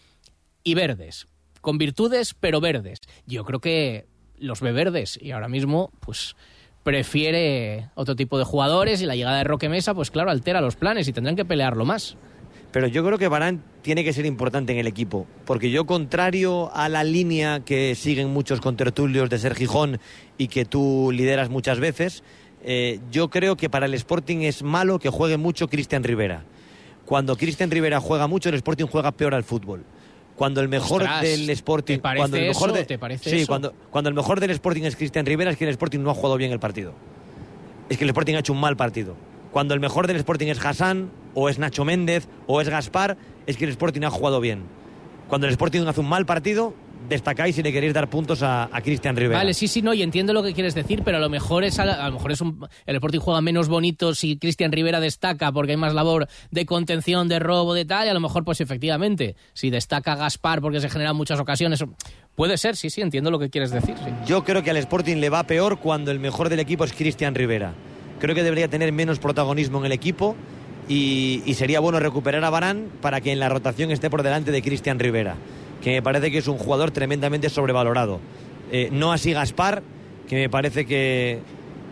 y 0.64 0.74
verdes, 0.74 1.28
con 1.62 1.78
virtudes 1.78 2.34
pero 2.39 2.60
verdes. 2.60 3.00
Yo 3.26 3.46
creo 3.46 3.60
que 3.60 4.08
los 4.38 4.62
ve 4.62 4.72
verdes 4.72 5.18
y 5.22 5.32
ahora 5.32 5.48
mismo 5.48 5.91
pues 6.00 6.36
prefiere 6.84 7.89
otro 7.96 8.16
tipo 8.16 8.38
de 8.38 8.43
jugadores 8.43 9.02
y 9.02 9.06
la 9.06 9.16
llegada 9.16 9.38
de 9.38 9.43
Roque 9.43 9.70
Mesa 9.70 9.93
pues 9.93 10.12
claro 10.12 10.30
altera 10.30 10.62
los 10.62 10.76
planes 10.76 11.08
y 11.08 11.14
tendrán 11.14 11.36
que 11.36 11.46
pelearlo 11.46 11.86
más. 11.86 12.18
Pero 12.76 12.88
yo 12.88 13.05
creo 13.05 13.17
que 13.17 13.30
Barán 13.30 13.63
tiene 13.84 14.03
que 14.03 14.11
ser 14.11 14.26
importante 14.26 14.73
en 14.73 14.80
el 14.80 14.86
equipo, 14.86 15.26
porque 15.45 15.71
yo, 15.71 15.86
contrario 15.86 16.76
a 16.76 16.89
la 16.89 17.05
línea 17.05 17.61
que 17.61 17.95
siguen 17.95 18.34
muchos 18.34 18.59
contertulios 18.59 19.30
de 19.30 19.39
Ser 19.39 19.55
Gijón 19.55 19.97
y 20.38 20.49
que 20.49 20.65
tú 20.65 21.09
lideras 21.13 21.49
muchas 21.49 21.80
veces, 21.80 22.21
eh, 22.65 22.99
yo 23.13 23.30
creo 23.30 23.55
que 23.55 23.69
para 23.69 23.86
el 23.86 23.93
Sporting 23.93 24.39
es 24.39 24.61
malo 24.61 24.99
que 24.99 25.07
juegue 25.07 25.38
mucho 25.38 25.69
Cristian 25.69 26.03
Rivera. 26.03 26.43
Cuando 27.05 27.38
Cristian 27.38 27.71
Rivera 27.71 28.01
juega 28.01 28.28
mucho, 28.28 28.49
el 28.49 28.55
Sporting 28.55 28.88
juega 28.88 29.13
peor 29.13 29.36
al 29.36 29.45
fútbol. 29.45 29.86
Cuando 30.36 30.59
el 30.59 30.67
mejor 30.67 31.03
Ostras, 31.03 31.21
del 31.21 31.49
Sporting, 31.51 31.95
¿te 31.95 32.01
parece 32.01 32.19
cuando 32.19 32.36
el 32.36 32.47
mejor 32.49 32.69
eso? 32.71 32.78
de- 32.78 32.84
¿Te 32.84 32.97
parece 32.99 33.30
sí, 33.30 33.36
eso? 33.38 33.47
cuando 33.47 33.73
cuando 33.89 34.09
el 34.09 34.15
mejor 34.15 34.41
del 34.41 34.51
Sporting 34.51 34.84
es 34.84 34.97
Cristian 34.97 35.26
Rivera 35.26 35.49
es 35.49 35.55
que 35.55 35.63
el 35.63 35.69
Sporting 35.69 35.99
no 35.99 36.11
ha 36.11 36.13
jugado 36.13 36.36
bien 36.36 36.51
el 36.51 36.59
partido. 36.59 36.91
Es 37.88 37.97
que 37.97 38.03
el 38.03 38.09
Sporting 38.09 38.34
ha 38.36 38.39
hecho 38.39 38.51
un 38.51 38.59
mal 38.59 38.76
partido. 38.76 39.15
Cuando 39.56 39.74
el 39.74 39.80
mejor 39.80 40.06
del 40.06 40.18
Sporting 40.18 40.47
es 40.47 40.60
Hassan, 40.60 41.10
o 41.34 41.47
es 41.47 41.60
Nacho 41.60 41.86
Méndez, 41.86 42.28
o 42.45 42.60
es 42.60 42.68
Gaspar, 42.68 43.16
es 43.47 43.56
que 43.56 43.64
el 43.64 43.70
Sporting 43.70 44.01
ha 44.01 44.10
jugado 44.10 44.41
bien. 44.41 44.64
Cuando 45.30 45.47
el 45.47 45.51
Sporting 45.51 45.88
hace 45.88 46.01
un 46.01 46.10
mal 46.10 46.26
partido, 46.26 46.74
destacáis 47.08 47.58
y 47.58 47.64
le 47.64 47.72
queréis 47.72 47.93
dar 47.93 48.10
puntos 48.10 48.43
a, 48.43 48.68
a 48.70 48.82
Cristian 48.82 49.16
Rivera. 49.16 49.38
Vale, 49.38 49.53
sí, 49.53 49.70
sí, 49.70 49.82
no, 49.82 49.93
y 49.93 50.01
entiendo 50.03 50.34
lo 50.34 50.43
que 50.43 50.53
quieres 50.53 50.76
decir, 50.76 51.03
pero 51.06 51.16
a 51.16 51.20
lo 51.22 51.30
mejor 51.30 51.64
es 51.64 51.80
a, 51.80 51.84
a 51.84 52.10
lo 52.10 52.16
mejor 52.16 52.34
es 52.34 52.41
un, 52.41 52.68
el 52.86 52.95
Sporting 52.95 53.20
juega 53.20 53.39
menos 53.39 53.70
bonito 53.70 54.14
si 54.14 54.38
Cristian 54.38 54.74
Rivera 54.74 54.99
destaca 54.99 55.53
porque 55.53 55.72
hay 55.72 55.78
más 55.78 55.93
labor 55.93 56.28
de 56.51 56.66
contención, 56.66 57.30
de 57.30 57.39
robo, 57.39 57.74
de 57.74 57.86
tal, 57.86 58.08
y 58.08 58.10
a 58.10 58.14
lo 58.14 58.20
mejor 58.20 58.43
pues 58.43 58.60
efectivamente, 58.60 59.38
si 59.53 59.70
destaca 59.70 60.18
Gaspar 60.18 60.60
porque 60.60 60.82
se 60.82 60.89
generan 60.89 61.16
muchas 61.16 61.39
ocasiones, 61.39 61.82
puede 62.36 62.58
ser, 62.58 62.76
sí, 62.76 62.89
sí, 62.89 62.99
entiendo 62.99 63.32
lo 63.32 63.39
que 63.39 63.49
quieres 63.49 63.72
decir. 63.72 63.95
sí. 64.03 64.12
Yo 64.26 64.43
creo 64.43 64.64
que 64.64 64.72
al 64.72 64.78
Sporting 64.78 65.16
le 65.16 65.30
va 65.30 65.43
peor 65.43 65.80
cuando 65.80 66.12
el 66.12 66.20
mejor 66.20 66.49
del 66.49 66.60
equipo 66.60 66.84
es 66.84 66.91
Cristian 66.91 67.34
Rivera. 67.34 67.74
Creo 68.20 68.36
que 68.36 68.43
debería 68.43 68.68
tener 68.68 68.91
menos 68.91 69.20
protagonismo 69.20 69.80
en 69.80 69.86
el 69.86 69.91
equipo 69.91 70.36
y, 70.88 71.43
y 71.45 71.53
sería 71.55 71.80
bueno 71.80 71.99
recuperar 71.99 72.43
a 72.43 72.49
Barán 72.49 72.88
para 73.01 73.22
que 73.22 73.32
en 73.32 73.39
la 73.39 73.49
rotación 73.49 73.91
esté 73.91 74.09
por 74.09 74.24
delante 74.24 74.51
de 74.51 74.61
Cristian 74.61 74.99
Rivera, 74.99 75.36
que 75.82 75.91
me 75.91 76.01
parece 76.01 76.32
que 76.32 76.38
es 76.38 76.47
un 76.47 76.57
jugador 76.57 76.91
tremendamente 76.91 77.49
sobrevalorado. 77.49 78.20
Eh, 78.72 78.89
no 78.91 79.11
así 79.11 79.34
Gaspar, 79.34 79.84
que 80.28 80.36
me 80.36 80.49
parece 80.49 80.86
que, 80.86 81.39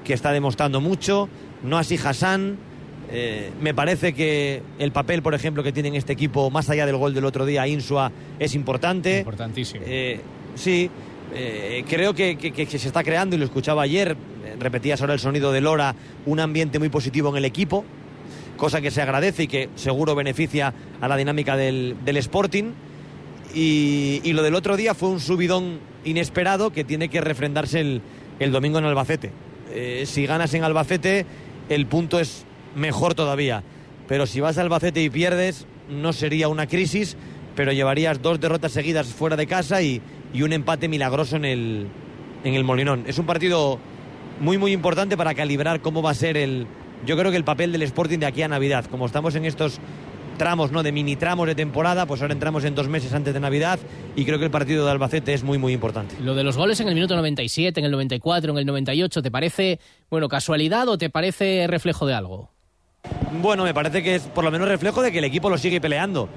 que 0.04 0.14
está 0.14 0.32
demostrando 0.32 0.82
mucho, 0.82 1.30
no 1.64 1.78
así 1.78 2.00
Hassan. 2.04 2.58
Eh, 3.12 3.52
me 3.62 3.74
parece 3.74 4.14
que 4.14 4.64
el 4.80 4.92
papel, 4.92 5.22
por 5.22 5.36
ejemplo, 5.36 5.62
que 5.62 5.72
tiene 5.72 5.90
en 5.90 5.96
este 5.96 6.14
equipo, 6.14 6.50
más 6.50 6.70
allá 6.70 6.86
del 6.86 6.98
gol 6.98 7.14
del 7.14 7.26
otro 7.26 7.46
día, 7.46 7.68
Insua, 7.68 8.12
es 8.40 8.56
importante. 8.56 9.20
Importantísimo. 9.20 9.84
Eh, 9.86 10.22
sí, 10.56 10.90
eh, 11.34 11.84
creo 11.88 12.14
que, 12.14 12.38
que- 12.38 12.66
se 12.66 12.88
está 12.88 13.04
creando, 13.04 13.36
y 13.36 13.40
lo 13.40 13.46
escuchaba 13.46 13.84
ayer, 13.84 14.16
eh, 14.46 14.56
repetías 14.60 15.02
ahora 15.02 15.14
el 15.14 15.20
sonido 15.20 15.52
de 15.52 15.62
Lora, 15.62 15.96
un 16.26 16.40
ambiente 16.40 16.80
muy 16.80 16.90
positivo 16.90 17.30
en 17.30 17.38
el 17.38 17.46
equipo, 17.46 17.84
cosa 18.58 18.82
que 18.82 18.92
se 18.92 19.02
agradece 19.02 19.44
y 19.44 19.48
que 19.48 19.70
seguro 19.76 20.16
beneficia 20.16 20.74
a 21.02 21.08
la 21.08 21.18
dinámica 21.18 21.58
del, 21.58 21.96
del 22.06 22.18
Sporting. 22.18 22.72
Y, 23.54 24.22
lo 24.34 24.42
del 24.42 24.56
otro 24.56 24.78
día 24.78 24.96
fue 24.96 25.10
un 25.10 25.20
subidón 25.20 25.80
inesperado 26.06 26.72
que 26.72 26.84
tiene 26.84 27.10
que 27.10 27.22
refrendarse 27.22 27.82
el, 27.82 28.02
el 28.40 28.52
domingo 28.52 28.80
en 28.80 28.86
Albacete. 28.86 29.32
Eh, 29.72 30.04
si 30.08 30.26
ganas 30.26 30.54
en 30.54 30.64
Albacete, 30.64 31.26
el 31.70 31.86
punto 31.86 32.20
es 32.20 32.46
mejor 32.76 33.14
todavía. 33.14 33.64
Pero 34.08 34.26
si 34.26 34.40
vas 34.40 34.58
a 34.58 34.62
Albacete 34.62 35.04
y 35.04 35.10
pierdes, 35.10 35.68
no 35.90 36.14
sería 36.14 36.48
una 36.48 36.68
crisis, 36.68 37.16
pero 37.56 37.72
llevarías 37.72 38.22
dos 38.22 38.40
derrotas 38.40 38.72
seguidas 38.72 39.08
fuera 39.08 39.36
de 39.36 39.46
casa 39.46 39.82
y, 39.84 40.02
y 40.34 40.42
un 40.42 40.52
empate 40.52 40.88
milagroso 40.88 41.36
en 41.36 41.46
el, 41.46 41.88
en 42.44 42.54
el 42.56 42.64
Molinón. 42.64 43.04
Es 43.08 43.20
un 43.20 43.26
partido 43.26 43.80
muy, 44.40 44.58
muy 44.58 44.72
importante 44.72 45.16
para 45.16 45.34
calibrar 45.34 45.82
cómo 45.82 46.02
va 46.02 46.12
a 46.12 46.16
ser 46.16 46.38
el. 46.38 46.68
Yo 47.06 47.18
creo 47.18 47.32
que 47.32 47.38
el 47.38 47.44
papel 47.44 47.72
del 47.72 47.84
Sporting 47.84 48.20
de 48.20 48.26
aquí 48.26 48.42
a 48.42 48.48
Navidad. 48.48 48.86
Como 48.86 49.06
estamos 49.06 49.36
en 49.36 49.46
estos 49.46 49.80
tramos, 50.38 50.72
¿no? 50.72 50.84
De 50.84 50.92
mini 50.92 51.16
tramos 51.16 51.48
de 51.48 51.56
temporada, 51.56 52.06
pues 52.06 52.22
ahora 52.22 52.34
entramos 52.34 52.64
en 52.64 52.74
dos 52.76 52.88
meses 52.88 53.14
antes 53.14 53.34
de 53.34 53.40
Navidad 53.40 53.80
y 54.16 54.26
creo 54.26 54.40
que 54.40 54.46
el 54.46 54.52
partido 54.52 54.86
de 54.86 54.92
Albacete 54.92 55.34
es 55.34 55.44
muy, 55.44 55.58
muy 55.58 55.74
importante. 55.74 56.16
Lo 56.22 56.34
de 56.34 56.44
los 56.44 56.58
goles 56.58 56.80
en 56.80 56.88
el 56.88 56.96
minuto 56.96 57.16
97, 57.16 57.80
en 57.80 57.86
el 57.86 57.92
94, 57.92 58.52
en 58.52 58.58
el 58.58 58.66
98, 58.66 59.22
¿te 59.22 59.30
parece, 59.32 59.80
bueno, 60.10 60.28
casualidad 60.30 60.88
o 60.88 60.98
te 60.98 61.10
parece 61.10 61.68
reflejo 61.68 62.08
de 62.08 62.16
algo? 62.16 62.50
Bueno, 63.42 63.64
me 63.64 63.74
parece 63.74 64.02
que 64.02 64.16
es 64.16 64.24
por 64.24 64.44
lo 64.44 64.52
menos 64.52 64.68
reflejo 64.68 65.02
de 65.02 65.12
que 65.12 65.20
el 65.20 65.26
equipo 65.26 65.50
lo 65.50 65.58
sigue 65.58 65.82
peleando 65.82 66.30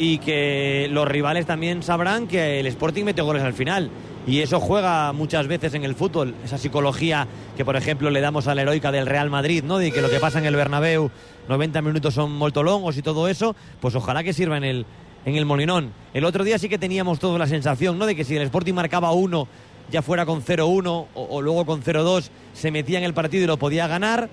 y 0.00 0.16
que 0.16 0.88
los 0.90 1.06
rivales 1.06 1.44
también 1.44 1.82
sabrán 1.82 2.26
que 2.26 2.58
el 2.58 2.66
Sporting 2.66 3.04
mete 3.04 3.20
goles 3.20 3.42
al 3.42 3.52
final. 3.52 3.90
Y 4.26 4.40
eso 4.40 4.58
juega 4.58 5.12
muchas 5.12 5.46
veces 5.46 5.74
en 5.74 5.84
el 5.84 5.94
fútbol, 5.94 6.34
esa 6.42 6.56
psicología 6.56 7.28
que, 7.54 7.66
por 7.66 7.76
ejemplo, 7.76 8.08
le 8.08 8.22
damos 8.22 8.46
a 8.46 8.54
la 8.54 8.62
heroica 8.62 8.90
del 8.92 9.04
Real 9.04 9.28
Madrid, 9.28 9.62
¿no? 9.62 9.76
De 9.76 9.92
que 9.92 10.00
lo 10.00 10.08
que 10.08 10.18
pasa 10.18 10.38
en 10.38 10.46
el 10.46 10.56
Bernabéu, 10.56 11.10
90 11.50 11.82
minutos 11.82 12.14
son 12.14 12.32
molto 12.32 12.62
longos 12.62 12.96
y 12.96 13.02
todo 13.02 13.28
eso, 13.28 13.54
pues 13.80 13.94
ojalá 13.94 14.24
que 14.24 14.32
sirva 14.32 14.56
en 14.56 14.64
el, 14.64 14.86
en 15.26 15.36
el 15.36 15.44
Molinón. 15.44 15.92
El 16.14 16.24
otro 16.24 16.44
día 16.44 16.58
sí 16.58 16.70
que 16.70 16.78
teníamos 16.78 17.18
toda 17.18 17.38
la 17.38 17.46
sensación, 17.46 17.98
¿no? 17.98 18.06
De 18.06 18.16
que 18.16 18.24
si 18.24 18.34
el 18.36 18.42
Sporting 18.42 18.72
marcaba 18.72 19.12
uno, 19.12 19.48
ya 19.90 20.00
fuera 20.00 20.24
con 20.24 20.42
0-1 20.42 20.86
o, 20.86 21.08
o 21.14 21.42
luego 21.42 21.66
con 21.66 21.82
0-2, 21.82 22.30
se 22.54 22.70
metía 22.70 22.96
en 22.96 23.04
el 23.04 23.12
partido 23.12 23.44
y 23.44 23.46
lo 23.46 23.58
podía 23.58 23.86
ganar. 23.86 24.30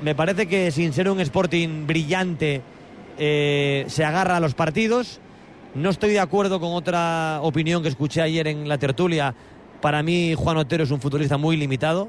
Me 0.00 0.14
parece 0.14 0.46
que 0.46 0.70
sin 0.70 0.94
ser 0.94 1.10
un 1.10 1.20
Sporting 1.20 1.86
brillante, 1.86 2.62
eh, 3.18 3.84
se 3.88 4.04
agarra 4.04 4.36
a 4.36 4.40
los 4.40 4.54
partidos. 4.54 5.20
No 5.74 5.90
estoy 5.90 6.10
de 6.10 6.20
acuerdo 6.20 6.60
con 6.60 6.72
otra 6.72 7.40
opinión 7.42 7.82
que 7.82 7.88
escuché 7.88 8.22
ayer 8.22 8.46
en 8.48 8.68
la 8.68 8.78
tertulia. 8.78 9.34
Para 9.80 10.02
mí, 10.02 10.34
Juan 10.36 10.56
Otero 10.56 10.84
es 10.84 10.90
un 10.90 11.00
futbolista 11.00 11.36
muy 11.36 11.56
limitado, 11.56 12.08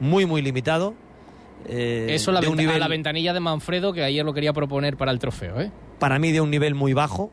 muy, 0.00 0.26
muy 0.26 0.42
limitado. 0.42 0.94
Eh, 1.68 2.06
Eso 2.10 2.30
la 2.30 2.40
de 2.40 2.46
un 2.48 2.52
venta- 2.56 2.62
nivel, 2.62 2.76
a 2.82 2.84
la 2.84 2.88
ventanilla 2.88 3.32
de 3.32 3.40
Manfredo, 3.40 3.92
que 3.92 4.04
ayer 4.04 4.24
lo 4.24 4.32
quería 4.34 4.52
proponer 4.52 4.96
para 4.96 5.10
el 5.10 5.18
trofeo, 5.18 5.60
¿eh? 5.60 5.70
para 5.98 6.18
mí, 6.18 6.30
de 6.32 6.40
un 6.40 6.50
nivel 6.50 6.74
muy 6.74 6.92
bajo, 6.92 7.30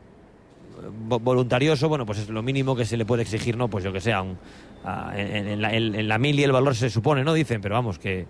vo- 1.08 1.20
voluntarioso. 1.20 1.88
Bueno, 1.88 2.06
pues 2.06 2.18
es 2.18 2.28
lo 2.28 2.42
mínimo 2.42 2.74
que 2.74 2.84
se 2.84 2.96
le 2.96 3.04
puede 3.04 3.22
exigir, 3.22 3.56
¿no? 3.56 3.68
Pues 3.68 3.84
yo 3.84 3.92
que 3.92 4.00
sé, 4.00 4.12
a 4.12 4.22
un- 4.22 4.38
a- 4.84 5.12
en, 5.16 5.46
en 5.48 5.62
la, 5.62 5.72
en- 5.74 5.94
en 5.94 6.08
la 6.08 6.18
mil 6.18 6.38
y 6.40 6.44
el 6.44 6.52
valor 6.52 6.74
se 6.74 6.88
supone, 6.90 7.22
¿no? 7.24 7.34
Dicen, 7.34 7.60
pero 7.60 7.74
vamos, 7.74 7.98
que, 7.98 8.26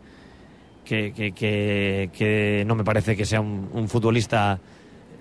que, 0.84 1.12
que- 1.12 1.32
que- 1.32 2.10
que 2.12 2.64
no 2.66 2.74
me 2.74 2.84
parece 2.84 3.16
que 3.16 3.24
sea 3.24 3.40
un, 3.40 3.68
un 3.72 3.88
futbolista 3.88 4.58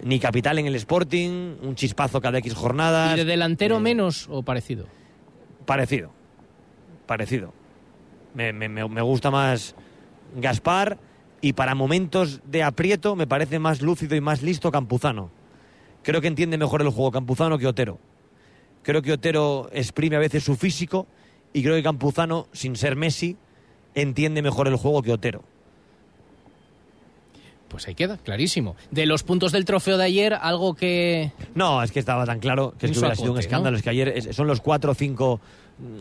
ni 0.03 0.19
capital 0.19 0.57
en 0.59 0.65
el 0.67 0.75
Sporting, 0.75 1.55
un 1.61 1.75
chispazo 1.75 2.19
cada 2.21 2.39
X 2.39 2.53
jornadas. 2.55 3.13
¿Y 3.13 3.17
de 3.17 3.25
delantero 3.25 3.79
menos 3.79 4.27
o 4.29 4.41
parecido? 4.43 4.87
Parecido. 5.65 6.11
Parecido. 7.05 7.53
Me- 8.33 8.51
me 8.53 9.01
gusta 9.01 9.29
más 9.29 9.75
Gaspar 10.35 10.97
y 11.41 11.53
para 11.53 11.75
momentos 11.75 12.39
de 12.45 12.63
aprieto 12.63 13.15
me 13.15 13.27
parece 13.27 13.59
más 13.59 13.81
lúcido 13.81 14.15
y 14.15 14.21
más 14.21 14.41
listo 14.41 14.71
Campuzano. 14.71 15.29
Creo 16.03 16.21
que 16.21 16.27
entiende 16.27 16.57
mejor 16.57 16.81
el 16.81 16.89
juego 16.89 17.11
Campuzano 17.11 17.57
que 17.57 17.67
Otero. 17.67 17.99
Creo 18.83 19.01
que 19.03 19.11
Otero 19.11 19.69
exprime 19.73 20.15
a 20.15 20.19
veces 20.19 20.43
su 20.43 20.55
físico 20.55 21.05
y 21.53 21.61
creo 21.61 21.75
que 21.75 21.83
Campuzano, 21.83 22.47
sin 22.53 22.75
ser 22.75 22.95
Messi, 22.95 23.37
entiende 23.93 24.41
mejor 24.41 24.67
el 24.67 24.77
juego 24.77 25.03
que 25.03 25.11
Otero. 25.11 25.43
Pues 27.71 27.87
ahí 27.87 27.95
queda, 27.95 28.17
clarísimo. 28.17 28.75
De 28.91 29.05
los 29.05 29.23
puntos 29.23 29.53
del 29.53 29.63
trofeo 29.63 29.97
de 29.97 30.03
ayer, 30.03 30.33
algo 30.33 30.75
que... 30.75 31.31
No, 31.55 31.81
es 31.81 31.91
que 31.93 31.99
estaba 31.99 32.25
tan 32.25 32.39
claro 32.39 32.73
que, 32.77 32.87
es 32.87 32.91
que 32.91 32.99
hubiera 32.99 33.15
sido 33.15 33.31
un 33.31 33.39
escándalo. 33.39 33.71
¿no? 33.71 33.77
Es 33.77 33.83
que 33.83 33.89
ayer 33.89 34.09
es- 34.09 34.35
son 34.35 34.45
los 34.47 34.59
cuatro 34.59 34.91
o 34.91 34.93
cinco 34.95 35.39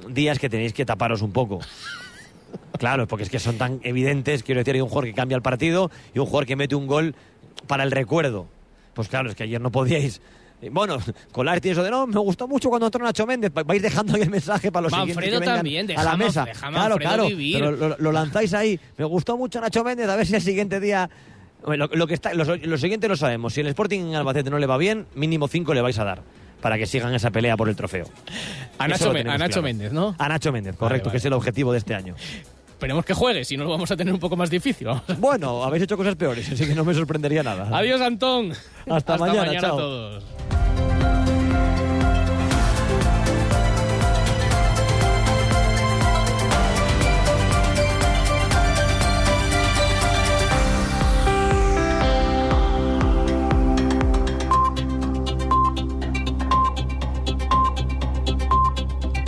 días 0.08 0.38
que 0.40 0.50
tenéis 0.50 0.72
que 0.72 0.84
taparos 0.84 1.22
un 1.22 1.30
poco. 1.32 1.60
Claro, 2.78 3.06
porque 3.06 3.22
es 3.24 3.30
que 3.30 3.38
son 3.38 3.56
tan 3.56 3.80
evidentes. 3.84 4.42
Quiero 4.42 4.60
decir, 4.60 4.74
hay 4.74 4.80
un 4.80 4.88
jugador 4.88 5.04
que 5.06 5.14
cambia 5.14 5.36
el 5.36 5.42
partido 5.42 5.90
y 6.14 6.18
un 6.18 6.26
jugador 6.26 6.46
que 6.46 6.56
mete 6.56 6.74
un 6.74 6.86
gol 6.86 7.14
para 7.66 7.84
el 7.84 7.90
recuerdo. 7.90 8.46
Pues 8.94 9.08
claro, 9.08 9.28
es 9.30 9.36
que 9.36 9.44
ayer 9.44 9.60
no 9.60 9.70
podíais 9.70 10.20
Bueno, 10.72 10.98
Colares 11.32 11.62
tiene 11.62 11.72
eso 11.74 11.82
de 11.84 11.90
no, 11.90 12.06
me 12.06 12.18
gustó 12.18 12.48
mucho 12.48 12.68
cuando 12.68 12.86
entró 12.86 13.02
Nacho 13.04 13.26
Méndez. 13.26 13.52
Va- 13.56 13.62
Vais 13.62 13.80
dejando 13.80 14.14
ahí 14.14 14.22
el 14.22 14.30
mensaje 14.30 14.72
para 14.72 14.82
los 14.84 14.92
Manfredo 14.92 15.14
siguientes 15.20 15.40
que 15.40 15.40
vengan 15.40 15.56
también, 15.86 15.98
a 15.98 16.04
la 16.04 16.16
mesa. 16.16 16.44
Claro, 16.46 16.72
Manfredo 16.72 16.98
claro. 16.98 17.26
vivir. 17.28 17.56
Pero 17.60 17.70
lo, 17.72 17.96
lo 17.98 18.12
lanzáis 18.12 18.52
ahí. 18.54 18.78
Me 18.98 19.04
gustó 19.04 19.36
mucho 19.38 19.60
Nacho 19.60 19.84
Méndez, 19.84 20.08
a 20.08 20.16
ver 20.16 20.26
si 20.26 20.34
el 20.34 20.42
siguiente 20.42 20.80
día. 20.80 21.08
Lo, 21.66 21.86
lo 21.86 22.06
que 22.06 22.14
está, 22.14 22.32
lo, 22.34 22.44
lo 22.56 22.78
siguiente 22.78 23.08
lo 23.08 23.16
sabemos. 23.16 23.54
Si 23.54 23.60
el 23.60 23.66
Sporting 23.68 24.00
en 24.00 24.14
Albacete 24.14 24.50
no 24.50 24.58
le 24.58 24.66
va 24.66 24.76
bien, 24.76 25.06
mínimo 25.14 25.48
cinco 25.48 25.74
le 25.74 25.82
vais 25.82 25.98
a 25.98 26.04
dar 26.04 26.22
para 26.60 26.78
que 26.78 26.86
sigan 26.86 27.14
esa 27.14 27.30
pelea 27.30 27.56
por 27.56 27.68
el 27.68 27.76
trofeo. 27.76 28.06
A 28.78 28.88
Nacho, 28.88 29.10
a 29.10 29.14
Nacho 29.14 29.36
claro. 29.36 29.62
Méndez, 29.62 29.92
¿no? 29.92 30.14
A 30.18 30.28
Nacho 30.28 30.52
Méndez, 30.52 30.76
correcto, 30.76 31.06
vale. 31.06 31.12
que 31.12 31.16
es 31.18 31.24
el 31.24 31.32
objetivo 31.32 31.72
de 31.72 31.78
este 31.78 31.94
año. 31.94 32.14
Esperemos 32.68 33.04
que 33.04 33.12
juegue, 33.12 33.44
si 33.44 33.56
no 33.58 33.64
lo 33.64 33.70
vamos 33.70 33.90
a 33.90 33.96
tener 33.96 34.12
un 34.14 34.20
poco 34.20 34.36
más 34.36 34.48
difícil. 34.48 34.88
Bueno, 35.18 35.62
habéis 35.64 35.82
hecho 35.84 35.96
cosas 35.98 36.16
peores, 36.16 36.50
así 36.50 36.66
que 36.66 36.74
no 36.74 36.84
me 36.84 36.94
sorprendería 36.94 37.42
nada. 37.42 37.68
Adiós, 37.76 38.00
Antón. 38.00 38.52
Hasta 38.88 39.18
mañana, 39.18 39.50
a 39.50 39.60
chao. 39.60 39.76
todos. 39.76 40.24